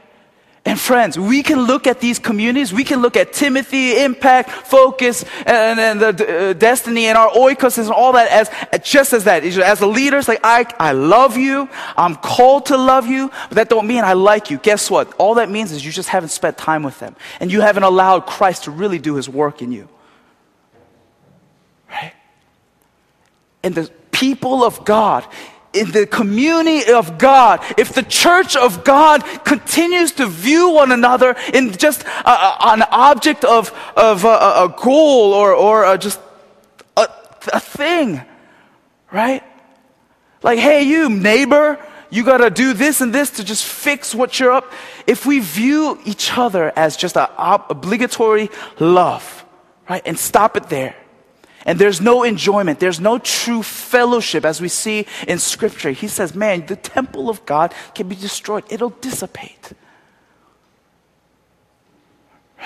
And 0.67 0.77
friends, 0.77 1.17
we 1.17 1.43
can 1.43 1.61
look 1.61 1.87
at 1.87 2.01
these 2.01 2.19
communities, 2.19 2.73
we 2.73 2.83
can 2.83 3.01
look 3.01 3.15
at 3.15 3.31
Timothy, 3.31 4.03
Impact, 4.03 4.49
Focus, 4.49 5.23
and, 5.45 5.79
and 5.79 6.01
the 6.01 6.49
uh, 6.49 6.53
Destiny, 6.53 7.05
and 7.05 7.17
our 7.17 7.29
oikos 7.29 7.77
and 7.77 7.89
all 7.89 8.11
that 8.11 8.29
as 8.29 8.83
just 8.83 9.13
as 9.13 9.23
that. 9.23 9.45
As 9.45 9.79
a 9.79 9.87
leader, 9.87 10.17
it's 10.17 10.27
like, 10.27 10.41
I, 10.43 10.65
I 10.77 10.91
love 10.91 11.37
you, 11.37 11.69
I'm 11.95 12.17
called 12.17 12.65
to 12.65 12.75
love 12.75 13.07
you, 13.07 13.31
but 13.47 13.55
that 13.55 13.69
don't 13.69 13.87
mean 13.87 14.03
I 14.03 14.11
like 14.11 14.51
you. 14.51 14.57
Guess 14.57 14.91
what? 14.91 15.13
All 15.13 15.35
that 15.35 15.49
means 15.49 15.71
is 15.71 15.85
you 15.85 15.91
just 15.93 16.09
haven't 16.09 16.29
spent 16.29 16.57
time 16.57 16.83
with 16.83 16.99
them, 16.99 17.15
and 17.39 17.49
you 17.49 17.61
haven't 17.61 17.83
allowed 17.83 18.25
Christ 18.25 18.65
to 18.65 18.71
really 18.71 18.99
do 18.99 19.15
his 19.15 19.29
work 19.29 19.61
in 19.61 19.71
you. 19.71 19.87
Right? 21.89 22.11
And 23.63 23.73
the 23.73 23.89
people 24.11 24.65
of 24.65 24.83
God, 24.83 25.25
in 25.73 25.91
the 25.91 26.05
community 26.07 26.91
of 26.91 27.17
God, 27.17 27.63
if 27.77 27.93
the 27.93 28.03
church 28.03 28.55
of 28.55 28.83
God 28.83 29.23
continues 29.43 30.11
to 30.13 30.25
view 30.25 30.69
one 30.69 30.91
another 30.91 31.35
in 31.53 31.71
just 31.73 32.03
a, 32.03 32.29
a, 32.29 32.57
an 32.73 32.83
object 32.91 33.43
of, 33.45 33.71
of 33.95 34.23
a, 34.23 34.27
a 34.27 34.75
goal 34.77 35.33
or, 35.33 35.53
or 35.53 35.97
just 35.97 36.19
a, 36.95 37.07
a 37.53 37.59
thing, 37.59 38.21
right? 39.11 39.43
Like, 40.43 40.59
hey, 40.59 40.83
you 40.83 41.09
neighbor, 41.09 41.79
you 42.09 42.23
got 42.23 42.37
to 42.37 42.49
do 42.49 42.73
this 42.73 43.01
and 43.01 43.13
this 43.13 43.31
to 43.31 43.43
just 43.43 43.65
fix 43.65 44.15
what 44.15 44.39
you're 44.39 44.51
up. 44.51 44.71
If 45.05 45.25
we 45.25 45.39
view 45.39 45.99
each 46.05 46.37
other 46.37 46.71
as 46.75 46.95
just 46.95 47.17
an 47.17 47.27
obligatory 47.37 48.49
love, 48.79 49.45
right, 49.89 50.01
and 50.05 50.17
stop 50.17 50.55
it 50.57 50.69
there 50.69 50.95
and 51.67 51.77
there's 51.77 51.99
no 51.99 52.23
enjoyment, 52.23 52.79
there's 52.79 53.01
no 53.01 53.19
true 53.19 53.61
fellowship 53.61 54.45
as 54.45 54.61
we 54.61 54.69
see 54.69 55.05
in 55.27 55.37
Scripture. 55.37 55.91
He 55.91 56.07
says, 56.07 56.33
Man, 56.33 56.65
the 56.65 56.77
temple 56.77 57.29
of 57.29 57.45
God 57.45 57.75
can 57.93 58.07
be 58.07 58.15
destroyed, 58.15 58.63
it'll 58.69 58.89
dissipate. 58.89 59.73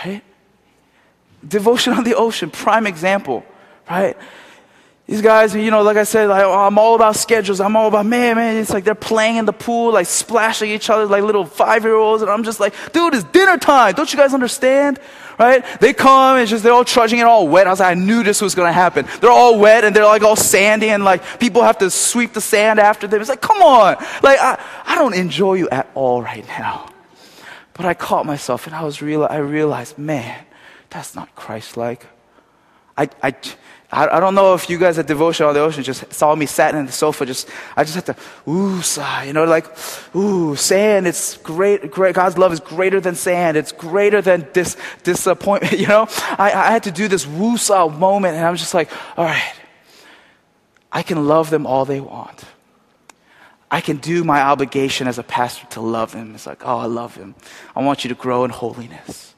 Right? 0.06 0.24
Devotion 1.46 1.94
on 1.94 2.04
the 2.04 2.16
ocean, 2.16 2.52
prime 2.52 2.86
example, 2.86 3.44
right? 3.90 4.16
These 5.12 5.22
guys, 5.22 5.54
you 5.54 5.72
know, 5.72 5.82
like 5.82 5.98
I 5.98 6.06
said, 6.06 6.30
like, 6.30 6.42
oh, 6.42 6.54
I'm 6.54 6.78
all 6.78 6.96
about 6.96 7.18
schedules. 7.18 7.60
I'm 7.60 7.76
all 7.76 7.90
about, 7.90 8.06
man, 8.06 8.38
man, 8.38 8.56
it's 8.56 8.70
like 8.70 8.86
they're 8.86 8.96
playing 8.96 9.36
in 9.36 9.44
the 9.44 9.52
pool, 9.52 9.92
like 9.92 10.08
splashing 10.08 10.72
each 10.72 10.90
other 10.90 11.06
like 11.06 11.22
little 11.22 11.44
five 11.44 11.84
year 11.84 11.96
olds. 11.96 12.22
And 12.22 12.32
I'm 12.32 12.46
just 12.46 12.62
like, 12.62 12.74
dude, 12.94 13.14
it's 13.14 13.26
dinner 13.26 13.58
time. 13.58 13.94
Don't 13.94 14.10
you 14.10 14.18
guys 14.18 14.34
understand? 14.34 15.02
right? 15.38 15.66
They 15.82 15.92
come 15.92 16.38
and 16.38 16.48
just, 16.48 16.64
they're 16.64 16.72
all 16.72 16.86
trudging 16.86 17.20
and 17.20 17.28
all 17.28 17.46
wet. 17.46 17.68
I 17.68 17.72
was 17.72 17.82
like, 17.82 17.98
I 17.98 18.00
knew 18.00 18.24
this 18.24 18.42
was 18.42 18.56
going 18.56 18.70
to 18.70 18.74
happen. 18.74 19.06
They're 19.20 19.30
all 19.30 19.60
wet 19.60 19.84
and 19.84 19.94
they're 19.94 20.06
like 20.06 20.22
all 20.22 20.38
sandy 20.38 20.88
and 20.88 21.04
like 21.04 21.42
people 21.42 21.62
have 21.62 21.80
to 21.80 21.90
sweep 21.90 22.32
the 22.32 22.40
sand 22.40 22.80
after 22.80 23.06
them. 23.06 23.20
It's 23.20 23.30
like, 23.30 23.42
come 23.42 23.62
on. 23.62 23.98
Like, 24.24 24.40
I, 24.40 24.64
I 24.86 24.96
don't 24.96 25.14
enjoy 25.14 25.56
you 25.56 25.68
at 25.72 25.90
all 25.94 26.22
right 26.22 26.48
now. 26.48 26.90
But 27.74 27.86
I 27.86 27.96
caught 27.96 28.26
myself 28.26 28.66
and 28.66 28.74
I 28.74 28.84
was 28.84 29.02
real, 29.02 29.26
I 29.26 29.38
realized, 29.38 29.98
man, 29.98 30.46
that's 30.90 31.16
not 31.16 31.36
Christ-like. 31.36 32.08
I, 32.98 33.10
I, 33.24 33.36
I, 33.92 34.08
I 34.08 34.20
don't 34.22 34.36
know 34.36 34.54
if 34.54 34.70
you 34.70 34.78
guys 34.78 34.98
at 34.98 35.08
Devotion 35.08 35.46
on 35.46 35.54
the 35.54 35.60
Ocean 35.60 35.84
just 35.84 36.12
saw 36.14 36.34
me 36.34 36.46
sat 36.46 36.74
in 36.76 36.86
the 36.86 36.92
sofa. 36.92 37.26
Just 37.26 37.50
I 37.76 37.84
just 37.84 37.96
had 37.96 38.06
to 38.06 38.16
ooh 38.50 38.82
sigh, 38.82 39.26
you 39.26 39.34
know, 39.34 39.44
like 39.44 39.68
ooh 40.16 40.56
sand. 40.56 41.08
It's 41.08 41.38
great, 41.38 41.92
great. 41.92 42.16
God's 42.16 42.38
love 42.38 42.54
is 42.54 42.62
greater 42.62 43.02
than 43.02 43.16
sand. 43.16 43.58
It's 43.58 43.72
greater 43.72 44.22
than 44.22 44.48
dis, 44.54 44.78
disappointment. 45.04 45.74
You 45.82 45.88
know, 45.88 46.08
I, 46.38 46.52
I 46.54 46.72
had 46.72 46.84
to 46.84 46.92
do 46.92 47.08
this 47.08 47.26
woo 47.26 47.58
saw 47.58 47.88
moment, 47.88 48.36
and 48.36 48.46
I'm 48.46 48.56
just 48.56 48.76
like, 48.76 48.92
all 49.18 49.26
right, 49.26 49.54
I 50.92 51.02
can 51.02 51.28
love 51.28 51.50
them 51.50 51.66
all 51.66 51.86
they 51.86 52.00
want. 52.00 52.44
I 53.72 53.82
can 53.82 53.98
do 53.98 54.24
my 54.24 54.42
obligation 54.42 55.08
as 55.08 55.18
a 55.18 55.24
pastor 55.24 55.66
to 55.72 55.82
love 55.82 56.12
them. 56.12 56.36
It's 56.36 56.46
like, 56.46 56.64
oh, 56.66 56.78
I 56.78 56.86
love 56.86 57.16
him. 57.16 57.34
I 57.76 57.82
want 57.82 58.04
you 58.04 58.10
to 58.10 58.16
grow 58.16 58.44
in 58.44 58.52
holiness. 58.52 59.31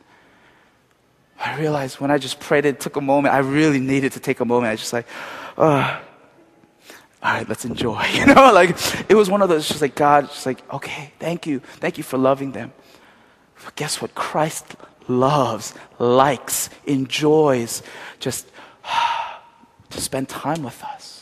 I 1.39 1.59
realized 1.59 1.99
when 1.99 2.11
I 2.11 2.17
just 2.17 2.39
prayed, 2.39 2.65
it 2.65 2.79
took 2.79 2.95
a 2.95 3.01
moment. 3.01 3.33
I 3.33 3.39
really 3.39 3.79
needed 3.79 4.13
to 4.13 4.19
take 4.19 4.39
a 4.39 4.45
moment. 4.45 4.71
I 4.71 4.75
just 4.75 4.93
like, 4.93 5.07
oh, 5.57 6.01
all 7.23 7.33
right, 7.33 7.47
let's 7.47 7.65
enjoy. 7.65 8.03
You 8.13 8.25
know, 8.25 8.51
like 8.53 8.71
it 9.09 9.15
was 9.15 9.29
one 9.29 9.41
of 9.41 9.49
those 9.49 9.67
just 9.67 9.81
like 9.81 9.95
God, 9.95 10.29
just 10.29 10.45
like, 10.45 10.73
okay, 10.73 11.11
thank 11.19 11.47
you. 11.47 11.59
Thank 11.59 11.97
you 11.97 12.03
for 12.03 12.17
loving 12.17 12.51
them. 12.51 12.73
But 13.63 13.75
guess 13.75 14.01
what? 14.01 14.13
Christ 14.13 14.75
loves, 15.07 15.73
likes, 15.99 16.69
enjoys 16.85 17.81
just 18.19 18.47
to 19.89 20.01
spend 20.01 20.29
time 20.29 20.63
with 20.63 20.83
us. 20.83 21.13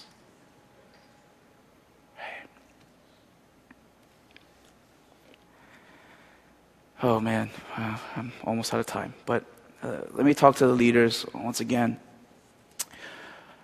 Oh 7.03 7.19
man, 7.19 7.49
I'm 7.75 8.31
almost 8.43 8.73
out 8.73 8.79
of 8.79 8.85
time. 8.85 9.15
But 9.25 9.43
uh, 9.81 10.01
let 10.11 10.25
me 10.25 10.33
talk 10.33 10.55
to 10.57 10.67
the 10.67 10.73
leaders 10.73 11.25
once 11.33 11.59
again. 11.59 11.99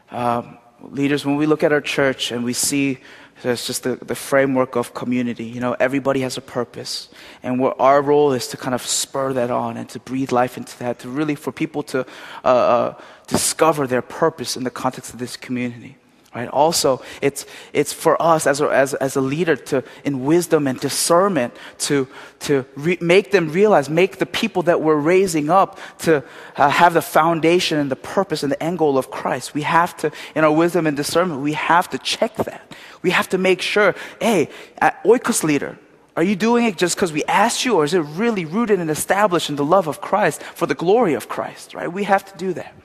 Um, 0.09 0.57
leaders, 0.81 1.25
when 1.25 1.35
we 1.35 1.45
look 1.45 1.63
at 1.63 1.71
our 1.71 1.81
church 1.81 2.31
and 2.31 2.43
we 2.43 2.53
see 2.53 2.99
there's 3.43 3.67
just 3.67 3.83
the, 3.83 3.95
the 3.95 4.15
framework 4.15 4.75
of 4.75 4.93
community, 4.93 5.43
you 5.43 5.59
know, 5.59 5.75
everybody 5.79 6.21
has 6.21 6.37
a 6.37 6.41
purpose. 6.41 7.09
And 7.43 7.59
what 7.59 7.75
our 7.79 8.01
role 8.01 8.33
is 8.33 8.47
to 8.47 8.57
kind 8.57 8.73
of 8.73 8.81
spur 8.81 9.33
that 9.33 9.51
on 9.51 9.77
and 9.77 9.87
to 9.89 9.99
breathe 9.99 10.31
life 10.31 10.57
into 10.57 10.77
that, 10.79 10.99
to 10.99 11.09
really 11.09 11.35
for 11.35 11.51
people 11.51 11.83
to 11.83 11.99
uh, 12.43 12.47
uh, 12.47 12.93
discover 13.27 13.85
their 13.85 14.01
purpose 14.01 14.57
in 14.57 14.63
the 14.63 14.71
context 14.71 15.13
of 15.13 15.19
this 15.19 15.37
community. 15.37 15.97
Right? 16.37 16.49
Also, 16.49 17.01
it's, 17.19 17.47
it's 17.73 17.91
for 17.91 18.21
us 18.21 18.45
as 18.45 18.61
a, 18.61 18.67
as, 18.67 18.93
as 18.93 19.15
a 19.15 19.21
leader 19.21 19.55
to, 19.55 19.83
in 20.03 20.23
wisdom 20.23 20.67
and 20.67 20.79
discernment, 20.79 21.55
to, 21.79 22.07
to 22.41 22.63
re- 22.75 22.99
make 23.01 23.31
them 23.31 23.51
realize, 23.51 23.89
make 23.89 24.19
the 24.19 24.27
people 24.27 24.61
that 24.63 24.79
we're 24.79 24.97
raising 24.97 25.49
up 25.49 25.79
to 26.01 26.23
uh, 26.55 26.69
have 26.69 26.93
the 26.93 27.01
foundation 27.01 27.79
and 27.79 27.89
the 27.89 27.95
purpose 27.95 28.43
and 28.43 28.51
the 28.51 28.61
end 28.61 28.77
goal 28.77 28.99
of 28.99 29.09
Christ. 29.09 29.55
We 29.55 29.63
have 29.63 29.97
to, 29.97 30.11
in 30.35 30.43
our 30.43 30.51
wisdom 30.51 30.85
and 30.85 30.95
discernment, 30.95 31.41
we 31.41 31.53
have 31.53 31.89
to 31.89 31.97
check 31.97 32.35
that. 32.35 32.71
We 33.01 33.09
have 33.09 33.29
to 33.29 33.39
make 33.39 33.63
sure, 33.63 33.95
hey, 34.21 34.49
oikos 34.79 35.43
leader, 35.43 35.79
are 36.15 36.21
you 36.21 36.35
doing 36.35 36.65
it 36.65 36.77
just 36.77 36.95
because 36.95 37.11
we 37.11 37.23
asked 37.23 37.65
you, 37.65 37.77
or 37.77 37.83
is 37.83 37.95
it 37.95 38.01
really 38.01 38.45
rooted 38.45 38.79
and 38.79 38.91
established 38.91 39.49
in 39.49 39.55
the 39.55 39.65
love 39.65 39.87
of 39.87 40.01
Christ 40.01 40.43
for 40.43 40.67
the 40.67 40.75
glory 40.75 41.15
of 41.15 41.27
Christ? 41.27 41.73
Right? 41.73 41.91
We 41.91 42.03
have 42.03 42.31
to 42.31 42.37
do 42.37 42.53
that 42.53 42.75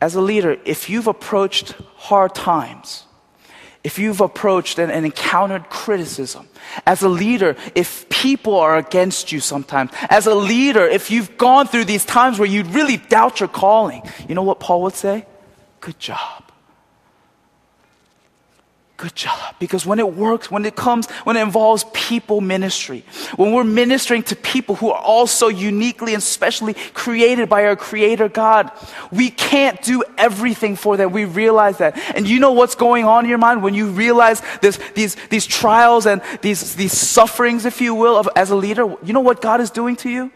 as 0.00 0.14
a 0.14 0.20
leader, 0.20 0.58
if 0.64 0.90
you've 0.90 1.06
approached 1.06 1.74
hard 1.96 2.34
times, 2.34 3.04
if 3.82 3.98
you've 3.98 4.20
approached 4.20 4.78
and, 4.78 4.90
and, 4.90 5.06
encountered 5.06 5.70
criticism, 5.70 6.48
as 6.86 7.02
a 7.02 7.08
leader, 7.08 7.56
if 7.74 8.08
people 8.08 8.56
are 8.56 8.76
against 8.76 9.30
you 9.30 9.40
sometimes, 9.40 9.92
as 10.10 10.26
a 10.26 10.34
leader, 10.34 10.84
if 10.86 11.10
you've 11.10 11.38
gone 11.38 11.68
through 11.68 11.84
these 11.84 12.04
times 12.04 12.38
where 12.38 12.48
you 12.48 12.64
really 12.64 12.96
doubt 12.96 13.40
your 13.40 13.48
calling, 13.48 14.02
you 14.28 14.34
know 14.34 14.42
what 14.42 14.60
Paul 14.60 14.82
would 14.82 14.94
say? 14.94 15.24
Good 15.80 15.98
job. 15.98 16.45
Good 18.96 19.14
job. 19.14 19.56
Because 19.58 19.84
when 19.84 19.98
it 19.98 20.14
works, 20.14 20.50
when 20.50 20.64
it 20.64 20.74
comes, 20.74 21.10
when 21.24 21.36
it 21.36 21.42
involves 21.42 21.84
people 21.92 22.40
ministry, 22.40 23.04
when 23.36 23.52
we're 23.52 23.62
ministering 23.62 24.22
to 24.24 24.36
people 24.36 24.74
who 24.74 24.90
are 24.90 25.00
also 25.00 25.48
uniquely 25.48 26.14
and 26.14 26.22
specially 26.22 26.72
created 26.94 27.50
by 27.50 27.66
our 27.66 27.76
Creator 27.76 28.30
God, 28.30 28.70
we 29.12 29.28
can't 29.28 29.82
do 29.82 30.02
everything 30.16 30.76
for 30.76 30.96
them. 30.96 31.12
We 31.12 31.26
realize 31.26 31.76
that. 31.78 31.98
And 32.16 32.26
you 32.26 32.40
know 32.40 32.52
what's 32.52 32.74
going 32.74 33.04
on 33.04 33.24
in 33.24 33.28
your 33.28 33.38
mind 33.38 33.62
when 33.62 33.74
you 33.74 33.88
realize 33.88 34.40
this, 34.62 34.78
these, 34.94 35.14
these 35.28 35.44
trials 35.44 36.06
and 36.06 36.22
these, 36.40 36.74
these 36.76 36.92
sufferings, 36.92 37.66
if 37.66 37.82
you 37.82 37.94
will, 37.94 38.16
of, 38.16 38.30
as 38.34 38.50
a 38.50 38.56
leader? 38.56 38.96
You 39.04 39.12
know 39.12 39.20
what 39.20 39.42
God 39.42 39.60
is 39.60 39.70
doing 39.70 39.96
to 39.96 40.08
you? 40.08 40.32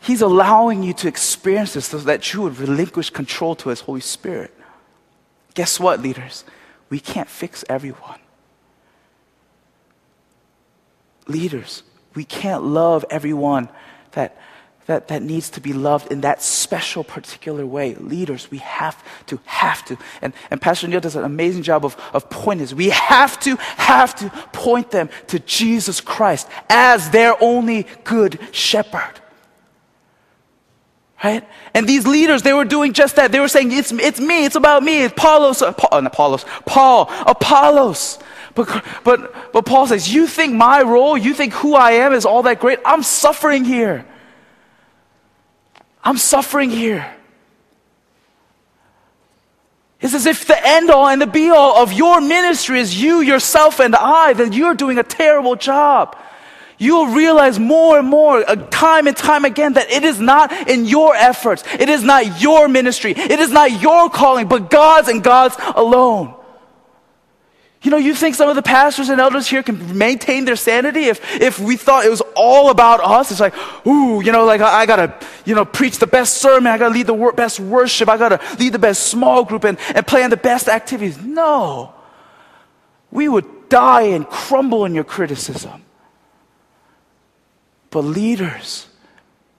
He's 0.00 0.22
allowing 0.22 0.82
you 0.82 0.94
to 0.94 1.08
experience 1.08 1.74
this 1.74 1.86
so 1.86 1.98
that 1.98 2.32
you 2.32 2.40
would 2.42 2.58
relinquish 2.58 3.10
control 3.10 3.54
to 3.56 3.68
His 3.68 3.80
Holy 3.80 4.00
Spirit. 4.00 4.53
Guess 5.54 5.78
what, 5.78 6.02
leaders? 6.02 6.44
We 6.90 7.00
can't 7.00 7.28
fix 7.28 7.64
everyone. 7.68 8.18
Leaders, 11.26 11.82
we 12.14 12.24
can't 12.24 12.62
love 12.64 13.04
everyone 13.08 13.68
that, 14.12 14.36
that, 14.86 15.08
that 15.08 15.22
needs 15.22 15.48
to 15.50 15.60
be 15.60 15.72
loved 15.72 16.12
in 16.12 16.20
that 16.20 16.42
special, 16.42 17.02
particular 17.02 17.64
way. 17.64 17.94
Leaders, 17.94 18.50
we 18.50 18.58
have 18.58 19.02
to, 19.26 19.40
have 19.46 19.84
to. 19.86 19.96
And, 20.20 20.34
and 20.50 20.60
Pastor 20.60 20.86
Neil 20.86 21.00
does 21.00 21.16
an 21.16 21.24
amazing 21.24 21.62
job 21.62 21.84
of, 21.84 21.96
of 22.12 22.28
pointing 22.28 22.64
this. 22.64 22.74
We 22.74 22.90
have 22.90 23.40
to, 23.40 23.56
have 23.56 24.14
to 24.16 24.28
point 24.52 24.90
them 24.90 25.08
to 25.28 25.38
Jesus 25.38 26.00
Christ 26.00 26.48
as 26.68 27.10
their 27.10 27.42
only 27.42 27.86
good 28.04 28.38
shepherd. 28.52 29.20
Right? 31.22 31.46
And 31.72 31.88
these 31.88 32.06
leaders, 32.06 32.42
they 32.42 32.52
were 32.52 32.64
doing 32.64 32.92
just 32.92 33.16
that. 33.16 33.32
They 33.32 33.40
were 33.40 33.48
saying, 33.48 33.72
it's, 33.72 33.92
it's 33.92 34.20
me, 34.20 34.44
it's 34.44 34.56
about 34.56 34.82
me. 34.82 35.04
It's 35.04 35.12
Apollos, 35.12 35.62
uh, 35.62 35.72
Paul, 35.72 35.88
uh, 35.92 36.06
Apollos, 36.06 36.44
Paul, 36.66 37.10
Apollos. 37.26 38.18
But, 38.54 38.84
but, 39.04 39.52
but 39.52 39.66
Paul 39.66 39.86
says, 39.86 40.12
You 40.12 40.26
think 40.26 40.54
my 40.54 40.82
role, 40.82 41.16
you 41.16 41.34
think 41.34 41.52
who 41.54 41.74
I 41.74 41.92
am 41.92 42.12
is 42.12 42.26
all 42.26 42.42
that 42.42 42.60
great? 42.60 42.78
I'm 42.84 43.02
suffering 43.02 43.64
here. 43.64 44.04
I'm 46.02 46.18
suffering 46.18 46.70
here. 46.70 47.10
It's 50.00 50.12
as 50.12 50.26
if 50.26 50.46
the 50.46 50.66
end 50.66 50.90
all 50.90 51.08
and 51.08 51.22
the 51.22 51.26
be 51.26 51.48
all 51.48 51.82
of 51.82 51.94
your 51.94 52.20
ministry 52.20 52.78
is 52.78 53.00
you, 53.00 53.22
yourself, 53.22 53.80
and 53.80 53.96
I, 53.96 54.34
then 54.34 54.52
you're 54.52 54.74
doing 54.74 54.98
a 54.98 55.02
terrible 55.02 55.56
job. 55.56 56.14
You'll 56.78 57.08
realize 57.08 57.58
more 57.58 57.98
and 57.98 58.08
more, 58.08 58.48
uh, 58.48 58.56
time 58.70 59.06
and 59.06 59.16
time 59.16 59.44
again, 59.44 59.74
that 59.74 59.90
it 59.90 60.02
is 60.02 60.20
not 60.20 60.68
in 60.68 60.84
your 60.84 61.14
efforts. 61.14 61.62
It 61.78 61.88
is 61.88 62.02
not 62.02 62.40
your 62.40 62.68
ministry. 62.68 63.12
It 63.12 63.38
is 63.38 63.50
not 63.50 63.80
your 63.80 64.10
calling, 64.10 64.48
but 64.48 64.70
God's 64.70 65.08
and 65.08 65.22
God's 65.22 65.56
alone. 65.76 66.34
You 67.84 67.90
know, 67.90 67.98
you 67.98 68.14
think 68.14 68.34
some 68.34 68.48
of 68.48 68.56
the 68.56 68.62
pastors 68.62 69.10
and 69.10 69.20
elders 69.20 69.46
here 69.46 69.62
can 69.62 69.98
maintain 69.98 70.46
their 70.46 70.56
sanity 70.56 71.04
if, 71.04 71.20
if 71.38 71.60
we 71.60 71.76
thought 71.76 72.06
it 72.06 72.08
was 72.08 72.22
all 72.34 72.70
about 72.70 73.00
us? 73.00 73.30
It's 73.30 73.40
like, 73.40 73.54
ooh, 73.86 74.22
you 74.22 74.32
know, 74.32 74.46
like 74.46 74.62
I, 74.62 74.80
I 74.80 74.86
gotta, 74.86 75.14
you 75.44 75.54
know, 75.54 75.66
preach 75.66 75.98
the 75.98 76.06
best 76.06 76.38
sermon. 76.38 76.72
I 76.72 76.78
gotta 76.78 76.94
lead 76.94 77.06
the 77.06 77.14
wor- 77.14 77.34
best 77.34 77.60
worship. 77.60 78.08
I 78.08 78.16
gotta 78.16 78.40
lead 78.58 78.72
the 78.72 78.78
best 78.78 79.08
small 79.08 79.44
group 79.44 79.64
and, 79.64 79.78
and 79.94 80.06
plan 80.06 80.30
the 80.30 80.38
best 80.38 80.66
activities. 80.66 81.18
No. 81.18 81.92
We 83.10 83.28
would 83.28 83.68
die 83.68 84.02
and 84.02 84.26
crumble 84.26 84.86
in 84.86 84.94
your 84.94 85.04
criticism. 85.04 85.83
But 87.94 88.02
leaders, 88.02 88.88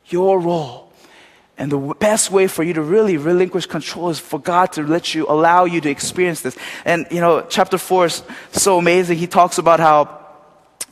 your 0.07 0.41
role 0.41 0.91
and 1.57 1.71
the 1.71 1.77
best 1.77 2.31
way 2.31 2.47
for 2.47 2.63
you 2.63 2.73
to 2.73 2.81
really 2.81 3.15
relinquish 3.15 3.65
control 3.65 4.09
is 4.09 4.19
for 4.19 4.39
God 4.39 4.73
to 4.73 4.83
let 4.83 5.15
you, 5.15 5.25
allow 5.29 5.63
you 5.63 5.79
to 5.79 5.89
experience 5.89 6.41
this. 6.41 6.57
And, 6.83 7.07
you 7.09 7.21
know, 7.21 7.45
chapter 7.47 7.77
four 7.77 8.07
is 8.07 8.23
so 8.51 8.77
amazing. 8.77 9.17
He 9.19 9.27
talks 9.27 9.57
about 9.57 9.79
how, 9.79 10.19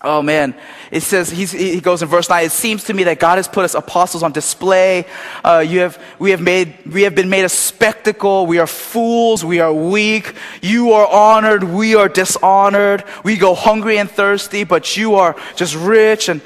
oh 0.01 0.21
man, 0.21 0.55
it 0.89 1.01
says, 1.03 1.29
he 1.31 1.81
goes 1.81 2.01
in 2.01 2.07
verse 2.07 2.29
nine, 2.29 2.45
it 2.45 2.53
seems 2.53 2.85
to 2.85 2.93
me 2.93 3.03
that 3.03 3.19
God 3.19 3.35
has 3.35 3.49
put 3.49 3.65
us 3.65 3.75
apostles 3.75 4.23
on 4.23 4.31
display. 4.31 5.05
Uh, 5.43 5.65
you 5.67 5.81
have, 5.81 6.01
we 6.19 6.31
have 6.31 6.39
made, 6.39 6.73
we 6.85 7.01
have 7.01 7.13
been 7.13 7.29
made 7.29 7.43
a 7.43 7.49
spectacle. 7.49 8.45
We 8.47 8.59
are 8.59 8.67
fools. 8.67 9.43
We 9.43 9.59
are 9.59 9.73
weak. 9.73 10.33
You 10.61 10.93
are 10.93 11.07
honored. 11.07 11.65
We 11.65 11.95
are 11.95 12.07
dishonored. 12.07 13.03
We 13.25 13.35
go 13.35 13.53
hungry 13.53 13.97
and 13.97 14.09
thirsty, 14.09 14.63
but 14.63 14.95
you 14.95 15.15
are 15.15 15.35
just 15.57 15.75
rich. 15.75 16.29
And 16.29 16.39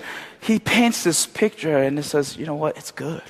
he 0.48 0.60
paints 0.60 1.04
this 1.04 1.26
picture 1.26 1.78
and 1.78 2.00
it 2.00 2.04
says, 2.04 2.38
you 2.38 2.46
know 2.46 2.56
what? 2.56 2.78
It's 2.78 2.92
good. 2.92 3.22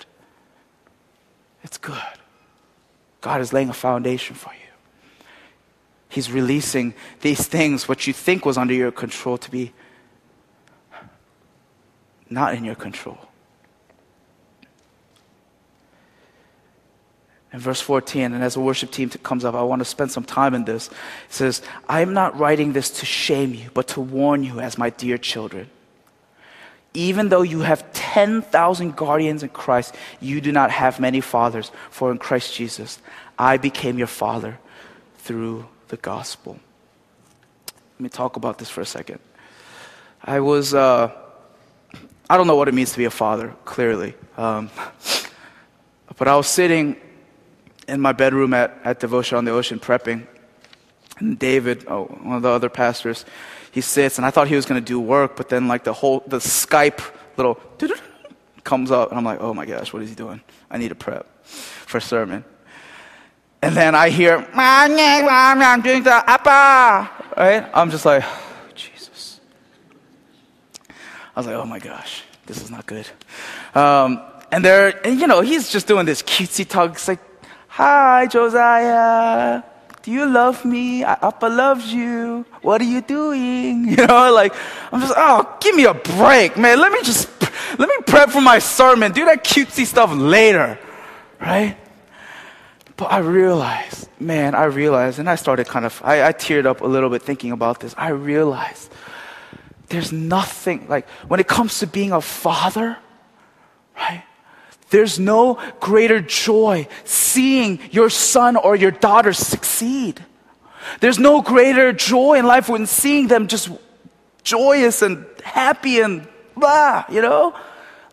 It's 1.64 1.80
good. 1.80 1.98
God 3.22 3.42
is 3.42 3.52
laying 3.52 3.70
a 3.70 3.74
foundation 3.74 4.36
for 4.36 4.54
you. 4.54 4.60
He's 6.10 6.32
releasing 6.32 6.94
these 7.22 7.48
things, 7.48 7.90
what 7.90 8.06
you 8.06 8.14
think 8.14 8.46
was 8.46 8.56
under 8.56 8.74
your 8.74 8.92
control, 8.92 9.40
to 9.40 9.50
be 9.50 9.74
not 12.30 12.54
in 12.54 12.64
your 12.64 12.76
control. 12.76 13.18
In 17.52 17.60
verse 17.60 17.82
14, 17.82 18.34
and 18.34 18.44
as 18.44 18.54
the 18.54 18.60
worship 18.60 18.92
team 18.92 19.10
comes 19.10 19.44
up, 19.44 19.56
I 19.56 19.64
want 19.64 19.80
to 19.80 19.86
spend 19.86 20.12
some 20.12 20.24
time 20.24 20.54
in 20.54 20.66
this. 20.66 20.88
It 20.88 20.94
says, 21.30 21.64
I 21.90 22.02
am 22.02 22.14
not 22.14 22.38
writing 22.38 22.74
this 22.74 22.92
to 23.00 23.08
shame 23.08 23.56
you, 23.56 23.72
but 23.74 23.88
to 23.90 24.02
warn 24.02 24.44
you 24.44 24.60
as 24.60 24.78
my 24.78 24.92
dear 24.92 25.18
children 25.18 25.72
even 26.94 27.30
though 27.30 27.42
you 27.42 27.60
have 27.60 27.92
10,000 27.94 28.96
guardians 28.96 29.44
in 29.44 29.50
Christ, 29.50 29.96
you 30.20 30.42
do 30.42 30.52
not 30.52 30.72
have 30.72 31.00
many 31.00 31.22
fathers. 31.22 31.72
For 31.90 32.12
in 32.12 32.18
Christ 32.18 32.56
Jesus, 32.56 33.00
I 33.38 33.58
became 33.58 33.98
your 33.98 34.08
father 34.08 34.58
through 35.20 35.68
the 35.90 35.98
gospel. 35.98 36.60
Let 37.96 38.02
me 38.02 38.10
talk 38.10 38.36
about 38.36 38.58
this 38.58 38.70
for 38.70 38.82
a 38.82 38.86
second. 38.86 39.20
I 40.24 40.40
was, 40.40 40.74
uh, 40.74 41.12
I 42.30 42.38
don't 42.38 42.48
know 42.48 42.56
what 42.56 42.68
it 42.68 42.74
means 42.74 42.92
to 42.92 42.98
be 42.98 43.06
a 43.06 43.12
father, 43.12 43.54
clearly. 43.66 44.16
Um, 44.36 44.70
but 46.18 46.28
I 46.28 46.36
was 46.36 46.48
sitting 46.48 46.96
in 47.88 48.02
my 48.02 48.12
bedroom 48.12 48.54
at, 48.54 48.78
at 48.84 49.00
Devotion 49.00 49.38
on 49.38 49.46
the 49.46 49.52
Ocean 49.52 49.80
prepping. 49.80 50.28
And 51.20 51.40
David, 51.40 51.86
oh, 51.88 52.06
one 52.06 52.38
of 52.38 52.42
the 52.44 52.50
other 52.50 52.70
pastors, 52.70 53.26
he 53.78 53.82
sits, 53.82 54.18
and 54.18 54.26
I 54.26 54.32
thought 54.32 54.48
he 54.48 54.56
was 54.56 54.66
going 54.66 54.82
to 54.82 54.86
do 54.86 55.00
work, 55.00 55.36
but 55.36 55.50
then 55.50 55.68
like 55.68 55.84
the 55.84 55.94
whole 55.94 56.24
the 56.26 56.40
Skype 56.40 57.00
little 57.38 57.62
comes 58.64 58.90
up, 58.90 59.10
and 59.10 59.20
I'm 59.20 59.24
like, 59.24 59.40
oh 59.40 59.54
my 59.54 59.68
gosh, 59.68 59.94
what 59.94 60.02
is 60.02 60.10
he 60.10 60.16
doing? 60.16 60.42
I 60.72 60.80
need 60.80 60.90
to 60.90 60.96
prep 60.96 61.28
for 61.44 62.00
sermon. 62.00 62.44
And 63.62 63.78
then 63.78 63.94
I 63.94 64.10
hear, 64.10 64.48
I'm 64.52 65.82
doing 65.84 66.02
the 66.02 66.16
appa, 66.28 67.08
right? 67.38 67.70
I'm 67.72 67.92
just 67.92 68.04
like, 68.04 68.24
oh, 68.26 68.70
Jesus. 68.74 69.42
I 71.36 71.40
was 71.40 71.46
like, 71.46 71.56
oh 71.56 71.66
my 71.66 71.78
gosh, 71.78 72.24
this 72.48 72.64
is 72.64 72.72
not 72.72 72.88
good. 72.88 73.08
Um, 73.76 74.24
and 74.52 74.66
there, 74.66 75.06
and 75.06 75.22
you 75.22 75.28
know, 75.28 75.42
he's 75.42 75.70
just 75.70 75.86
doing 75.86 76.08
this 76.08 76.24
cutesy 76.24 76.68
talk. 76.68 76.94
It's 76.94 77.08
like, 77.08 77.22
hi, 77.68 78.26
Josiah 78.26 79.62
do 80.08 80.14
you 80.14 80.26
love 80.26 80.64
me? 80.64 81.04
I, 81.04 81.18
Appa 81.22 81.48
loves 81.48 81.94
you. 81.94 82.46
What 82.62 82.80
are 82.80 82.86
you 82.86 83.02
doing? 83.02 83.90
You 83.90 84.08
know, 84.08 84.32
like, 84.32 84.54
I'm 84.90 85.02
just, 85.02 85.14
oh, 85.18 85.58
give 85.60 85.76
me 85.76 85.84
a 85.84 85.94
break, 85.94 86.56
man. 86.56 86.80
Let 86.80 86.94
me 86.94 87.00
just, 87.04 87.28
let 87.78 87.90
me 87.90 87.96
prep 88.06 88.30
for 88.30 88.40
my 88.40 88.60
sermon. 88.60 89.12
Do 89.12 89.26
that 89.26 89.44
cutesy 89.44 89.86
stuff 89.86 90.14
later, 90.14 90.80
right? 91.42 91.76
But 92.96 93.12
I 93.12 93.18
realized, 93.18 94.08
man, 94.18 94.56
I 94.56 94.64
realized, 94.66 95.20
and 95.20 95.30
I 95.30 95.36
started 95.36 95.68
kind 95.68 95.86
of, 95.86 96.02
I, 96.06 96.28
I 96.30 96.32
teared 96.32 96.66
up 96.66 96.80
a 96.80 96.88
little 96.88 97.10
bit 97.10 97.22
thinking 97.22 97.52
about 97.52 97.82
this. 97.82 97.94
I 97.98 98.12
realized 98.12 98.90
there's 99.90 100.14
nothing, 100.14 100.88
like, 100.88 101.06
when 101.28 101.42
it 101.42 101.50
comes 101.50 101.80
to 101.80 101.86
being 101.88 102.14
a 102.14 102.22
father? 102.22 102.98
There's 104.90 105.20
no 105.20 105.60
greater 105.80 106.22
joy 106.22 106.88
seeing 107.04 107.80
your 107.92 108.10
son 108.10 108.56
or 108.56 108.76
your 108.76 108.92
daughter 108.92 109.34
succeed. 109.34 110.24
There's 111.02 111.20
no 111.20 111.42
greater 111.42 111.92
joy 111.92 112.40
in 112.40 112.46
life 112.46 112.70
when 112.70 112.86
seeing 112.86 113.28
them 113.28 113.48
just 113.48 113.70
joyous 114.44 115.02
and 115.02 115.26
happy 115.44 116.00
and 116.00 116.28
blah, 116.56 117.04
you 117.10 117.22
know? 117.22 117.54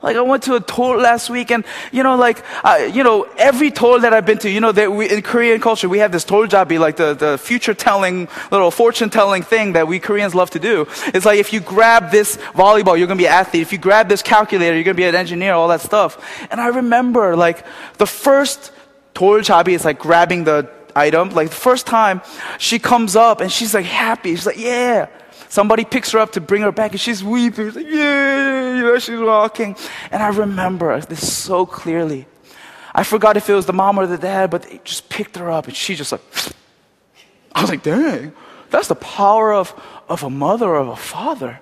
Like 0.04 0.16
I 0.16 0.20
went 0.20 0.42
to 0.42 0.54
a 0.54 0.60
toll 0.60 0.98
last 0.98 1.30
week, 1.30 1.50
and 1.50 1.64
you 1.90 2.02
know, 2.02 2.14
like 2.14 2.44
uh, 2.62 2.90
you 2.92 3.02
know, 3.02 3.26
every 3.38 3.70
toll 3.70 4.00
that 4.00 4.12
I've 4.12 4.26
been 4.26 4.36
to, 4.38 4.50
you 4.50 4.60
know, 4.60 4.70
that 4.70 4.92
we, 4.92 5.08
in 5.10 5.22
Korean 5.22 5.62
culture 5.62 5.88
we 5.88 5.98
have 5.98 6.12
this 6.12 6.26
toljabi, 6.26 6.78
like 6.78 6.96
the, 6.96 7.14
the 7.14 7.38
future 7.38 7.72
telling 7.72 8.28
little 8.52 8.70
fortune 8.70 9.08
telling 9.08 9.42
thing 9.42 9.72
that 9.72 9.88
we 9.88 9.98
Koreans 9.98 10.34
love 10.34 10.50
to 10.50 10.58
do. 10.58 10.86
It's 11.06 11.24
like 11.24 11.38
if 11.38 11.54
you 11.54 11.60
grab 11.60 12.10
this 12.10 12.36
volleyball, 12.52 12.98
you're 12.98 13.06
gonna 13.06 13.16
be 13.16 13.26
an 13.26 13.32
athlete. 13.32 13.62
If 13.62 13.72
you 13.72 13.78
grab 13.78 14.10
this 14.10 14.20
calculator, 14.20 14.74
you're 14.74 14.84
gonna 14.84 14.94
be 14.94 15.04
an 15.04 15.14
engineer. 15.14 15.54
All 15.54 15.68
that 15.68 15.80
stuff. 15.80 16.18
And 16.50 16.60
I 16.60 16.66
remember 16.66 17.34
like 17.34 17.64
the 17.96 18.06
first 18.06 18.72
toljabi 19.14 19.68
is 19.68 19.86
like 19.86 19.98
grabbing 19.98 20.44
the 20.44 20.68
item. 20.94 21.30
Like 21.30 21.48
the 21.48 21.56
first 21.56 21.86
time 21.86 22.20
she 22.58 22.78
comes 22.78 23.16
up 23.16 23.40
and 23.40 23.50
she's 23.50 23.72
like 23.72 23.86
happy. 23.86 24.36
She's 24.36 24.44
like, 24.44 24.58
yeah. 24.58 25.08
Somebody 25.48 25.84
picks 25.84 26.10
her 26.12 26.18
up 26.18 26.32
to 26.32 26.40
bring 26.40 26.62
her 26.62 26.72
back 26.72 26.92
and 26.92 27.00
she's 27.00 27.22
weeping. 27.22 27.66
She's 27.66 27.76
like, 27.76 27.86
yeah, 27.88 28.98
she's 28.98 29.20
walking. 29.20 29.76
And 30.10 30.22
I 30.22 30.28
remember 30.28 31.00
this 31.00 31.32
so 31.32 31.66
clearly. 31.66 32.26
I 32.94 33.02
forgot 33.02 33.36
if 33.36 33.48
it 33.48 33.54
was 33.54 33.66
the 33.66 33.72
mom 33.72 33.98
or 33.98 34.06
the 34.06 34.18
dad, 34.18 34.50
but 34.50 34.62
they 34.62 34.80
just 34.84 35.08
picked 35.08 35.36
her 35.36 35.50
up 35.50 35.66
and 35.66 35.76
she 35.76 35.94
just 35.94 36.12
like, 36.12 36.22
I 37.54 37.60
was 37.60 37.70
like, 37.70 37.82
dang, 37.82 38.32
that's 38.70 38.88
the 38.88 38.94
power 38.94 39.52
of, 39.52 39.74
of 40.08 40.22
a 40.22 40.30
mother 40.30 40.66
or 40.66 40.76
of 40.76 40.88
a 40.88 40.96
father. 40.96 41.60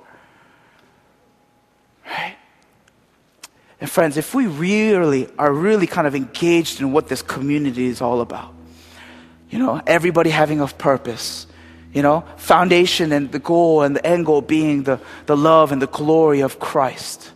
Right? 2.06 2.36
And 3.80 3.90
friends, 3.90 4.16
if 4.16 4.34
we 4.34 4.46
really 4.46 5.28
are 5.38 5.52
really 5.52 5.86
kind 5.86 6.06
of 6.06 6.14
engaged 6.14 6.80
in 6.80 6.92
what 6.92 7.08
this 7.08 7.20
community 7.20 7.86
is 7.86 8.00
all 8.00 8.20
about, 8.20 8.54
you 9.50 9.58
know, 9.58 9.82
everybody 9.86 10.30
having 10.30 10.60
a 10.60 10.66
purpose, 10.66 11.46
you 11.92 12.02
know, 12.02 12.24
foundation 12.36 13.12
and 13.12 13.30
the 13.32 13.38
goal 13.38 13.82
and 13.82 13.94
the 13.94 14.06
end 14.06 14.26
goal 14.26 14.40
being 14.40 14.84
the, 14.84 15.00
the 15.26 15.36
love 15.36 15.72
and 15.72 15.82
the 15.82 15.86
glory 15.86 16.40
of 16.40 16.58
Christ. 16.58 17.32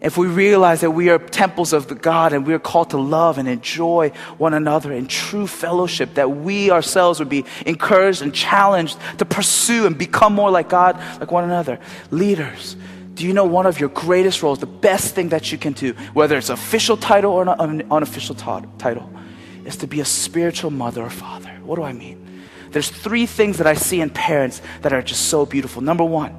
If 0.00 0.16
we 0.16 0.26
realize 0.26 0.82
that 0.82 0.90
we 0.90 1.08
are 1.08 1.18
temples 1.18 1.72
of 1.72 1.88
the 1.88 1.94
God 1.94 2.32
and 2.32 2.46
we 2.46 2.52
are 2.52 2.58
called 2.58 2.90
to 2.90 2.98
love 2.98 3.38
and 3.38 3.48
enjoy 3.48 4.10
one 4.38 4.54
another 4.54 4.92
in 4.92 5.06
true 5.06 5.46
fellowship, 5.46 6.14
that 6.14 6.30
we 6.30 6.70
ourselves 6.70 7.18
would 7.18 7.28
be 7.28 7.44
encouraged 7.64 8.22
and 8.22 8.34
challenged 8.34 8.98
to 9.18 9.24
pursue 9.24 9.86
and 9.86 9.96
become 9.96 10.34
more 10.34 10.50
like 10.50 10.68
God, 10.68 10.96
like 11.18 11.32
one 11.32 11.44
another. 11.44 11.78
Leaders, 12.10 12.76
Do 13.16 13.26
you 13.26 13.32
know 13.32 13.46
one 13.46 13.64
of 13.64 13.80
your 13.80 13.88
greatest 13.88 14.42
roles, 14.42 14.58
the 14.58 14.66
best 14.66 15.14
thing 15.14 15.30
that 15.30 15.50
you 15.50 15.56
can 15.56 15.72
do, 15.72 15.94
whether 16.12 16.36
it's 16.36 16.50
official 16.50 16.98
title 16.98 17.32
or 17.32 17.48
an 17.48 17.90
unofficial 17.90 18.34
title, 18.34 19.10
is 19.64 19.78
to 19.78 19.86
be 19.86 20.00
a 20.00 20.04
spiritual 20.04 20.70
mother 20.70 21.02
or 21.02 21.08
father? 21.08 21.50
What 21.64 21.76
do 21.76 21.82
I 21.82 21.94
mean? 21.94 22.25
There's 22.70 22.88
three 22.88 23.26
things 23.26 23.58
that 23.58 23.66
I 23.66 23.74
see 23.74 24.00
in 24.00 24.10
parents 24.10 24.60
that 24.82 24.92
are 24.92 25.02
just 25.02 25.28
so 25.28 25.46
beautiful. 25.46 25.82
Number 25.82 26.04
one, 26.04 26.34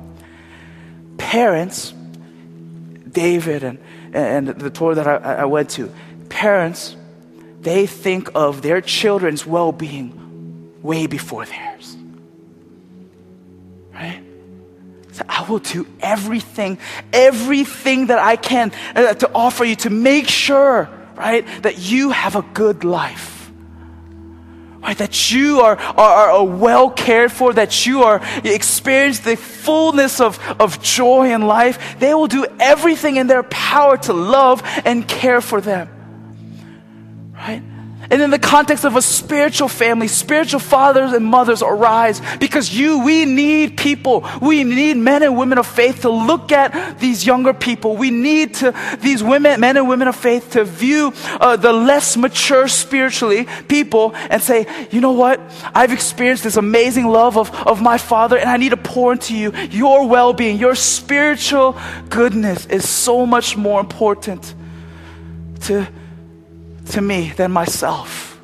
parents, 1.18 1.94
David 3.12 3.64
and, 3.64 3.80
and 4.14 4.48
the 4.48 4.70
tour 4.70 4.96
that 4.96 5.08
I, 5.08 5.16
I 5.16 5.46
went 5.46 5.70
to, 5.72 5.92
parents, 6.30 6.96
they 7.62 7.86
think 7.88 8.30
of 8.36 8.62
their 8.62 8.82
children's 8.82 9.46
well 9.46 9.72
being 9.72 10.74
way 10.82 11.08
before 11.08 11.46
theirs. 11.46 11.98
Right? 13.94 14.22
So 15.12 15.26
I 15.28 15.50
will 15.50 15.60
do 15.60 15.88
everything, 16.00 16.78
everything 17.12 18.08
that 18.08 18.20
I 18.20 18.36
can 18.36 18.72
uh, 18.96 19.16
to 19.16 19.32
offer 19.34 19.64
you 19.64 19.76
to 19.78 19.90
make 19.90 20.28
sure, 20.28 20.88
right, 21.16 21.46
that 21.64 21.80
you 21.80 22.12
have 22.12 22.36
a 22.36 22.44
good 22.54 22.84
life. 22.84 23.37
Right, 24.88 24.98
that 25.00 25.32
you 25.34 25.60
are, 25.60 25.76
are, 25.76 26.32
are 26.32 26.46
well 26.46 26.90
cared 26.90 27.34
for, 27.34 27.52
that 27.52 27.86
you 27.86 28.04
are 28.04 28.22
experience 28.46 29.20
the 29.20 29.36
fullness 29.36 30.22
of, 30.22 30.40
of 30.62 30.82
joy 30.82 31.34
in 31.34 31.42
life. 31.42 32.00
They 32.00 32.14
will 32.14 32.28
do 32.28 32.46
everything 32.58 33.18
in 33.18 33.28
their 33.28 33.44
power 33.44 33.98
to 33.98 34.14
love 34.14 34.64
and 34.86 35.06
care 35.06 35.42
for 35.42 35.60
them. 35.60 35.90
Right? 37.34 37.62
And 38.10 38.22
in 38.22 38.30
the 38.30 38.40
context 38.40 38.86
of 38.86 38.96
a 38.96 39.02
spiritual 39.02 39.68
family, 39.68 40.08
spiritual 40.08 40.60
fathers 40.60 41.12
and 41.14 41.26
mothers 41.26 41.62
arise 41.62 42.22
because 42.40 42.74
you, 42.74 43.04
we 43.04 43.26
need 43.26 43.78
people. 43.78 44.28
We 44.42 44.64
need 44.64 44.98
men 44.98 45.24
and 45.24 45.38
women 45.38 45.58
of 45.58 45.68
faith 45.68 46.02
to 46.02 46.10
look 46.10 46.52
at 46.52 47.00
these 47.00 47.26
younger 47.26 47.54
people. 47.54 47.98
We 47.98 48.12
need 48.12 48.56
to, 48.56 48.74
these 49.02 49.22
women, 49.22 49.60
men 49.60 49.78
and 49.78 49.90
women 49.90 50.08
of 50.08 50.16
faith 50.16 50.52
to 50.52 50.64
view 50.64 51.14
uh, 51.40 51.58
the 51.58 51.74
less 51.74 52.16
mature 52.16 52.68
spiritually 52.68 53.48
people 53.68 54.14
and 54.16 54.42
say, 54.42 54.68
you 54.92 55.02
know 55.02 55.12
what? 55.12 55.42
I've 55.74 55.92
experienced 55.92 56.44
this 56.44 56.58
amazing 56.58 57.08
love 57.08 57.38
of, 57.38 57.54
of 57.68 57.82
my 57.82 57.98
father 57.98 58.38
and 58.38 58.50
I 58.50 58.58
need 58.58 58.70
to 58.70 58.78
pour 58.78 59.12
into 59.12 59.36
you. 59.36 59.52
Your 59.70 60.08
well-being, 60.08 60.58
your 60.58 60.76
spiritual 60.76 61.78
goodness 62.10 62.66
is 62.68 62.88
so 62.88 63.26
much 63.26 63.58
more 63.58 63.80
important 63.80 64.54
to 65.62 65.88
to 66.92 67.02
me 67.02 67.32
than 67.36 67.52
myself. 67.52 68.40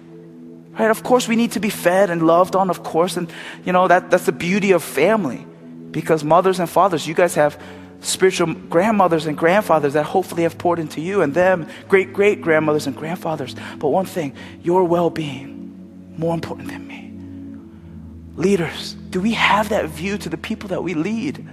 Right? 0.78 0.90
Of 0.90 1.04
course, 1.04 1.28
we 1.28 1.36
need 1.36 1.52
to 1.54 1.60
be 1.60 1.70
fed 1.70 2.10
and 2.10 2.26
loved 2.26 2.56
on, 2.56 2.70
of 2.70 2.84
course. 2.84 3.18
And, 3.18 3.32
you 3.64 3.72
know, 3.72 3.88
that, 3.88 4.10
that's 4.10 4.26
the 4.26 4.32
beauty 4.32 4.72
of 4.72 4.84
family. 4.84 5.46
Because 5.92 6.24
mothers 6.24 6.60
and 6.60 6.70
fathers, 6.70 7.08
you 7.08 7.14
guys 7.14 7.36
have 7.36 7.62
spiritual 8.02 8.54
grandmothers 8.54 9.28
and 9.28 9.38
grandfathers 9.38 9.94
that 9.94 10.04
hopefully 10.04 10.44
have 10.44 10.58
poured 10.58 10.80
into 10.80 11.00
you 11.00 11.22
and 11.22 11.34
them, 11.34 11.68
great 11.88 12.12
great 12.12 12.42
grandmothers 12.42 12.88
and 12.88 12.96
grandfathers. 12.96 13.56
But 13.78 13.90
one 13.90 14.06
thing, 14.06 14.36
your 14.62 14.84
well 14.84 15.10
being, 15.10 16.16
more 16.18 16.34
important 16.34 16.70
than 16.70 16.88
me. 16.88 17.12
Leaders, 18.36 18.96
do 19.12 19.22
we 19.22 19.34
have 19.34 19.70
that 19.70 19.90
view 19.90 20.18
to 20.18 20.30
the 20.30 20.38
people 20.38 20.70
that 20.70 20.84
we 20.84 20.96
lead? 20.96 21.48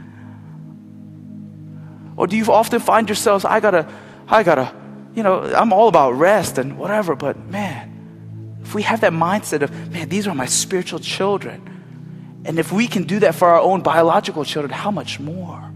Or 2.16 2.26
do 2.26 2.36
you 2.36 2.50
often 2.50 2.80
find 2.80 3.08
yourselves, 3.08 3.44
I 3.44 3.60
gotta, 3.60 3.86
I 4.28 4.42
gotta 4.42 4.74
you 5.14 5.22
know, 5.22 5.42
I'm 5.42 5.72
all 5.72 5.88
about 5.88 6.12
rest 6.12 6.58
and 6.58 6.78
whatever, 6.78 7.16
but 7.16 7.36
man, 7.46 8.58
if 8.62 8.74
we 8.74 8.82
have 8.82 9.00
that 9.00 9.12
mindset 9.12 9.62
of, 9.62 9.92
man, 9.92 10.08
these 10.08 10.26
are 10.26 10.34
my 10.34 10.46
spiritual 10.46 11.00
children, 11.00 12.42
and 12.44 12.58
if 12.58 12.72
we 12.72 12.86
can 12.86 13.04
do 13.04 13.18
that 13.20 13.34
for 13.34 13.48
our 13.48 13.60
own 13.60 13.82
biological 13.82 14.44
children, 14.44 14.72
how 14.72 14.90
much 14.90 15.20
more? 15.20 15.70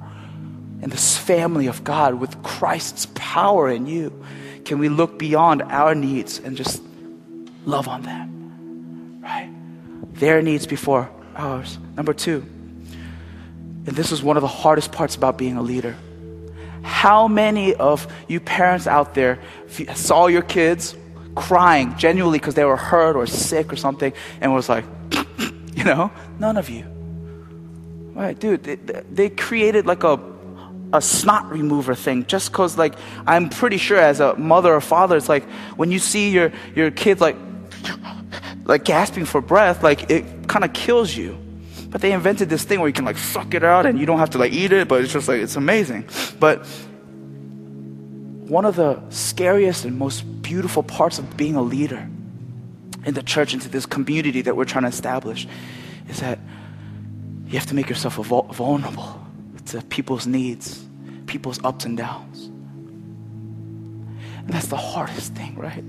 In 0.82 0.90
this 0.90 1.16
family 1.16 1.66
of 1.66 1.82
God 1.82 2.14
with 2.14 2.42
Christ's 2.42 3.06
power 3.14 3.70
in 3.70 3.86
you, 3.86 4.24
can 4.64 4.78
we 4.78 4.88
look 4.88 5.18
beyond 5.18 5.62
our 5.62 5.94
needs 5.94 6.38
and 6.38 6.56
just 6.56 6.82
love 7.64 7.88
on 7.88 8.02
them? 8.02 9.20
Right? 9.22 9.50
Their 10.14 10.42
needs 10.42 10.66
before 10.66 11.10
ours. 11.36 11.78
Number 11.96 12.12
two, 12.12 12.44
and 13.86 13.96
this 13.96 14.12
is 14.12 14.22
one 14.22 14.36
of 14.36 14.42
the 14.42 14.48
hardest 14.48 14.92
parts 14.92 15.16
about 15.16 15.36
being 15.36 15.56
a 15.56 15.62
leader 15.62 15.96
how 16.84 17.26
many 17.26 17.74
of 17.74 18.06
you 18.28 18.38
parents 18.38 18.86
out 18.86 19.14
there 19.14 19.40
saw 19.94 20.26
your 20.26 20.42
kids 20.42 20.94
crying 21.34 21.96
genuinely 21.96 22.38
because 22.38 22.54
they 22.54 22.64
were 22.64 22.76
hurt 22.76 23.16
or 23.16 23.26
sick 23.26 23.72
or 23.72 23.76
something 23.76 24.12
and 24.40 24.54
was 24.54 24.68
like, 24.68 24.84
you 25.74 25.84
know? 25.84 26.12
None 26.38 26.56
of 26.56 26.68
you. 26.68 26.84
Right, 28.14 28.38
dude, 28.38 28.62
they, 28.62 28.76
they 28.76 29.28
created 29.30 29.86
like 29.86 30.04
a, 30.04 30.20
a 30.92 31.00
snot 31.00 31.50
remover 31.50 31.94
thing 31.94 32.26
just 32.26 32.52
because, 32.52 32.78
like, 32.78 32.94
I'm 33.26 33.48
pretty 33.48 33.78
sure 33.78 33.98
as 33.98 34.20
a 34.20 34.36
mother 34.36 34.72
or 34.72 34.80
father, 34.80 35.16
it's 35.16 35.28
like 35.28 35.44
when 35.76 35.90
you 35.90 35.98
see 35.98 36.30
your, 36.30 36.52
your 36.76 36.90
kids 36.92 37.20
like, 37.20 37.36
like 38.64 38.84
gasping 38.84 39.24
for 39.24 39.40
breath, 39.40 39.82
like 39.82 40.10
it 40.10 40.48
kind 40.48 40.64
of 40.64 40.72
kills 40.72 41.16
you. 41.16 41.36
But 41.94 42.00
they 42.00 42.10
invented 42.10 42.48
this 42.48 42.64
thing 42.64 42.80
where 42.80 42.88
you 42.88 42.92
can 42.92 43.04
like 43.04 43.18
suck 43.18 43.54
it 43.54 43.62
out 43.62 43.86
and 43.86 44.00
you 44.00 44.04
don't 44.04 44.18
have 44.18 44.30
to 44.30 44.38
like 44.38 44.52
eat 44.52 44.72
it, 44.72 44.88
but 44.88 45.04
it's 45.04 45.12
just 45.12 45.28
like, 45.28 45.40
it's 45.40 45.54
amazing. 45.54 46.08
But 46.40 46.66
one 48.48 48.64
of 48.64 48.74
the 48.74 49.00
scariest 49.10 49.84
and 49.84 49.96
most 49.96 50.22
beautiful 50.42 50.82
parts 50.82 51.20
of 51.20 51.36
being 51.36 51.54
a 51.54 51.62
leader 51.62 52.08
in 53.04 53.14
the 53.14 53.22
church, 53.22 53.54
into 53.54 53.68
this 53.68 53.86
community 53.86 54.42
that 54.42 54.56
we're 54.56 54.64
trying 54.64 54.82
to 54.82 54.88
establish, 54.88 55.46
is 56.08 56.18
that 56.18 56.40
you 57.46 57.56
have 57.60 57.68
to 57.68 57.76
make 57.76 57.88
yourself 57.88 58.16
vulnerable 58.16 59.24
to 59.66 59.80
people's 59.82 60.26
needs, 60.26 60.84
people's 61.26 61.62
ups 61.62 61.84
and 61.84 61.96
downs. 61.96 62.46
And 64.38 64.48
that's 64.48 64.66
the 64.66 64.76
hardest 64.76 65.36
thing, 65.36 65.54
right? 65.54 65.84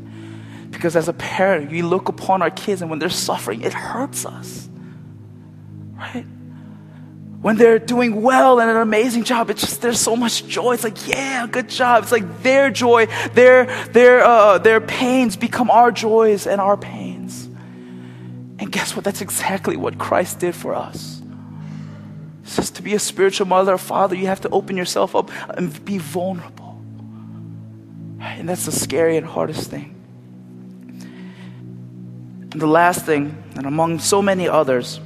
Because 0.70 0.96
as 0.96 1.08
a 1.08 1.14
parent, 1.14 1.72
we 1.72 1.82
look 1.82 2.10
upon 2.10 2.44
our 2.44 2.52
kids 2.52 2.84
and 2.84 2.92
when 2.92 3.00
they're 3.00 3.10
suffering, 3.10 3.62
it 3.62 3.74
hurts 3.74 4.24
us 4.24 4.70
right? 5.98 6.26
When 7.42 7.58
they're 7.58 7.80
doing 7.80 8.22
well 8.22 8.60
and 8.60 8.72
an 8.72 8.78
amazing 8.78 9.24
job, 9.24 9.50
it's 9.50 9.62
just 9.62 9.82
there's 9.82 10.00
so 10.00 10.16
much 10.16 10.48
joy. 10.48 10.74
It's 10.74 10.84
like, 10.84 11.08
yeah, 11.08 11.46
good 11.46 11.70
job. 11.70 12.04
It's 12.04 12.12
like 12.12 12.42
their 12.42 12.72
joy, 12.72 13.06
their 13.34 13.66
their 13.88 14.24
uh, 14.24 14.58
their 14.58 14.82
pains 14.82 15.36
become 15.36 15.70
our 15.70 15.92
joys 15.92 16.48
and 16.48 16.60
our 16.60 16.76
pains. 16.76 17.46
And 18.58 18.72
guess 18.72 18.96
what? 18.96 19.06
That's 19.06 19.22
exactly 19.22 19.78
what 19.78 20.00
Christ 20.00 20.40
did 20.40 20.56
for 20.56 20.74
us. 20.74 21.22
It's 22.42 22.56
just 22.56 22.76
to 22.76 22.82
be 22.82 22.94
a 22.94 23.00
spiritual 23.00 23.48
mother 23.48 23.74
or 23.74 23.78
father, 23.78 24.16
you 24.16 24.28
have 24.28 24.42
to 24.42 24.50
open 24.50 24.78
yourself 24.78 25.16
up 25.16 25.30
and 25.58 25.84
be 25.84 25.98
vulnerable. 25.98 26.82
And 28.20 28.48
that's 28.48 28.66
the 28.66 28.72
scary 28.72 29.18
and 29.18 29.26
hardest 29.26 29.70
thing. 29.70 29.92
And 32.52 32.62
the 32.62 32.68
last 32.68 33.06
thing, 33.06 33.44
and 33.56 33.66
among 33.66 34.00
so 34.00 34.22
many 34.22 34.48
others, 34.48 35.00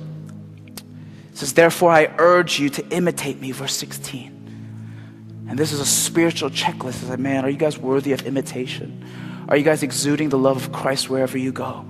says, 1.40 1.54
Therefore, 1.54 1.92
I 1.92 2.14
urge 2.18 2.60
you 2.60 2.70
to 2.70 2.88
imitate 2.90 3.40
me, 3.40 3.52
verse 3.52 3.76
16. 3.76 5.46
And 5.48 5.58
this 5.58 5.72
is 5.72 5.80
a 5.80 5.86
spiritual 5.86 6.50
checklist. 6.50 7.02
It's 7.02 7.10
like, 7.10 7.20
man, 7.20 7.46
are 7.46 7.50
you 7.50 7.58
guys 7.58 7.78
worthy 7.78 8.12
of 8.12 8.24
imitation? 8.24 9.06
Are 9.48 9.56
you 9.56 9.64
guys 9.64 9.82
exuding 9.82 10.30
the 10.30 10.38
love 10.38 10.58
of 10.58 10.72
Christ 10.72 11.10
wherever 11.10 11.38
you 11.38 11.52
go? 11.52 11.86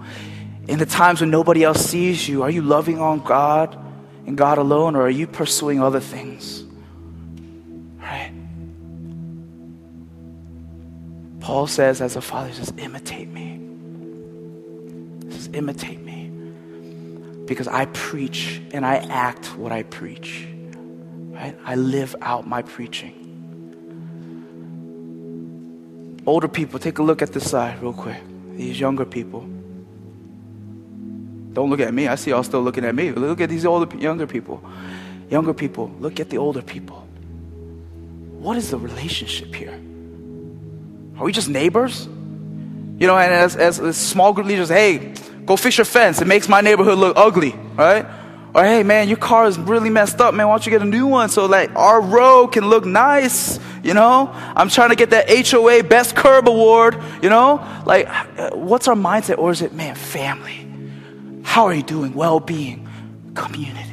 In 0.68 0.78
the 0.78 0.86
times 0.86 1.20
when 1.20 1.32
nobody 1.32 1.64
else 1.64 1.84
sees 1.84 2.30
you, 2.30 2.44
are 2.44 2.50
you 2.50 2.62
loving 2.62 3.00
on 3.00 3.20
God 3.22 3.78
and 4.28 4.38
God 4.38 4.60
alone, 4.60 4.96
or 4.96 5.02
are 5.02 5.10
you 5.10 5.26
pursuing 5.26 5.82
other 5.82 6.00
things? 6.00 6.64
Right? 7.98 8.32
Paul 11.40 11.66
says, 11.66 12.02
as 12.02 12.16
a 12.16 12.22
father, 12.22 12.50
he 12.50 12.56
says, 12.56 12.72
imitate 12.78 13.30
me. 13.30 13.60
He 15.26 15.32
says, 15.32 15.50
imitate 15.54 15.99
because 17.50 17.68
I 17.68 17.86
preach 17.86 18.62
and 18.72 18.86
I 18.86 18.98
act 18.98 19.58
what 19.58 19.72
I 19.72 19.82
preach. 19.84 20.48
Right? 21.34 21.58
I 21.66 21.76
live 21.76 22.16
out 22.22 22.48
my 22.48 22.62
preaching. 22.62 23.16
Older 26.26 26.48
people, 26.48 26.80
take 26.80 27.00
a 27.00 27.04
look 27.04 27.24
at 27.24 27.34
this 27.34 27.50
side 27.50 27.82
real 27.82 27.92
quick. 27.92 28.22
These 28.52 28.80
younger 28.80 29.04
people. 29.04 29.42
Don't 31.54 31.72
look 31.72 31.80
at 31.80 31.92
me. 31.92 32.08
I 32.08 32.16
see 32.16 32.30
y'all 32.30 32.44
still 32.44 32.62
looking 32.62 32.86
at 32.86 32.94
me. 32.94 33.12
Look 33.12 33.42
at 33.42 33.50
these 33.50 33.66
older, 33.66 33.98
younger 33.98 34.28
people. 34.28 34.64
Younger 35.32 35.54
people, 35.54 35.92
look 36.00 36.20
at 36.20 36.30
the 36.30 36.38
older 36.38 36.62
people. 36.62 37.08
What 38.38 38.58
is 38.58 38.70
the 38.70 38.78
relationship 38.78 39.56
here? 39.56 39.74
Are 41.18 41.26
we 41.26 41.32
just 41.32 41.50
neighbors? 41.50 42.06
You 42.06 43.08
know, 43.08 43.18
and 43.18 43.34
as, 43.34 43.56
as, 43.56 43.80
as 43.80 43.98
small 43.98 44.34
group 44.34 44.46
leaders, 44.46 44.70
hey, 44.70 45.14
Go 45.50 45.58
fix 45.58 45.80
your 45.80 45.86
fence. 45.86 46.22
It 46.22 46.28
makes 46.28 46.48
my 46.48 46.62
neighborhood 46.62 47.00
look 47.00 47.18
ugly, 47.18 47.56
right? 47.76 48.06
Or 48.54 48.64
hey 48.64 48.84
man, 48.84 49.08
your 49.08 49.18
car 49.18 49.48
is 49.48 49.58
really 49.58 49.90
messed 49.90 50.22
up, 50.22 50.36
man. 50.36 50.48
Why 50.48 50.54
don't 50.54 50.64
you 50.64 50.70
get 50.70 50.84
a 50.84 50.86
new 50.86 51.08
one 51.08 51.28
so 51.30 51.48
like 51.48 51.76
our 51.76 52.00
road 52.00 52.50
can 52.50 52.70
look 52.70 52.86
nice? 52.86 53.60
You 53.82 53.96
know, 53.96 54.30
I'm 54.32 54.70
trying 54.70 54.90
to 54.90 54.96
get 54.96 55.10
that 55.10 55.28
HOA 55.28 55.82
Best 55.82 56.16
Curb 56.16 56.48
Award. 56.48 57.02
You 57.24 57.30
know, 57.30 57.66
like 57.88 58.08
what's 58.54 58.88
our 58.88 58.94
mindset, 58.94 59.40
or 59.40 59.50
is 59.50 59.64
it 59.64 59.74
man, 59.74 59.96
family? 59.96 60.68
How 61.42 61.66
are 61.66 61.74
you 61.74 61.82
doing? 61.82 62.14
Well-being, 62.14 62.88
community. 63.34 63.89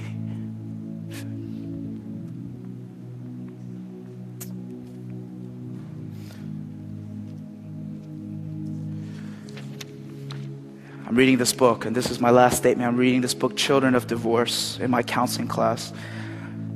I'm 11.07 11.15
reading 11.15 11.39
this 11.39 11.53
book, 11.53 11.85
and 11.85 11.95
this 11.95 12.11
is 12.11 12.19
my 12.19 12.31
last 12.31 12.57
statement. 12.57 12.89
I'm 12.89 12.97
reading 12.97 13.21
this 13.21 13.33
book, 13.33 13.57
Children 13.57 13.95
of 13.95 14.09
Divorce, 14.09 14.77
in 14.81 14.91
my 14.91 15.05
counseling 15.05 15.47
class. 15.47 15.93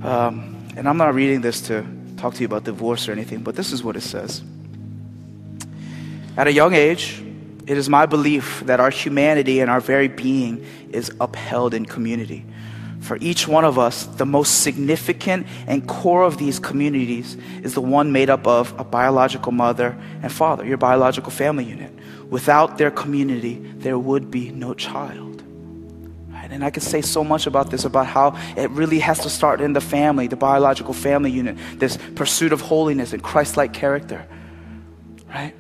Um, 0.02 0.68
and 0.76 0.88
I'm 0.88 0.96
not 0.96 1.14
reading 1.14 1.40
this 1.40 1.60
to 1.62 1.84
talk 2.16 2.34
to 2.34 2.40
you 2.40 2.46
about 2.46 2.62
divorce 2.62 3.08
or 3.08 3.12
anything, 3.12 3.42
but 3.42 3.56
this 3.56 3.72
is 3.72 3.82
what 3.82 3.96
it 3.96 4.02
says. 4.02 4.42
At 6.36 6.46
a 6.46 6.52
young 6.52 6.74
age, 6.74 7.20
it 7.66 7.76
is 7.76 7.88
my 7.88 8.06
belief 8.06 8.60
that 8.66 8.78
our 8.78 8.90
humanity 8.90 9.58
and 9.58 9.68
our 9.68 9.80
very 9.80 10.06
being 10.06 10.64
is 10.90 11.10
upheld 11.20 11.74
in 11.74 11.84
community. 11.84 12.44
For 13.00 13.16
each 13.20 13.48
one 13.48 13.64
of 13.64 13.78
us, 13.78 14.04
the 14.04 14.26
most 14.26 14.62
significant 14.62 15.46
and 15.66 15.86
core 15.88 16.22
of 16.22 16.38
these 16.38 16.58
communities 16.58 17.36
is 17.62 17.74
the 17.74 17.80
one 17.80 18.12
made 18.12 18.30
up 18.30 18.46
of 18.46 18.78
a 18.78 18.84
biological 18.84 19.52
mother 19.52 19.96
and 20.22 20.30
father, 20.30 20.64
your 20.64 20.76
biological 20.76 21.30
family 21.30 21.64
unit. 21.64 21.92
Without 22.28 22.78
their 22.78 22.90
community, 22.90 23.54
there 23.76 23.98
would 23.98 24.30
be 24.30 24.50
no 24.50 24.74
child. 24.74 25.30
And 26.50 26.64
I 26.64 26.70
could 26.70 26.82
say 26.82 27.00
so 27.00 27.22
much 27.22 27.46
about 27.46 27.70
this, 27.70 27.84
about 27.84 28.06
how 28.06 28.36
it 28.56 28.70
really 28.70 28.98
has 28.98 29.20
to 29.20 29.30
start 29.30 29.60
in 29.60 29.72
the 29.72 29.80
family, 29.80 30.26
the 30.26 30.36
biological 30.36 30.92
family 30.92 31.30
unit, 31.30 31.56
this 31.76 31.96
pursuit 32.16 32.52
of 32.52 32.60
holiness 32.60 33.12
and 33.12 33.22
Christ 33.22 33.56
like 33.56 33.72
character. 33.72 34.26
Right? 35.28 35.54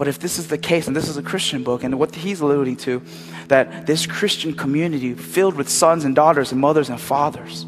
But 0.00 0.08
if 0.08 0.18
this 0.18 0.38
is 0.38 0.48
the 0.48 0.56
case, 0.56 0.86
and 0.86 0.96
this 0.96 1.10
is 1.10 1.18
a 1.18 1.22
Christian 1.22 1.62
book, 1.62 1.84
and 1.84 1.98
what 1.98 2.14
he's 2.14 2.40
alluding 2.40 2.76
to, 2.76 3.02
that 3.48 3.86
this 3.86 4.06
Christian 4.06 4.54
community 4.54 5.12
filled 5.12 5.56
with 5.56 5.68
sons 5.68 6.06
and 6.06 6.16
daughters 6.16 6.52
and 6.52 6.58
mothers 6.58 6.88
and 6.88 6.98
fathers, 6.98 7.66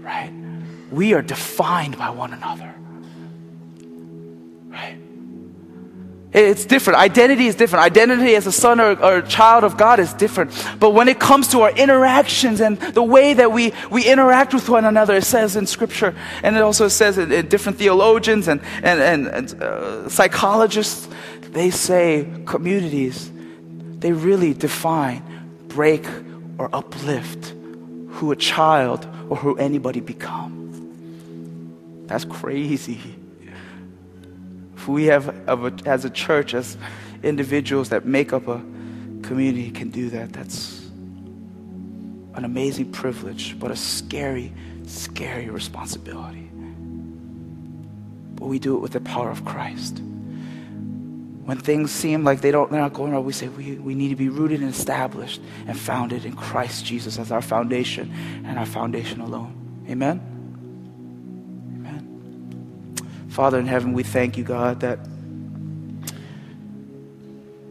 right? 0.00 0.32
We 0.90 1.14
are 1.14 1.22
defined 1.22 1.96
by 1.96 2.10
one 2.10 2.32
another. 2.32 2.74
Right? 4.68 4.98
It's 6.32 6.64
different. 6.64 6.98
Identity 6.98 7.46
is 7.46 7.54
different. 7.54 7.84
Identity 7.84 8.34
as 8.34 8.48
a 8.48 8.52
son 8.52 8.80
or, 8.80 9.00
or, 9.00 9.18
a 9.18 9.28
child 9.28 9.62
of 9.62 9.76
God 9.76 10.00
is 10.00 10.12
different. 10.12 10.50
But 10.80 10.90
when 10.90 11.06
it 11.06 11.20
comes 11.20 11.46
to 11.48 11.60
our 11.60 11.70
interactions 11.70 12.60
and 12.60 12.80
the 12.80 13.04
way 13.04 13.32
that 13.32 13.52
we, 13.52 13.72
we 13.92 14.04
interact 14.04 14.52
with 14.52 14.68
one 14.68 14.84
another, 14.84 15.14
it 15.14 15.22
says 15.24 15.54
in 15.54 15.68
Scripture, 15.68 16.16
and 16.42 16.56
it 16.56 16.62
also 16.62 16.88
says 16.88 17.16
in, 17.16 17.30
in 17.30 17.46
different 17.46 17.78
theologians 17.78 18.48
and, 18.48 18.60
and, 18.82 19.00
and, 19.00 19.28
and 19.28 19.62
uh, 19.62 20.08
psychologists, 20.08 21.06
they 21.54 21.70
say 21.70 22.28
communities, 22.46 23.30
they 23.98 24.12
really 24.12 24.52
define, 24.52 25.22
break, 25.68 26.06
or 26.58 26.68
uplift 26.72 27.54
who 28.08 28.30
a 28.32 28.36
child 28.36 29.06
or 29.28 29.36
who 29.36 29.56
anybody 29.56 30.00
become. 30.00 30.52
That's 32.06 32.24
crazy. 32.24 33.00
If 34.76 34.86
we 34.88 35.06
have, 35.06 35.48
as 35.86 36.04
a 36.04 36.10
church, 36.10 36.54
as 36.54 36.76
individuals 37.22 37.88
that 37.88 38.04
make 38.04 38.32
up 38.32 38.46
a 38.46 38.58
community 39.22 39.70
can 39.70 39.90
do 39.90 40.10
that, 40.10 40.32
that's 40.32 40.82
an 42.34 42.44
amazing 42.44 42.92
privilege, 42.92 43.58
but 43.58 43.70
a 43.70 43.76
scary, 43.76 44.52
scary 44.86 45.48
responsibility. 45.48 46.50
But 48.34 48.46
we 48.46 48.58
do 48.58 48.76
it 48.76 48.80
with 48.80 48.92
the 48.92 49.00
power 49.00 49.30
of 49.30 49.44
Christ. 49.44 50.02
When 51.44 51.58
things 51.58 51.90
seem 51.90 52.24
like 52.24 52.40
they 52.40 52.50
don't, 52.50 52.70
they're 52.70 52.80
not 52.80 52.94
going 52.94 53.12
right, 53.12 53.18
we 53.18 53.34
say 53.34 53.48
we, 53.48 53.74
we 53.74 53.94
need 53.94 54.08
to 54.08 54.16
be 54.16 54.30
rooted 54.30 54.60
and 54.60 54.70
established 54.70 55.42
and 55.66 55.78
founded 55.78 56.24
in 56.24 56.34
Christ 56.34 56.86
Jesus 56.86 57.18
as 57.18 57.30
our 57.30 57.42
foundation 57.42 58.10
and 58.46 58.58
our 58.58 58.64
foundation 58.64 59.20
alone. 59.20 59.84
Amen? 59.90 60.22
Amen. 61.76 62.94
Father 63.28 63.58
in 63.58 63.66
heaven, 63.66 63.92
we 63.92 64.02
thank 64.02 64.38
you, 64.38 64.44
God, 64.44 64.80
that 64.80 65.00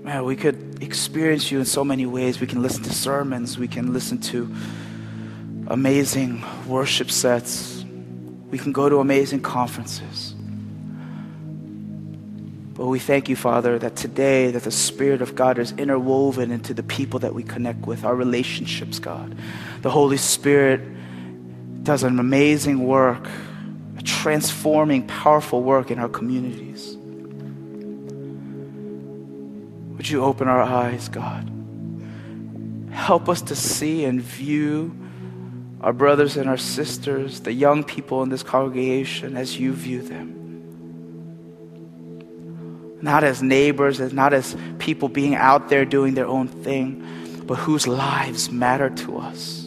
man, 0.03 0.23
we 0.23 0.35
could 0.35 0.83
experience 0.83 1.49
you 1.51 1.57
in 1.57 1.65
so 1.65 1.83
many 1.83 2.05
ways. 2.05 2.39
We 2.39 2.45
can 2.45 2.61
listen 2.61 2.83
to 2.83 2.93
sermons, 2.93 3.57
we 3.57 3.67
can 3.67 3.91
listen 3.91 4.19
to 4.19 4.53
amazing 5.65 6.43
worship 6.67 7.09
sets, 7.09 7.83
we 8.51 8.59
can 8.59 8.71
go 8.71 8.87
to 8.87 8.99
amazing 8.99 9.41
conferences. 9.41 10.32
We 12.83 12.99
thank 12.99 13.29
you, 13.29 13.37
Father, 13.37 13.79
that 13.79 13.95
today 13.95 14.51
that 14.51 14.63
the 14.63 14.71
Spirit 14.71 15.21
of 15.21 15.35
God 15.35 15.57
is 15.57 15.71
interwoven 15.71 16.51
into 16.51 16.73
the 16.73 16.83
people 16.83 17.19
that 17.19 17.33
we 17.33 17.41
connect 17.41 17.87
with, 17.87 18.03
our 18.03 18.13
relationships, 18.13 18.99
God. 18.99 19.37
The 19.81 19.89
Holy 19.89 20.17
Spirit 20.17 20.81
does 21.83 22.03
an 22.03 22.19
amazing 22.19 22.85
work, 22.85 23.25
a 23.97 24.01
transforming, 24.01 25.07
powerful 25.07 25.63
work 25.63 25.91
in 25.91 25.99
our 25.99 26.09
communities. 26.09 26.97
Would 29.95 30.09
you 30.09 30.21
open 30.21 30.49
our 30.49 30.61
eyes, 30.61 31.07
God? 31.07 31.49
Help 32.91 33.29
us 33.29 33.41
to 33.43 33.55
see 33.55 34.03
and 34.03 34.21
view 34.21 34.93
our 35.79 35.93
brothers 35.93 36.35
and 36.35 36.49
our 36.49 36.57
sisters, 36.57 37.39
the 37.39 37.53
young 37.53 37.85
people 37.85 38.23
in 38.23 38.29
this 38.29 38.43
congregation, 38.43 39.37
as 39.37 39.57
you 39.57 39.71
view 39.71 40.01
them 40.01 40.42
not 43.03 43.25
as 43.25 43.43
neighbors, 43.43 43.99
as 43.99 44.13
not 44.13 44.33
as 44.33 44.55
people 44.79 45.09
being 45.09 45.35
out 45.35 45.67
there 45.67 45.83
doing 45.83 46.13
their 46.13 46.25
own 46.25 46.47
thing, 46.47 47.05
but 47.45 47.55
whose 47.55 47.85
lives 47.85 48.49
matter 48.49 48.89
to 48.89 49.17
us. 49.17 49.59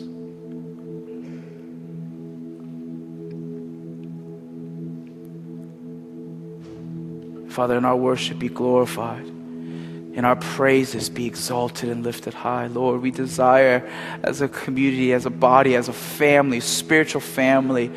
Father, 7.53 7.76
in 7.76 7.84
our 7.84 7.97
worship 7.97 8.39
be 8.39 8.49
glorified. 8.49 9.26
In 9.26 10.24
our 10.24 10.37
praises 10.37 11.11
be 11.11 11.26
exalted 11.26 11.91
and 11.91 12.03
lifted 12.03 12.32
high. 12.32 12.68
Lord, 12.68 13.03
we 13.03 13.11
desire 13.11 13.87
as 14.22 14.41
a 14.41 14.49
community, 14.49 15.12
as 15.12 15.26
a 15.26 15.30
body, 15.30 15.76
as 15.76 15.89
a 15.89 15.93
family, 15.93 16.61
spiritual 16.61 17.20
family, 17.20 17.91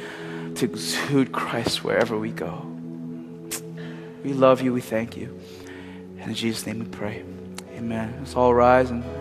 to 0.55 0.65
exude 0.65 1.31
Christ 1.31 1.81
wherever 1.81 2.17
we 2.17 2.31
go. 2.31 2.68
We 4.23 4.33
love 4.33 4.61
you. 4.61 4.73
We 4.73 4.81
thank 4.81 5.15
you. 5.15 5.39
And 6.19 6.29
in 6.29 6.35
Jesus' 6.35 6.65
name 6.65 6.79
we 6.79 6.85
pray. 6.85 7.23
Amen. 7.75 8.13
Let's 8.19 8.35
all 8.35 8.53
rise 8.53 8.91
and 8.91 9.03